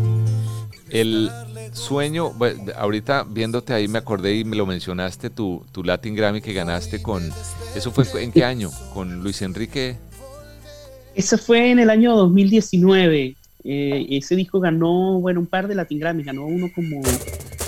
El 0.92 1.30
sueño, 1.74 2.34
ahorita 2.76 3.24
viéndote 3.24 3.74
ahí 3.74 3.88
me 3.88 3.98
acordé 3.98 4.36
y 4.36 4.44
me 4.44 4.58
lo 4.58 4.66
mencionaste, 4.66 5.30
tu, 5.30 5.66
tu 5.72 5.84
Latin 5.84 6.16
Grammy 6.16 6.42
que 6.42 6.54
ganaste 6.54 7.02
con, 7.02 7.30
¿eso 7.76 7.92
fue 7.92 8.24
en 8.24 8.32
qué 8.32 8.44
año? 8.44 8.70
¿Con 8.94 9.24
Luis 9.24 9.42
Enrique? 9.42 9.96
Eso 11.16 11.38
fue 11.38 11.72
en 11.72 11.80
el 11.80 11.90
año 11.90 12.16
2019. 12.16 13.36
Eh, 13.64 14.08
ese 14.10 14.36
disco 14.36 14.60
ganó, 14.60 15.20
bueno, 15.20 15.40
un 15.40 15.46
par 15.46 15.68
de 15.68 15.76
Latin 15.76 16.00
Grammy, 16.00 16.24
ganó 16.24 16.46
uno 16.46 16.70
como 16.74 17.02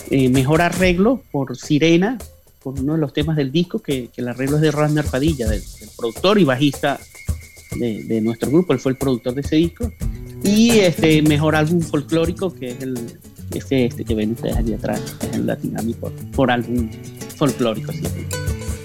eh, 0.09 0.29
mejor 0.29 0.61
arreglo 0.61 1.21
por 1.31 1.55
Sirena, 1.55 2.17
por 2.61 2.79
uno 2.79 2.93
de 2.93 2.99
los 2.99 3.13
temas 3.13 3.35
del 3.35 3.51
disco, 3.51 3.79
que, 3.79 4.07
que 4.07 4.21
el 4.21 4.27
arreglo 4.27 4.57
es 4.57 4.61
de 4.61 4.71
Ragnar 4.71 5.05
Padilla, 5.05 5.47
del, 5.47 5.61
productor 5.97 6.39
y 6.39 6.45
bajista 6.45 6.99
de, 7.75 8.03
de, 8.03 8.21
nuestro 8.21 8.49
grupo, 8.49 8.73
él 8.73 8.79
fue 8.79 8.91
el 8.93 8.97
productor 8.97 9.33
de 9.33 9.41
ese 9.41 9.55
disco. 9.57 9.91
Y 10.43 10.79
este 10.79 11.21
mejor 11.21 11.55
álbum 11.55 11.81
folclórico, 11.81 12.53
que 12.53 12.69
es 12.69 12.81
el, 12.81 13.19
este, 13.53 13.85
este 13.85 14.03
que 14.03 14.15
ven 14.15 14.31
ustedes 14.31 14.57
allí 14.57 14.73
atrás, 14.73 15.01
es 15.21 15.35
el 15.35 15.47
Latinami 15.47 15.93
por, 15.93 16.11
por 16.31 16.51
álbum 16.51 16.89
folclórico. 17.37 17.91
Así. 17.91 18.01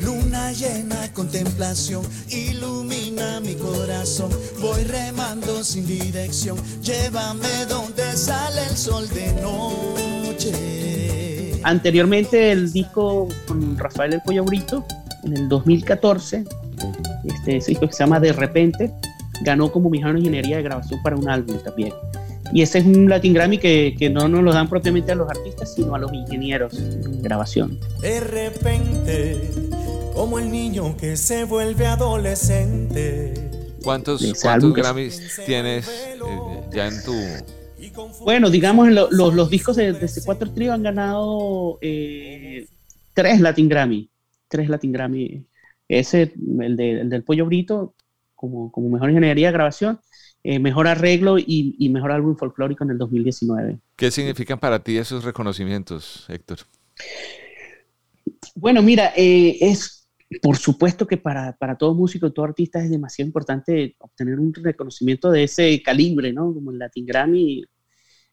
Luna 0.02 0.52
llena, 0.52 1.12
contemplación, 1.12 2.04
ilumina 2.30 3.40
mi 3.40 3.54
corazón. 3.54 4.30
Voy 4.60 4.84
remando 4.84 5.64
sin 5.64 5.86
dirección, 5.86 6.56
llévame 6.82 7.66
donde 7.68 8.16
sale 8.16 8.62
el 8.70 8.76
sol 8.76 9.08
de 9.08 9.32
noche. 9.42 10.78
Anteriormente 11.64 12.52
el 12.52 12.72
disco 12.72 13.28
con 13.46 13.76
Rafael 13.76 14.14
El 14.14 14.22
Pollo 14.22 14.44
Brito, 14.44 14.86
en 15.24 15.36
el 15.36 15.48
2014, 15.48 16.44
este, 17.24 17.58
disco 17.66 17.88
que 17.88 17.92
se 17.92 18.04
llama 18.04 18.20
De 18.20 18.32
Repente, 18.32 18.92
ganó 19.42 19.70
como 19.70 19.90
mejor 19.90 20.18
ingeniería 20.18 20.56
de 20.56 20.62
grabación 20.62 21.00
para 21.02 21.16
un 21.16 21.28
álbum 21.28 21.58
también. 21.64 21.92
Y 22.52 22.62
ese 22.62 22.78
es 22.78 22.86
un 22.86 23.08
Latin 23.08 23.34
Grammy 23.34 23.58
que, 23.58 23.94
que, 23.98 24.08
no 24.08 24.26
nos 24.28 24.42
lo 24.42 24.52
dan 24.52 24.68
propiamente 24.68 25.12
a 25.12 25.14
los 25.14 25.28
artistas, 25.28 25.74
sino 25.74 25.94
a 25.94 25.98
los 25.98 26.12
ingenieros 26.12 26.74
de 26.76 27.20
grabación. 27.20 27.78
De 28.00 28.20
repente, 28.20 29.50
como 30.14 30.38
el 30.38 30.50
niño 30.50 30.96
que 30.96 31.16
se 31.16 31.44
vuelve 31.44 31.86
adolescente. 31.86 33.34
¿Cuántos, 33.82 34.22
¿cuántos 34.42 34.74
Grammys 34.74 35.40
tienes 35.46 35.88
eh, 35.88 36.18
ya 36.72 36.88
en 36.88 37.02
tu...? 37.04 37.14
Bueno, 38.24 38.50
digamos, 38.50 38.88
los, 38.90 39.12
los 39.12 39.50
discos 39.50 39.76
de, 39.76 39.92
de 39.92 40.06
C4 40.06 40.54
Trio 40.54 40.72
han 40.72 40.82
ganado 40.82 41.78
eh, 41.80 42.66
tres 43.14 43.40
Latin 43.40 43.68
Grammy. 43.68 44.10
Tres 44.48 44.68
Latin 44.68 44.92
Grammy. 44.92 45.46
Ese, 45.88 46.32
el, 46.60 46.76
de, 46.76 47.00
el 47.00 47.10
del 47.10 47.22
Pollo 47.24 47.46
Brito, 47.46 47.94
como, 48.38 48.72
como 48.72 48.88
mejor 48.88 49.10
ingeniería 49.10 49.48
de 49.48 49.52
grabación 49.52 50.00
eh, 50.44 50.58
mejor 50.60 50.86
arreglo 50.86 51.36
y, 51.38 51.88
mejor 51.90 52.12
álbum 52.12 52.36
folclórico 52.36 52.84
en 52.84 52.90
el 52.90 52.98
2019. 52.98 53.80
¿Qué 53.96 54.10
significan 54.10 54.58
para 54.58 54.82
ti 54.82 54.96
esos 54.96 55.24
reconocimientos, 55.24 56.24
Héctor? 56.28 56.60
Bueno, 58.54 58.80
mira, 58.80 59.12
eh, 59.16 59.58
es 59.60 60.08
por 60.40 60.56
supuesto 60.56 61.06
que 61.06 61.16
para, 61.16 61.56
para, 61.56 61.76
todo 61.76 61.94
músico, 61.94 62.32
todo 62.32 62.44
artista 62.44 62.82
es 62.82 62.90
demasiado 62.90 63.26
importante 63.26 63.96
obtener 63.98 64.38
un 64.38 64.54
reconocimiento 64.54 65.30
de 65.30 65.44
ese 65.44 65.82
calibre, 65.82 66.32
¿no? 66.32 66.54
Como 66.54 66.70
el 66.70 66.78
Latin 66.78 67.06
Grammy, 67.06 67.64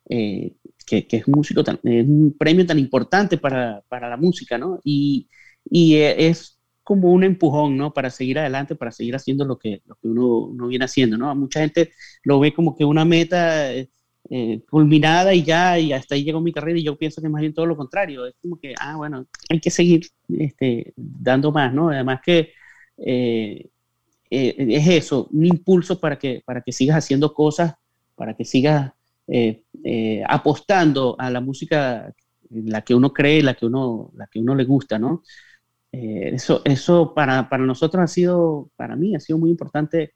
eh, 0.10 0.56
que, 0.86 1.08
que, 1.08 1.18
es 1.18 1.28
un 1.28 1.34
músico 1.34 1.64
tan, 1.64 1.80
es 1.84 2.06
un 2.08 2.36
premio 2.38 2.66
tan 2.66 2.78
importante 2.78 3.38
para, 3.38 3.82
para 3.88 4.10
la 4.10 4.18
música, 4.18 4.58
¿no? 4.58 4.80
Y, 4.84 5.28
y 5.70 5.96
es 5.96 6.55
como 6.86 7.12
un 7.12 7.24
empujón, 7.24 7.78
¿no? 7.78 7.92
Para 7.94 8.12
seguir 8.12 8.38
adelante, 8.38 8.76
para 8.76 8.92
seguir 8.92 9.16
haciendo 9.16 9.44
lo 9.44 9.58
que, 9.58 9.82
lo 9.88 9.96
que 9.96 10.08
uno, 10.08 10.68
viene 10.68 10.86
haciendo, 10.86 11.18
¿no? 11.18 11.34
Mucha 11.36 11.60
gente 11.62 11.92
lo 12.24 12.40
ve 12.40 12.54
como 12.54 12.76
que 12.76 12.86
una 12.86 13.04
meta 13.04 13.74
eh, 13.74 13.90
eh, 14.30 14.62
culminada 14.70 15.34
y 15.34 15.44
ya, 15.44 15.80
y 15.80 15.94
hasta 15.94 16.14
ahí 16.14 16.24
llegó 16.24 16.40
mi 16.42 16.54
carrera 16.54 16.78
y 16.78 16.84
yo 16.84 16.96
pienso 16.96 17.24
que 17.24 17.28
más 17.28 17.42
bien 17.42 17.56
todo 17.56 17.66
lo 17.66 17.76
contrario. 17.76 18.28
Es 18.28 18.36
como 18.40 18.60
que, 18.60 18.76
ah, 18.80 18.98
bueno, 18.98 19.26
hay 19.50 19.60
que 19.60 19.72
seguir 19.72 20.06
este, 20.30 20.94
dando 20.96 21.52
más, 21.52 21.74
¿no? 21.74 21.90
Además 21.90 22.22
que 22.24 22.52
eh, 22.98 23.68
es 24.30 24.88
eso, 24.88 25.28
un 25.32 25.46
impulso 25.48 26.00
para 26.00 26.20
que, 26.20 26.44
para 26.46 26.62
que 26.62 26.72
sigas 26.72 26.98
haciendo 26.98 27.34
cosas, 27.34 27.74
para 28.16 28.36
que 28.36 28.46
sigas 28.46 28.92
apostando 30.28 31.16
a 31.18 31.32
la 31.32 31.42
música 31.42 32.14
la 32.52 32.84
que 32.84 32.94
uno 32.94 33.12
cree, 33.12 33.42
la 33.42 33.56
que 33.56 33.66
uno, 33.66 34.12
la 34.16 34.28
que 34.28 34.40
uno 34.40 34.54
le 34.54 34.66
gusta, 34.66 35.00
¿no? 35.00 35.24
Eh, 35.98 36.32
eso, 36.34 36.62
eso 36.66 37.14
para, 37.14 37.48
para, 37.48 37.64
nosotros 37.64 38.04
ha 38.04 38.08
sido, 38.08 38.70
para 38.76 38.98
mí, 38.98 39.16
ha 39.16 39.20
sido 39.22 39.40
muy 39.40 39.50
importante 39.50 40.12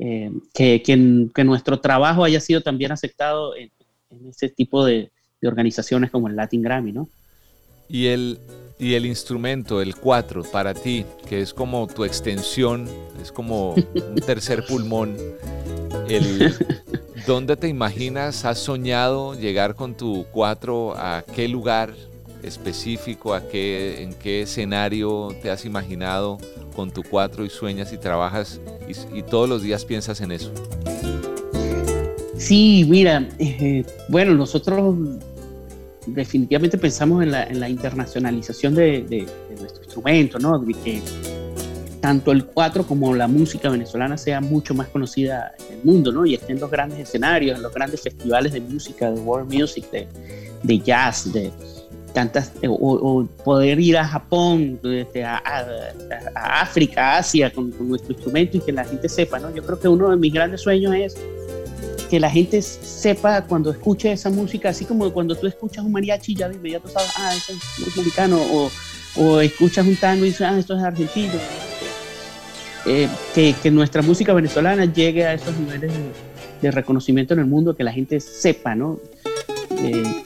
eh, 0.00 0.30
que, 0.54 0.82
que, 0.82 1.44
nuestro 1.44 1.80
trabajo 1.80 2.24
haya 2.24 2.40
sido 2.40 2.62
también 2.62 2.92
aceptado 2.92 3.54
en, 3.54 3.70
ese 4.26 4.48
tipo 4.48 4.86
de, 4.86 5.10
de, 5.42 5.48
organizaciones 5.48 6.10
como 6.10 6.28
el 6.28 6.36
Latin 6.36 6.62
Grammy, 6.62 6.92
¿no? 6.92 7.10
Y 7.88 8.06
el, 8.06 8.38
y 8.78 8.94
el 8.94 9.04
instrumento, 9.04 9.82
el 9.82 9.96
4, 9.96 10.44
para 10.44 10.72
ti, 10.72 11.04
que 11.28 11.42
es 11.42 11.52
como 11.52 11.86
tu 11.88 12.06
extensión, 12.06 12.88
es 13.20 13.30
como 13.30 13.74
un 13.74 14.14
tercer 14.24 14.64
pulmón, 14.68 15.14
el, 16.08 16.54
¿dónde 17.26 17.58
te 17.58 17.68
imaginas, 17.68 18.46
has 18.46 18.60
soñado 18.60 19.34
llegar 19.34 19.74
con 19.74 19.94
tu 19.94 20.24
4 20.32 20.94
a 20.96 21.22
qué 21.34 21.48
lugar? 21.48 21.92
Específico, 22.42 23.34
a 23.34 23.48
qué, 23.48 24.02
en 24.02 24.14
qué 24.14 24.42
escenario 24.42 25.28
te 25.42 25.50
has 25.50 25.64
imaginado 25.64 26.38
con 26.74 26.90
tu 26.90 27.02
cuatro 27.02 27.44
y 27.44 27.50
sueñas 27.50 27.92
y 27.92 27.98
trabajas 27.98 28.60
y, 29.12 29.22
todos 29.22 29.48
los 29.48 29.62
días 29.62 29.84
piensas 29.84 30.20
en 30.20 30.32
eso? 30.32 30.52
Sí, 32.36 32.86
mira, 32.88 33.28
eh, 33.38 33.84
bueno, 34.08 34.34
nosotros 34.34 34.96
definitivamente 36.06 36.76
pensamos 36.78 37.22
en 37.22 37.30
la, 37.30 37.44
en 37.44 37.60
la 37.60 37.68
internacionalización 37.68 38.74
de, 38.74 39.26
nuestro 39.58 39.82
instrumento, 39.82 40.38
¿no? 40.38 40.58
De 40.58 40.74
que 40.74 41.00
tanto 42.00 42.32
el 42.32 42.46
cuatro 42.46 42.84
como 42.84 43.14
la 43.14 43.28
música 43.28 43.70
venezolana 43.70 44.18
sea 44.18 44.40
mucho 44.40 44.74
más 44.74 44.88
conocida 44.88 45.54
en 45.68 45.78
el 45.78 45.84
mundo, 45.84 46.10
¿no? 46.10 46.26
Y 46.26 46.34
esté 46.34 46.52
en 46.52 46.60
los 46.60 46.70
grandes 46.70 46.98
escenarios, 46.98 47.56
en 47.56 47.62
los 47.62 47.72
grandes 47.72 48.00
festivales 48.02 48.52
de 48.52 48.60
música, 48.60 49.10
de 49.10 49.20
world 49.20 49.52
music, 49.52 49.88
de, 49.92 50.08
de 50.64 50.78
jazz, 50.80 51.32
de, 51.32 51.52
tantas, 52.12 52.52
eh, 52.62 52.68
o, 52.68 53.26
poder 53.44 53.80
ir 53.80 53.96
a 53.96 54.06
Japón, 54.06 54.78
este, 54.84 55.24
a, 55.24 55.42
África, 56.34 57.16
Asia 57.18 57.52
con, 57.52 57.72
nuestro 57.88 58.12
instrumento 58.12 58.58
y 58.58 58.60
que 58.60 58.72
la 58.72 58.84
gente 58.84 59.08
sepa, 59.08 59.38
¿no? 59.38 59.54
Yo 59.54 59.64
creo 59.64 59.78
que 59.78 59.88
uno 59.88 60.10
de 60.10 60.16
mis 60.16 60.32
grandes 60.32 60.60
sueños 60.60 60.94
es 60.94 61.16
que 62.08 62.20
la 62.20 62.30
gente 62.30 62.60
sepa 62.60 63.42
cuando 63.44 63.70
escuche 63.70 64.12
esa 64.12 64.30
música, 64.30 64.68
así 64.68 64.84
como 64.84 65.10
cuando 65.12 65.34
tú 65.34 65.46
escuchas 65.46 65.84
un 65.84 65.92
mariachi 65.92 66.34
ya 66.34 66.48
de 66.48 66.56
inmediato 66.56 66.88
sabes, 66.88 67.10
ah, 67.16 67.34
eso 67.34 67.52
es 67.52 67.96
mexicano, 67.96 68.38
o, 68.38 68.70
o 69.16 69.40
escuchas 69.40 69.86
un 69.86 69.96
tango 69.96 70.24
y 70.24 70.28
dices, 70.28 70.42
ah, 70.42 70.58
esto 70.58 70.76
es 70.76 70.82
argentino. 70.82 71.32
Eh, 72.84 73.08
que, 73.34 73.54
que, 73.62 73.70
nuestra 73.70 74.02
música 74.02 74.34
venezolana 74.34 74.84
llegue 74.86 75.24
a 75.24 75.34
esos 75.34 75.56
niveles 75.56 75.92
de 76.60 76.70
reconocimiento 76.70 77.32
en 77.32 77.40
el 77.40 77.46
mundo, 77.46 77.76
que 77.76 77.84
la 77.84 77.92
gente 77.92 78.18
sepa, 78.18 78.74
¿no? 78.74 78.98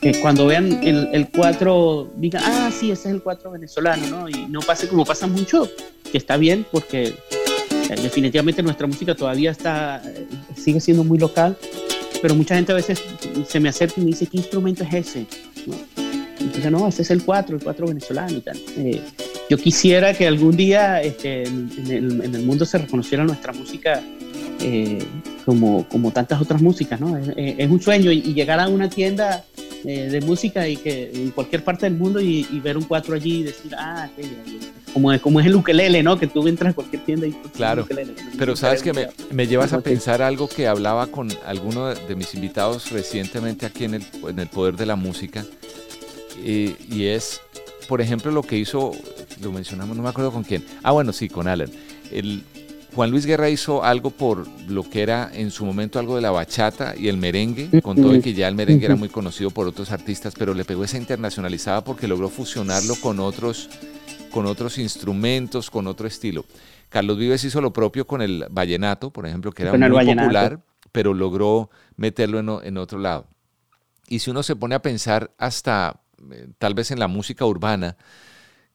Que 0.00 0.20
cuando 0.20 0.46
vean 0.46 0.80
el, 0.82 1.08
el 1.12 1.28
4 1.30 2.12
digan, 2.16 2.42
ah, 2.44 2.70
sí, 2.70 2.90
ese 2.90 3.08
es 3.08 3.14
el 3.14 3.22
4 3.22 3.50
venezolano, 3.50 4.06
¿no? 4.08 4.28
Y 4.28 4.46
no 4.46 4.60
pase 4.60 4.88
como 4.88 5.04
pasa 5.04 5.26
mucho, 5.26 5.68
que 6.10 6.18
está 6.18 6.36
bien 6.36 6.66
porque 6.70 7.14
eh, 7.88 7.94
definitivamente 8.02 8.62
nuestra 8.62 8.86
música 8.86 9.14
todavía 9.14 9.50
está, 9.50 10.02
eh, 10.04 10.26
sigue 10.56 10.80
siendo 10.80 11.04
muy 11.04 11.18
local, 11.18 11.56
pero 12.20 12.34
mucha 12.34 12.56
gente 12.56 12.72
a 12.72 12.74
veces 12.74 13.02
se 13.46 13.60
me 13.60 13.68
acerca 13.68 14.00
y 14.00 14.04
me 14.04 14.06
dice, 14.08 14.26
¿qué 14.26 14.38
instrumento 14.38 14.84
es 14.84 14.94
ese? 14.94 15.26
¿No? 15.66 15.76
Entonces, 16.40 16.70
no, 16.70 16.86
ese 16.88 17.02
es 17.02 17.10
el 17.10 17.22
4, 17.24 17.56
el 17.56 17.62
4 17.62 17.86
venezolano 17.86 18.38
y 18.38 18.40
tal. 18.40 18.56
Eh, 18.76 19.00
yo 19.48 19.56
quisiera 19.56 20.12
que 20.14 20.26
algún 20.26 20.56
día 20.56 21.00
este, 21.02 21.44
en, 21.44 21.70
el, 21.88 22.20
en, 22.22 22.34
el, 22.34 22.42
mundo 22.42 22.64
se 22.64 22.78
reconociera 22.78 23.24
nuestra 23.24 23.52
música 23.52 24.02
eh, 24.60 25.04
como, 25.44 25.88
como 25.88 26.10
tantas 26.10 26.40
otras 26.40 26.60
músicas, 26.60 27.00
¿no? 27.00 27.16
Es, 27.16 27.70
un 27.70 27.80
sueño 27.80 28.10
y, 28.10 28.34
llegar 28.34 28.58
a 28.58 28.68
una 28.68 28.88
tienda 28.90 29.44
eh, 29.84 30.08
de 30.10 30.20
música 30.20 30.66
y 30.66 30.76
que 30.76 31.12
en 31.14 31.30
cualquier 31.30 31.62
parte 31.62 31.86
del 31.86 31.94
mundo 31.94 32.20
y, 32.20 32.42
ver 32.62 32.76
un 32.76 32.84
cuatro 32.84 33.14
allí 33.14 33.40
y 33.40 33.42
decir, 33.44 33.72
ah, 33.78 34.08
como, 34.92 35.12
es, 35.12 35.20
como 35.20 35.40
es 35.40 35.46
el 35.46 35.54
ukelele, 35.54 36.02
¿no? 36.02 36.18
Que 36.18 36.26
tú 36.26 36.46
entras 36.48 36.72
a 36.72 36.74
cualquier 36.74 37.04
tienda 37.04 37.26
y... 37.26 37.32
Claro, 37.54 37.86
pero 38.38 38.56
sabes 38.56 38.82
que 38.82 38.92
me, 38.92 39.08
me, 39.30 39.46
llevas 39.46 39.72
a 39.72 39.80
pensar 39.80 40.20
algo 40.22 40.48
que 40.48 40.66
hablaba 40.66 41.06
con 41.06 41.28
alguno 41.46 41.94
de 41.94 42.16
mis 42.16 42.34
invitados 42.34 42.90
recientemente 42.90 43.66
aquí 43.66 43.84
en 43.84 43.94
el, 43.94 44.02
en 44.28 44.38
el 44.38 44.48
Poder 44.48 44.76
de 44.76 44.86
la 44.86 44.96
Música 44.96 45.44
y, 46.44 46.74
y 46.90 47.06
es, 47.06 47.40
por 47.88 48.00
ejemplo, 48.00 48.32
lo 48.32 48.42
que 48.42 48.58
hizo, 48.58 48.92
lo 49.40 49.52
mencionamos, 49.52 49.96
no 49.96 50.02
me 50.02 50.08
acuerdo 50.08 50.32
con 50.32 50.42
quién, 50.42 50.64
ah, 50.82 50.90
bueno, 50.92 51.12
sí, 51.12 51.28
con 51.28 51.46
Alan, 51.46 51.70
el 52.10 52.42
Juan 52.96 53.10
Luis 53.10 53.26
Guerra 53.26 53.50
hizo 53.50 53.84
algo 53.84 54.08
por 54.08 54.48
lo 54.70 54.82
que 54.82 55.02
era 55.02 55.30
en 55.34 55.50
su 55.50 55.66
momento 55.66 55.98
algo 55.98 56.16
de 56.16 56.22
la 56.22 56.30
bachata 56.30 56.94
y 56.96 57.08
el 57.08 57.18
merengue, 57.18 57.82
con 57.82 57.94
todo 57.94 58.14
y 58.14 58.22
que 58.22 58.32
ya 58.32 58.48
el 58.48 58.54
merengue 58.54 58.86
era 58.86 58.96
muy 58.96 59.10
conocido 59.10 59.50
por 59.50 59.66
otros 59.66 59.92
artistas, 59.92 60.32
pero 60.34 60.54
le 60.54 60.64
pegó 60.64 60.82
esa 60.82 60.96
internacionalizada 60.96 61.84
porque 61.84 62.08
logró 62.08 62.30
fusionarlo 62.30 62.94
con 63.02 63.20
otros, 63.20 63.68
con 64.30 64.46
otros 64.46 64.78
instrumentos, 64.78 65.70
con 65.70 65.86
otro 65.88 66.06
estilo. 66.06 66.46
Carlos 66.88 67.18
Vives 67.18 67.44
hizo 67.44 67.60
lo 67.60 67.70
propio 67.70 68.06
con 68.06 68.22
el 68.22 68.46
vallenato, 68.50 69.10
por 69.10 69.26
ejemplo, 69.26 69.52
que 69.52 69.64
era 69.64 69.76
muy 69.76 70.14
popular, 70.14 70.62
pero 70.90 71.12
logró 71.12 71.68
meterlo 71.96 72.38
en, 72.38 72.66
en 72.66 72.78
otro 72.78 72.98
lado. 72.98 73.26
Y 74.08 74.20
si 74.20 74.30
uno 74.30 74.42
se 74.42 74.56
pone 74.56 74.74
a 74.74 74.80
pensar 74.80 75.32
hasta 75.36 76.00
eh, 76.32 76.48
tal 76.56 76.72
vez 76.72 76.90
en 76.90 76.98
la 76.98 77.08
música 77.08 77.44
urbana, 77.44 77.98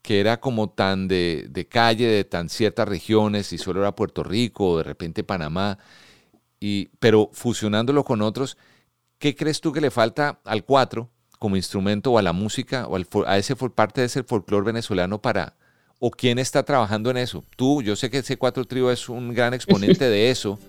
que 0.01 0.19
era 0.19 0.39
como 0.39 0.69
tan 0.69 1.07
de, 1.07 1.47
de, 1.49 1.67
calle, 1.67 2.07
de 2.07 2.23
tan 2.23 2.49
ciertas 2.49 2.87
regiones, 2.87 3.53
y 3.53 3.57
solo 3.57 3.81
era 3.81 3.95
Puerto 3.95 4.23
Rico 4.23 4.69
o 4.69 4.77
de 4.77 4.83
repente 4.83 5.23
Panamá, 5.23 5.77
y, 6.59 6.89
pero 6.99 7.29
fusionándolo 7.33 8.03
con 8.03 8.21
otros, 8.21 8.57
¿qué 9.19 9.35
crees 9.35 9.61
tú 9.61 9.71
que 9.71 9.81
le 9.81 9.91
falta 9.91 10.39
al 10.45 10.63
4 10.63 11.09
como 11.39 11.55
instrumento 11.55 12.11
o 12.11 12.17
a 12.17 12.21
la 12.21 12.33
música 12.33 12.87
o 12.87 12.97
a 13.25 13.37
ese 13.37 13.55
parte 13.55 14.01
de 14.01 14.07
ese 14.07 14.23
folclore 14.23 14.65
venezolano 14.65 15.21
para, 15.21 15.55
o 15.99 16.11
quién 16.11 16.39
está 16.39 16.63
trabajando 16.63 17.09
en 17.09 17.17
eso? 17.17 17.43
Tú, 17.55 17.81
yo 17.81 17.95
sé 17.95 18.09
que 18.09 18.19
ese 18.19 18.37
cuatro 18.37 18.65
trío 18.65 18.91
es 18.91 19.09
un 19.09 19.33
gran 19.33 19.53
exponente 19.53 20.09
de 20.09 20.31
eso 20.31 20.59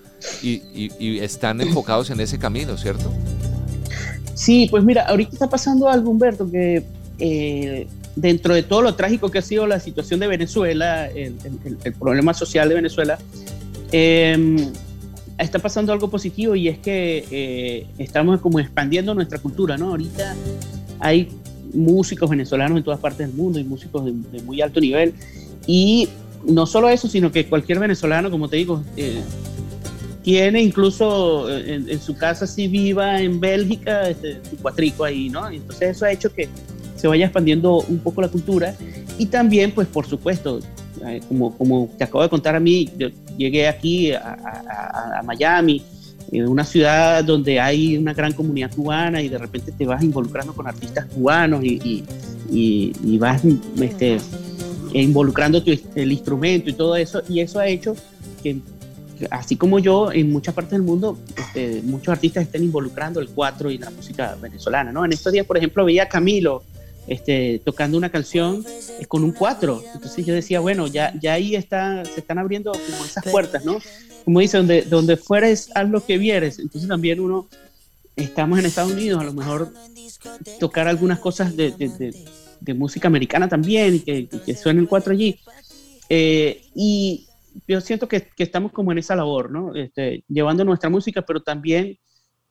y, 0.42 1.18
están 1.18 1.60
enfocados 1.60 2.10
en 2.10 2.20
ese 2.20 2.38
camino, 2.38 2.76
¿cierto? 2.76 3.12
Sí, 4.34 4.66
pues 4.70 4.82
mira, 4.82 5.06
ahorita 5.06 5.32
está 5.32 5.48
pasando 5.48 5.88
algo, 5.88 6.10
Humberto, 6.10 6.50
que 6.50 6.84
eh, 7.18 7.86
dentro 8.16 8.54
de 8.54 8.62
todo 8.62 8.82
lo 8.82 8.94
trágico 8.94 9.30
que 9.30 9.38
ha 9.38 9.42
sido 9.42 9.66
la 9.66 9.80
situación 9.80 10.20
de 10.20 10.26
Venezuela, 10.26 11.08
el, 11.08 11.34
problema 11.98 12.34
social 12.34 12.68
de 12.68 12.74
Venezuela, 12.74 13.18
em, 13.90 14.56
está 15.38 15.58
pasando 15.58 15.92
algo 15.92 16.08
positivo 16.08 16.54
y 16.54 16.68
es 16.68 16.78
que 16.78 17.24
eh, 17.30 17.86
estamos 17.98 18.40
como 18.40 18.60
expandiendo 18.60 19.14
nuestra 19.14 19.38
cultura, 19.38 19.76
¿no? 19.76 19.90
Ahorita 19.90 20.34
hay 21.00 21.28
músicos 21.72 22.28
venezolanos 22.28 22.78
en 22.78 22.84
todas 22.84 23.00
partes 23.00 23.26
del 23.26 23.36
mundo 23.36 23.58
y 23.58 23.64
músicos 23.64 24.04
de, 24.04 24.42
muy 24.42 24.60
alto 24.60 24.80
nivel 24.80 25.14
y 25.66 26.08
no 26.44 26.66
solo 26.66 26.88
eso, 26.88 27.08
sino 27.08 27.32
que 27.32 27.46
cualquier 27.46 27.78
venezolano, 27.78 28.30
como 28.30 28.48
te 28.48 28.56
digo, 28.56 28.82
eh, 28.96 29.22
tiene 30.22 30.62
incluso 30.62 31.50
en, 31.50 32.00
su 32.00 32.16
casa 32.16 32.46
si 32.46 32.68
viva 32.68 33.20
en 33.20 33.40
Bélgica 33.40 34.08
este, 34.08 34.38
su 34.48 34.56
cuatrico 34.56 35.04
ahí, 35.04 35.28
¿no? 35.28 35.48
entonces 35.48 35.96
eso 35.96 36.04
ha 36.04 36.12
hecho 36.12 36.32
que 36.32 36.48
se 37.02 37.08
vaya 37.08 37.24
expandiendo 37.24 37.78
un 37.88 37.98
poco 37.98 38.22
la 38.22 38.28
cultura 38.28 38.76
y 39.18 39.26
también, 39.26 39.72
pues 39.72 39.88
por 39.88 40.06
supuesto, 40.06 40.60
eh, 41.04 41.20
como, 41.26 41.58
como 41.58 41.90
te 41.98 42.04
acabo 42.04 42.22
de 42.22 42.28
contar 42.28 42.54
a 42.54 42.60
mí, 42.60 42.88
yo 42.96 43.08
llegué 43.36 43.66
aquí 43.66 44.12
a, 44.12 45.20
Miami, 45.24 45.82
en 46.30 46.46
una 46.46 46.62
ciudad 46.62 47.24
donde 47.24 47.58
hay 47.58 47.96
una 47.96 48.14
gran 48.14 48.32
comunidad 48.34 48.70
cubana 48.72 49.20
y 49.20 49.28
de 49.28 49.36
repente 49.36 49.72
te 49.72 49.84
vas 49.84 50.00
involucrando 50.00 50.54
con 50.54 50.68
artistas 50.68 51.06
cubanos 51.06 51.64
y, 51.64 52.04
y, 52.52 53.18
vas 53.18 53.42
este, 53.80 54.18
involucrando 54.92 55.60
el 55.96 56.12
instrumento 56.12 56.70
y 56.70 56.74
todo 56.74 56.94
eso, 56.94 57.20
y 57.28 57.40
eso 57.40 57.58
ha 57.58 57.66
hecho 57.66 57.96
que 58.44 58.60
así 59.28 59.56
como 59.56 59.80
yo, 59.80 60.12
en 60.12 60.30
muchas 60.30 60.54
partes 60.54 60.72
del 60.72 60.82
mundo, 60.82 61.18
este, 61.36 61.82
muchos 61.82 62.12
artistas 62.12 62.44
estén 62.44 62.62
involucrando 62.62 63.18
el 63.18 63.28
cuatro 63.28 63.72
y 63.72 63.78
la 63.78 63.90
música 63.90 64.36
venezolana, 64.40 64.92
¿no? 64.92 65.04
En 65.04 65.12
estos 65.12 65.32
días, 65.32 65.46
por 65.46 65.56
ejemplo, 65.56 65.84
veía 65.84 66.04
a 66.04 66.08
Camilo 66.08 66.62
este, 67.06 67.60
tocando 67.64 67.98
una 67.98 68.10
canción 68.10 68.64
con 69.08 69.24
un 69.24 69.32
cuatro. 69.32 69.82
Entonces 69.94 70.24
yo 70.24 70.34
decía, 70.34 70.60
bueno, 70.60 70.86
ya, 70.86 71.12
ya 71.20 71.34
ahí 71.34 71.54
está, 71.54 72.04
se 72.04 72.20
están 72.20 72.38
abriendo 72.38 72.72
como 72.72 73.04
esas 73.04 73.24
puertas, 73.24 73.64
¿no? 73.64 73.78
Como 74.24 74.40
dice, 74.40 74.58
donde, 74.58 74.82
donde 74.82 75.16
fueres, 75.16 75.70
haz 75.74 75.88
lo 75.88 76.04
que 76.04 76.18
vieres. 76.18 76.58
Entonces 76.58 76.88
también 76.88 77.20
uno, 77.20 77.48
estamos 78.16 78.58
en 78.58 78.66
Estados 78.66 78.92
Unidos, 78.92 79.20
a 79.20 79.24
lo 79.24 79.32
mejor 79.32 79.72
tocar 80.60 80.86
algunas 80.86 81.18
cosas 81.18 81.56
de, 81.56 81.72
de, 81.72 82.14
de, 82.60 82.74
música 82.74 83.08
americana 83.08 83.48
también, 83.48 84.00
que, 84.00 84.28
que 84.28 84.54
suene 84.54 84.80
el 84.80 84.88
cuatro 84.88 85.12
allí. 85.12 85.40
Eh, 86.08 86.62
y 86.74 87.26
yo 87.66 87.80
siento 87.80 88.06
que, 88.06 88.28
que, 88.36 88.42
estamos 88.42 88.70
como 88.72 88.92
en 88.92 88.98
esa 88.98 89.16
labor, 89.16 89.50
¿no? 89.50 89.74
Este, 89.74 90.24
llevando 90.28 90.64
nuestra 90.64 90.90
música, 90.90 91.22
pero 91.22 91.42
también 91.42 91.98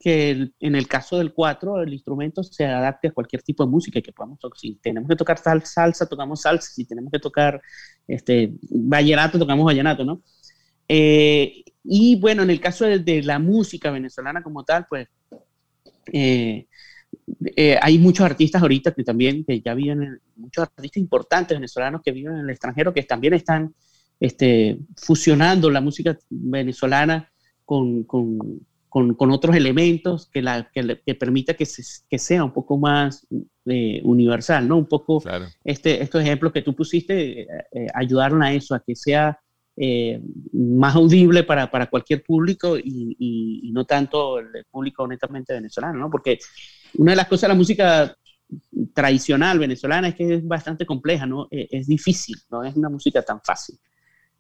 que 0.02 0.50
en 0.60 0.76
el 0.76 0.88
caso 0.88 1.20
del 1.20 1.32
4 1.32 1.84
el 1.84 1.94
instrumento 1.94 2.44
se 2.44 2.66
adapte 2.66 3.10
a 3.10 3.12
cualquier 3.12 3.44
tipo 3.44 3.64
de 3.64 3.70
música 3.70 4.02
que 4.02 4.12
podamos. 4.12 4.40
Si 4.56 4.76
tenemos 4.82 5.08
que 5.08 5.16
tocar 5.16 5.38
salsa, 5.38 6.10
tocamos 6.10 6.42
salsa. 6.42 6.72
Si 6.74 6.86
tenemos 6.86 7.12
que 7.12 7.20
tocar 7.20 7.62
este, 8.08 8.54
vallenato, 8.64 9.38
tocamos 9.38 9.64
vallenato, 9.64 10.04
¿no? 10.04 10.24
Eh, 10.88 11.64
y 11.84 12.20
bueno, 12.20 12.42
en 12.42 12.50
el 12.50 12.60
caso 12.60 12.86
de, 12.86 13.24
la 13.24 13.38
música 13.38 13.92
venezolana 13.92 14.42
como 14.42 14.64
tal, 14.64 14.88
pues 14.90 15.08
eh, 16.12 16.66
eh, 17.56 17.78
hay 17.80 18.00
muchos 18.00 18.26
artistas 18.26 18.62
ahorita 18.62 18.94
que 18.94 19.04
también 19.04 19.46
que 19.46 19.62
ya 19.62 19.76
viven, 19.76 20.20
muchos 20.36 20.64
artistas 20.64 20.98
importantes 20.98 21.56
venezolanos 21.56 22.02
que 22.04 22.12
viven 22.12 22.34
en 22.34 22.40
el 22.40 22.50
extranjero 22.50 22.92
que 22.92 23.04
también 23.04 23.36
están 23.36 23.76
este, 24.20 24.80
fusionando 24.98 25.70
la 25.70 25.80
música 25.80 26.18
venezolana 26.30 27.32
con 27.64 28.04
con, 28.92 29.32
otros 29.32 29.56
elementos 29.56 30.30
que, 30.34 30.42
la, 30.42 30.70
que, 30.70 31.16
permita 31.16 31.54
que, 31.54 31.66
que, 32.10 32.20
sea 32.20 32.44
un 32.44 32.52
poco 32.52 32.78
más 32.78 33.26
eh, 33.66 34.02
universal, 34.04 34.68
¿no? 34.68 34.80
Un 34.80 34.86
poco 34.86 35.24
este, 35.64 36.04
estos 36.04 36.22
ejemplos 36.22 36.52
que 36.52 36.62
tú 36.62 36.76
pusiste 36.76 37.44
eh, 37.44 37.48
eh, 37.72 37.88
ayudaron 37.94 38.44
a 38.44 38.52
eso, 38.52 38.76
a 38.76 38.84
que 38.86 38.96
sea 38.96 39.40
más 40.52 40.96
audible 40.96 41.44
para, 41.44 41.72
para 41.72 41.90
cualquier 41.90 42.22
público 42.22 42.78
y, 42.78 43.16
y, 43.18 43.72
no 43.72 43.86
tanto 43.86 44.40
el 44.40 44.66
público 44.70 45.04
honestamente 45.04 45.54
venezolano, 45.54 45.98
¿no? 45.98 46.10
Porque 46.12 46.38
una 46.96 47.14
de 47.14 47.16
las 47.16 47.28
cosas 47.28 47.44
de 47.44 47.48
la 47.48 47.56
música 47.56 48.16
tradicional 48.94 49.58
venezolana 49.58 50.10
es 50.10 50.16
que 50.16 50.36
es 50.36 50.46
bastante 50.46 50.86
compleja, 50.86 51.26
¿no? 51.26 51.48
es 51.50 51.88
difícil, 51.88 52.36
no 52.52 52.62
es 52.66 52.76
una 52.76 52.90
música 52.90 53.22
tan 53.22 53.40
fácil. 53.42 53.80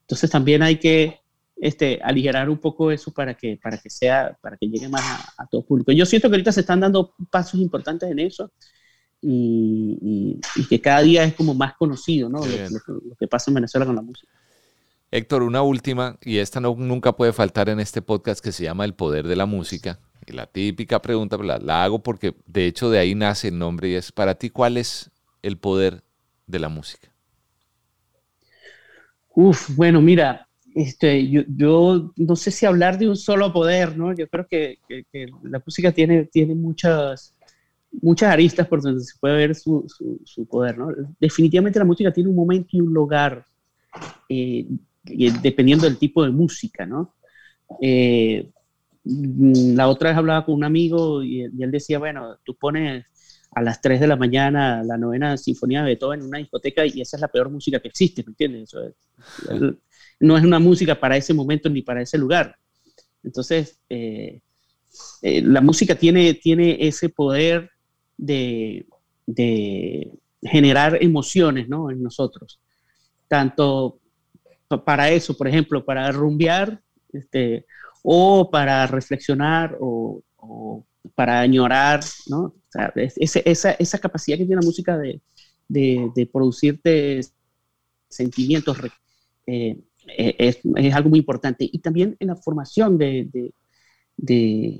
Entonces 0.01 0.29
también 0.29 0.61
hay 0.61 0.75
que 0.75 1.21
este, 1.61 1.99
aligerar 2.03 2.49
un 2.49 2.57
poco 2.57 2.91
eso 2.91 3.13
para 3.13 3.35
que, 3.35 3.59
para 3.61 3.77
que 3.77 3.91
sea, 3.91 4.35
para 4.41 4.57
que 4.57 4.67
llegue 4.67 4.89
más 4.89 5.03
a, 5.37 5.45
todo 5.45 5.63
público. 5.63 5.91
Yo 5.91 6.07
siento 6.07 6.27
que 6.27 6.33
ahorita 6.33 6.51
se 6.51 6.61
están 6.61 6.79
dando 6.79 7.13
pasos 7.29 7.61
importantes 7.61 8.09
en 8.09 8.17
eso 8.17 8.51
y, 9.21 10.39
que 10.67 10.81
cada 10.81 11.01
día 11.01 11.23
es 11.23 11.35
como 11.35 11.53
más 11.53 11.75
conocido, 11.75 12.29
¿no? 12.29 12.39
Lo, 12.39 13.15
que 13.15 13.27
pasa 13.27 13.51
en 13.51 13.55
Venezuela 13.55 13.85
con 13.85 13.95
la 13.95 14.01
música. 14.01 14.33
Héctor, 15.11 15.43
una 15.43 15.61
última, 15.61 16.17
y 16.23 16.37
esta 16.37 16.59
no, 16.59 16.73
nunca 16.75 17.15
puede 17.15 17.31
faltar 17.31 17.69
en 17.69 17.79
este 17.79 18.01
podcast 18.01 18.43
que 18.43 18.51
se 18.51 18.63
llama 18.63 18.83
El 18.83 18.95
Poder 18.95 19.27
de 19.27 19.35
la 19.35 19.45
Música. 19.45 19.99
Y 20.25 20.31
la 20.31 20.47
típica 20.47 20.99
pregunta 20.99 21.37
la, 21.37 21.59
la 21.59 21.83
hago 21.83 22.01
porque 22.01 22.33
de 22.47 22.65
hecho 22.65 22.89
de 22.89 22.97
ahí 22.97 23.13
nace 23.13 23.49
el 23.49 23.59
nombre 23.59 23.89
y 23.89 23.93
es, 23.93 24.11
para 24.11 24.33
ti, 24.33 24.49
¿cuál 24.49 24.77
es 24.77 25.11
el 25.43 25.59
poder 25.59 26.03
de 26.47 26.57
la 26.57 26.69
música? 26.69 27.11
Uf, 29.33 29.75
bueno, 29.75 30.01
mira, 30.01 30.47
este, 30.75 31.27
yo, 31.29 31.41
yo, 31.47 32.13
no 32.15 32.35
sé 32.35 32.51
si 32.51 32.65
hablar 32.65 32.97
de 32.97 33.09
un 33.09 33.17
solo 33.17 33.51
poder, 33.51 33.97
¿no? 33.97 34.13
Yo 34.13 34.27
creo 34.27 34.47
que, 34.47 34.77
que, 34.87 35.27
la 35.43 35.61
música 35.65 35.91
tiene, 35.91 36.25
tiene 36.25 36.55
muchas, 36.55 37.35
muchas 38.01 38.31
aristas 38.31 38.67
por 38.67 38.81
donde 38.81 39.03
se 39.03 39.17
puede 39.19 39.35
ver 39.35 39.55
su, 39.55 39.85
su, 40.23 40.45
poder, 40.45 40.77
¿no? 40.77 40.89
Definitivamente 41.19 41.79
la 41.79 41.85
música 41.85 42.11
tiene 42.11 42.29
un 42.29 42.35
momento 42.35 42.69
y 42.71 42.81
un 42.81 42.93
lugar, 42.93 43.45
eh, 44.29 44.65
dependiendo 45.41 45.85
del 45.85 45.97
tipo 45.97 46.23
de 46.23 46.31
música, 46.31 46.85
¿no? 46.85 47.15
Eh, 47.81 48.49
la 49.03 49.87
otra 49.87 50.09
vez 50.09 50.17
hablaba 50.17 50.45
con 50.45 50.55
un 50.55 50.63
amigo 50.63 51.23
y, 51.23 51.41
él 51.41 51.71
decía, 51.71 51.99
bueno, 51.99 52.37
tú 52.43 52.55
pones 52.55 53.05
a 53.53 53.61
las 53.61 53.81
3 53.81 53.99
de 53.99 54.07
la 54.07 54.15
mañana 54.15 54.83
la 54.83 54.97
novena 54.97 55.35
sinfonía 55.35 55.79
de 55.81 55.87
Beethoven 55.87 56.21
en 56.21 56.27
una 56.27 56.37
discoteca 56.37 56.85
y 56.85 57.01
esa 57.01 57.17
es 57.17 57.21
la 57.21 57.27
peor 57.27 57.49
música 57.49 57.79
que 57.79 57.89
existe, 57.89 58.23
¿me 58.23 58.29
entiendes? 58.29 58.69
Eso 58.69 58.83
es, 58.83 58.95
no 60.21 60.37
es 60.37 60.43
una 60.43 60.59
música 60.59 60.99
para 60.99 61.17
ese 61.17 61.33
momento 61.33 61.69
ni 61.69 61.81
para 61.81 62.01
ese 62.01 62.17
lugar. 62.17 62.55
Entonces, 63.23 63.79
eh, 63.89 64.41
eh, 65.21 65.41
la 65.41 65.61
música 65.61 65.95
tiene, 65.95 66.33
tiene 66.35 66.77
ese 66.79 67.09
poder 67.09 67.69
de, 68.17 68.85
generar 70.43 70.97
emociones 71.01 71.67
¿no? 71.67 71.91
en 71.91 72.01
nosotros. 72.01 72.59
Tanto 73.27 73.99
para 74.85 75.09
eso, 75.09 75.35
por 75.35 75.47
ejemplo, 75.47 75.83
para 75.83 76.11
rumbear, 76.11 76.81
este, 77.13 77.65
o 78.03 78.49
para 78.49 78.87
reflexionar, 78.87 79.77
o, 79.79 80.23
para 81.15 81.41
añorar, 81.41 82.01
¿no? 82.27 82.55
esa, 82.95 83.71
esa, 83.71 83.99
capacidad 83.99 84.37
que 84.37 84.45
tiene 84.45 84.61
la 84.61 84.65
música 84.65 84.97
de, 84.97 85.21
de, 85.67 86.29
producirte 86.31 87.21
sentimientos 88.07 88.77
eh, 89.45 89.77
eh, 90.07 90.35
es, 90.37 90.59
algo 90.93 91.09
muy 91.09 91.19
importante. 91.19 91.69
Y 91.71 91.79
también 91.79 92.15
en 92.19 92.27
la 92.27 92.35
formación 92.35 92.97
de, 92.97 93.53
de, 94.17 94.79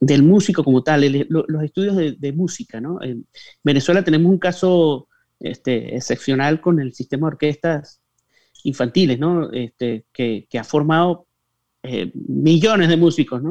del 0.00 0.22
músico 0.22 0.64
como 0.64 0.82
tal, 0.82 1.26
los 1.28 1.62
estudios 1.62 1.96
de, 1.96 2.32
música. 2.32 2.80
¿no? 2.80 3.02
En 3.02 3.26
Venezuela 3.62 4.04
tenemos 4.04 4.30
un 4.30 4.38
caso 4.38 5.08
este, 5.40 5.96
excepcional 5.96 6.60
con 6.60 6.80
el 6.80 6.94
sistema 6.94 7.26
de 7.26 7.34
orquestas 7.34 8.00
infantiles, 8.64 9.18
este, 9.52 10.06
que, 10.12 10.46
ha 10.58 10.64
formado 10.64 11.26
eh, 11.82 12.10
millones 12.14 12.88
de 12.88 12.96
músicos, 12.96 13.42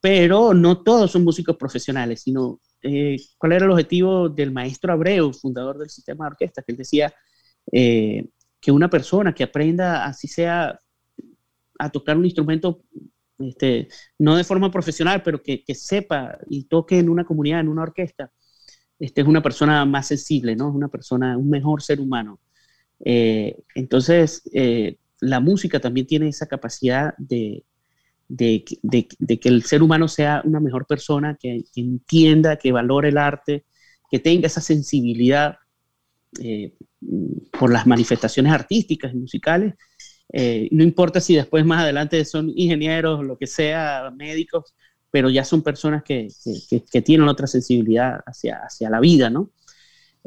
pero 0.00 0.52
no 0.52 0.82
todos 0.82 1.10
son 1.10 1.24
músicos 1.24 1.56
profesionales, 1.56 2.22
sino 2.22 2.60
eh, 2.82 3.16
cuál 3.38 3.52
era 3.52 3.64
el 3.64 3.70
objetivo 3.70 4.28
del 4.28 4.52
maestro 4.52 4.92
Abreu, 4.92 5.32
fundador 5.32 5.78
del 5.78 5.88
sistema 5.88 6.26
de 6.26 6.32
orquestas, 6.32 6.64
que 6.64 6.72
él 6.72 6.78
decía, 6.78 7.14
que 8.64 8.72
una 8.72 8.88
persona 8.88 9.34
que 9.34 9.44
aprenda, 9.44 10.06
así 10.06 10.26
sea, 10.26 10.80
a 11.78 11.90
tocar 11.90 12.16
un 12.16 12.24
instrumento, 12.24 12.82
este, 13.38 13.88
no 14.18 14.36
de 14.36 14.44
forma 14.44 14.70
profesional, 14.70 15.22
pero 15.22 15.42
que, 15.42 15.62
sepa 15.74 16.38
y 16.48 16.64
toque 16.64 16.98
en 16.98 17.10
una 17.10 17.24
comunidad, 17.24 17.60
en 17.60 17.68
una 17.68 17.82
orquesta, 17.82 18.32
este, 18.98 19.20
es 19.20 19.26
una 19.26 19.42
persona 19.42 19.84
más 19.84 20.06
sensible, 20.06 20.56
¿no? 20.56 20.70
Es 20.70 20.74
una 20.74 20.88
persona, 20.88 21.36
un 21.36 21.50
mejor 21.50 21.82
ser 21.82 22.00
humano. 22.00 22.40
Eh, 23.04 23.54
entonces, 23.74 24.42
eh, 24.54 24.96
la 25.20 25.40
música 25.40 25.78
también 25.78 26.06
tiene 26.06 26.28
esa 26.28 26.46
capacidad 26.46 27.12
de, 27.18 27.64
de, 28.28 28.64
que 28.64 29.48
el 29.50 29.62
ser 29.64 29.82
humano 29.82 30.08
sea 30.08 30.40
una 30.42 30.58
mejor 30.58 30.86
persona, 30.86 31.36
que, 31.38 31.64
entienda, 31.76 32.56
que 32.56 32.72
valore 32.72 33.10
el 33.10 33.18
arte, 33.18 33.66
que 34.10 34.20
tenga 34.20 34.46
esa 34.46 34.62
sensibilidad 34.62 35.56
eh, 36.40 36.74
por 37.58 37.72
las 37.72 37.86
manifestaciones 37.86 38.52
artísticas 38.52 39.12
y 39.12 39.16
musicales. 39.16 39.74
Eh, 40.32 40.68
no 40.72 40.82
importa 40.82 41.20
si 41.20 41.34
después 41.36 41.64
más 41.64 41.82
adelante 41.82 42.24
son 42.24 42.50
ingenieros, 42.54 43.24
lo 43.24 43.36
que 43.36 43.46
sea, 43.46 44.12
médicos, 44.16 44.74
pero 45.10 45.30
ya 45.30 45.44
son 45.44 45.62
personas 45.62 46.02
que, 46.02 46.28
que, 46.90 47.02
tienen 47.02 47.28
otra 47.28 47.46
sensibilidad 47.46 48.20
hacia, 48.26 48.56
hacia 48.56 48.90
la 48.90 48.98
vida, 48.98 49.30
¿no? 49.30 49.52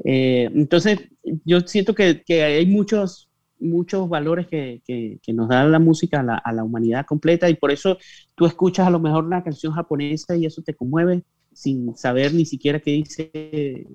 Eh, 0.06 0.50
entonces, 0.54 1.00
yo 1.44 1.60
siento 1.62 1.94
que, 1.94 2.24
que, 2.24 2.44
hay 2.44 2.66
muchos, 2.66 3.30
muchos 3.60 4.08
valores 4.08 4.48
que, 4.48 5.20
nos 5.34 5.50
da 5.50 5.66
la 5.66 5.80
música 5.80 6.22
a 6.22 6.24
la, 6.24 6.36
a 6.38 6.54
la, 6.54 6.64
humanidad 6.64 7.06
completa 7.06 7.50
y 7.50 7.56
por 7.56 7.72
eso 7.72 7.98
tú 8.36 8.46
escuchas 8.46 8.88
a 8.88 8.92
lo 8.92 9.00
mejor 9.00 9.26
una 9.26 9.44
canción 9.44 9.74
japonesa 9.74 10.38
y 10.38 10.46
eso 10.46 10.62
te 10.62 10.74
conmueve 10.74 11.24
sin 11.52 11.98
saber 11.98 12.34
ni 12.34 12.46
siquiera 12.46 12.80
qué 12.80 12.92
dice 12.92 13.88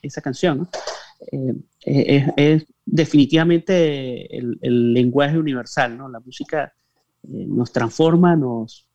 esa 0.00 0.22
canción. 0.22 0.58
¿no? 0.58 0.70
Eh, 1.20 1.54
es, 2.36 2.66
definitivamente 2.84 4.36
el, 4.36 4.92
lenguaje 4.94 5.38
universal, 5.38 5.96
¿no? 5.96 6.08
La 6.08 6.20
música 6.20 6.72
eh, 7.24 7.46
nos 7.46 7.72
transforma, 7.72 8.36
nos, 8.36 8.88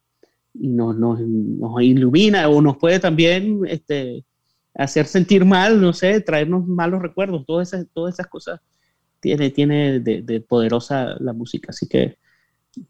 nos, 0.54 0.96
nos, 0.98 1.82
ilumina 1.82 2.48
o 2.50 2.62
nos 2.62 2.78
puede 2.78 3.00
también 3.00 3.62
este, 3.68 4.26
hacer 4.74 5.06
sentir 5.06 5.46
mal, 5.46 5.80
no 5.82 5.94
sé, 5.94 6.22
traernos 6.22 6.66
malos 6.68 7.02
recuerdos, 7.02 7.46
todas 7.46 7.74
esas, 7.74 7.88
todas 7.94 8.16
esas 8.16 8.28
cosas 8.28 8.60
tiene, 9.20 9.50
tiene 9.52 10.00
de, 10.00 10.42
poderosa 10.42 11.16
la 11.20 11.34
música. 11.34 11.68
Así 11.70 11.88
que, 11.88 12.18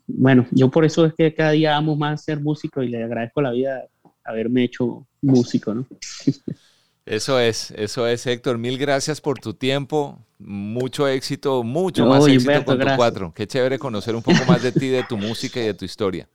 bueno, 0.08 0.48
yo 0.52 0.70
por 0.72 0.86
eso 0.86 1.06
es 1.06 1.14
que 1.14 1.34
cada 1.34 1.52
día 1.52 1.76
amo 1.76 1.96
más 1.96 2.24
ser 2.24 2.40
músico 2.40 2.82
y 2.82 2.90
le 2.90 3.04
agradezco 3.04 3.42
la 3.42 3.52
vida 3.52 3.88
haberme 4.24 4.64
hecho 4.64 5.06
músico, 5.22 5.74
¿no? 5.74 5.86
Eso 7.06 7.40
es, 7.40 7.72
eso 7.72 8.08
es, 8.08 8.26
Héctor. 8.26 8.58
Mil 8.58 8.78
gracias 8.78 9.20
por 9.20 9.40
tu 9.40 9.54
tiempo. 9.54 10.20
Mucho 10.40 11.08
éxito, 11.08 11.64
mucho 11.64 12.06
más 12.06 12.26
éxito 12.28 12.64
con 12.66 12.80
tu 12.80 12.86
cuatro. 12.96 13.34
Qué 13.36 13.46
chévere 13.46 13.78
conocer 13.78 14.16
un 14.16 14.24
poco 14.24 14.40
más 14.48 14.64
de 14.64 14.72
ti, 14.72 14.88
de 14.88 15.04
tu 15.04 15.18
música 15.18 15.62
y 15.62 15.66
de 15.66 15.74
tu 15.74 15.86
historia. 15.86 16.30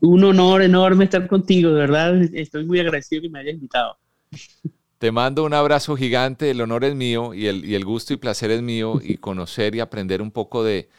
Un 0.00 0.24
honor 0.24 0.62
enorme 0.62 1.04
estar 1.04 1.26
contigo, 1.26 1.70
de 1.70 1.80
verdad. 1.80 2.22
Estoy 2.34 2.64
muy 2.66 2.80
agradecido 2.80 3.22
que 3.22 3.30
me 3.30 3.40
hayas 3.40 3.54
invitado. 3.54 3.96
Te 4.98 5.12
mando 5.12 5.44
un 5.44 5.54
abrazo 5.54 5.96
gigante, 5.96 6.50
el 6.50 6.60
honor 6.60 6.84
es 6.84 6.94
mío 6.94 7.32
y 7.32 7.46
el, 7.46 7.64
y 7.64 7.74
el 7.74 7.86
gusto 7.86 8.12
y 8.12 8.16
placer 8.18 8.50
es 8.50 8.60
mío 8.60 9.00
y 9.02 9.16
conocer 9.16 9.74
y 9.74 9.80
aprender 9.80 10.20
un 10.20 10.30
poco 10.30 10.62
de, 10.62 10.90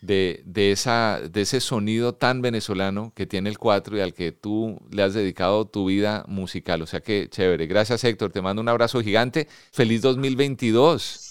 de, 0.00 0.42
esa, 0.54 1.20
de 1.30 1.42
ese 1.42 1.60
sonido 1.60 2.14
tan 2.14 2.40
venezolano 2.42 3.12
que 3.14 3.26
tiene 3.26 3.50
el 3.50 3.58
4 3.58 3.96
y 3.96 4.00
al 4.00 4.14
que 4.14 4.32
tú 4.32 4.80
le 4.90 5.02
has 5.02 5.14
dedicado 5.14 5.66
tu 5.66 5.86
vida 5.86 6.24
musical. 6.26 6.82
O 6.82 6.86
sea 6.86 7.00
que 7.00 7.28
chévere. 7.28 7.66
Gracias 7.66 8.04
Héctor, 8.04 8.32
te 8.32 8.42
mando 8.42 8.62
un 8.62 8.68
abrazo 8.68 9.00
gigante. 9.02 9.48
Feliz 9.72 10.02
2022. 10.02 11.30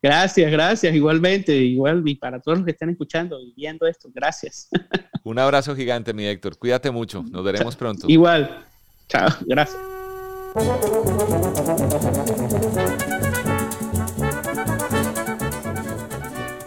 Gracias, 0.00 0.50
gracias, 0.50 0.94
igualmente, 0.94 1.54
igual 1.56 2.02
y 2.04 2.14
para 2.14 2.40
todos 2.40 2.58
los 2.58 2.64
que 2.64 2.70
están 2.70 2.90
escuchando 2.90 3.40
y 3.40 3.52
viendo 3.56 3.86
esto, 3.86 4.08
gracias. 4.14 4.68
Un 5.24 5.38
abrazo 5.38 5.74
gigante, 5.74 6.14
mi 6.14 6.24
Héctor. 6.26 6.56
Cuídate 6.56 6.90
mucho, 6.90 7.24
nos 7.24 7.44
veremos 7.44 7.74
pronto. 7.74 8.06
Igual, 8.08 8.64
chao, 9.08 9.28
gracias. 9.46 9.78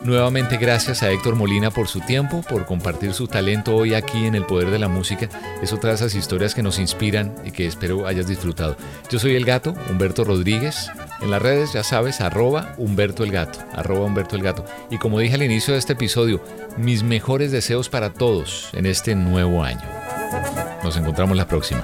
Nuevamente 0.03 0.57
gracias 0.57 1.03
a 1.03 1.11
Héctor 1.11 1.35
Molina 1.35 1.69
por 1.69 1.87
su 1.87 1.99
tiempo, 1.99 2.41
por 2.41 2.65
compartir 2.65 3.13
su 3.13 3.27
talento 3.27 3.75
hoy 3.75 3.93
aquí 3.93 4.25
en 4.25 4.33
El 4.33 4.47
Poder 4.47 4.71
de 4.71 4.79
la 4.79 4.87
Música. 4.87 5.29
Es 5.61 5.73
otra 5.73 5.91
de 5.91 5.95
esas 5.97 6.15
historias 6.15 6.55
que 6.55 6.63
nos 6.63 6.79
inspiran 6.79 7.35
y 7.45 7.51
que 7.51 7.67
espero 7.67 8.07
hayas 8.07 8.25
disfrutado. 8.25 8.75
Yo 9.11 9.19
soy 9.19 9.35
el 9.35 9.45
gato, 9.45 9.75
Humberto 9.91 10.23
Rodríguez. 10.23 10.89
En 11.21 11.29
las 11.29 11.39
redes 11.39 11.73
ya 11.73 11.83
sabes, 11.83 12.19
arroba 12.19 12.73
Humberto 12.77 13.23
Humberto 13.23 14.35
el 14.35 14.41
Gato. 14.41 14.65
Y 14.89 14.97
como 14.97 15.19
dije 15.19 15.35
al 15.35 15.43
inicio 15.43 15.73
de 15.73 15.79
este 15.79 15.93
episodio, 15.93 16.43
mis 16.77 17.03
mejores 17.03 17.51
deseos 17.51 17.87
para 17.87 18.11
todos 18.11 18.69
en 18.73 18.87
este 18.87 19.13
nuevo 19.13 19.63
año. 19.63 19.87
Nos 20.83 20.97
encontramos 20.97 21.37
la 21.37 21.47
próxima. 21.47 21.83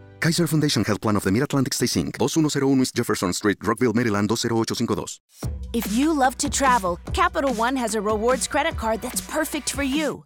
Kaiser 0.21 0.45
Foundation 0.45 0.83
Health 0.83 1.01
Plan 1.01 1.15
of 1.15 1.23
the 1.23 1.31
Mid-Atlantic 1.31 1.73
Stay 1.73 1.87
Inc. 1.87 2.19
2101 2.19 2.81
East 2.81 2.93
Jefferson 2.93 3.33
Street, 3.33 3.57
Rockville, 3.63 3.93
Maryland 3.93 4.29
20852. 4.29 5.19
If 5.73 5.91
you 5.93 6.13
love 6.13 6.37
to 6.37 6.47
travel, 6.47 6.99
Capital 7.11 7.51
One 7.55 7.75
has 7.75 7.95
a 7.95 8.01
rewards 8.01 8.47
credit 8.47 8.77
card 8.77 9.01
that's 9.01 9.19
perfect 9.19 9.71
for 9.71 9.81
you. 9.81 10.23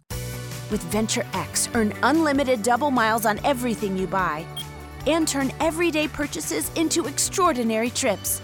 With 0.70 0.82
Venture 0.92 1.24
X, 1.32 1.70
earn 1.72 1.94
unlimited 2.02 2.62
double 2.62 2.90
miles 2.90 3.24
on 3.24 3.42
everything 3.42 3.96
you 3.96 4.06
buy 4.06 4.44
and 5.06 5.26
turn 5.26 5.50
everyday 5.60 6.08
purchases 6.08 6.70
into 6.74 7.06
extraordinary 7.06 7.88
trips. 7.88 8.42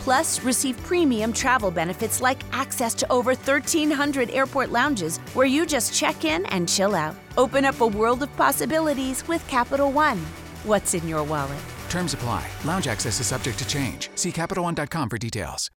Plus, 0.00 0.44
receive 0.44 0.76
premium 0.82 1.32
travel 1.32 1.70
benefits 1.70 2.20
like 2.20 2.42
access 2.52 2.92
to 2.92 3.10
over 3.10 3.30
1,300 3.30 4.28
airport 4.32 4.70
lounges 4.70 5.16
where 5.32 5.46
you 5.46 5.64
just 5.64 5.94
check 5.94 6.26
in 6.26 6.44
and 6.46 6.68
chill 6.68 6.94
out. 6.94 7.16
Open 7.38 7.64
up 7.64 7.80
a 7.80 7.86
world 7.86 8.22
of 8.22 8.36
possibilities 8.36 9.26
with 9.26 9.42
Capital 9.48 9.90
One. 9.90 10.20
What's 10.64 10.94
in 10.94 11.06
your 11.06 11.22
wallet? 11.22 11.62
Terms 11.90 12.14
apply. 12.14 12.46
Lounge 12.64 12.88
access 12.88 13.20
is 13.20 13.26
subject 13.26 13.58
to 13.58 13.66
change. 13.66 14.08
See 14.14 14.32
CapitalOne.com 14.32 15.10
for 15.10 15.18
details. 15.18 15.70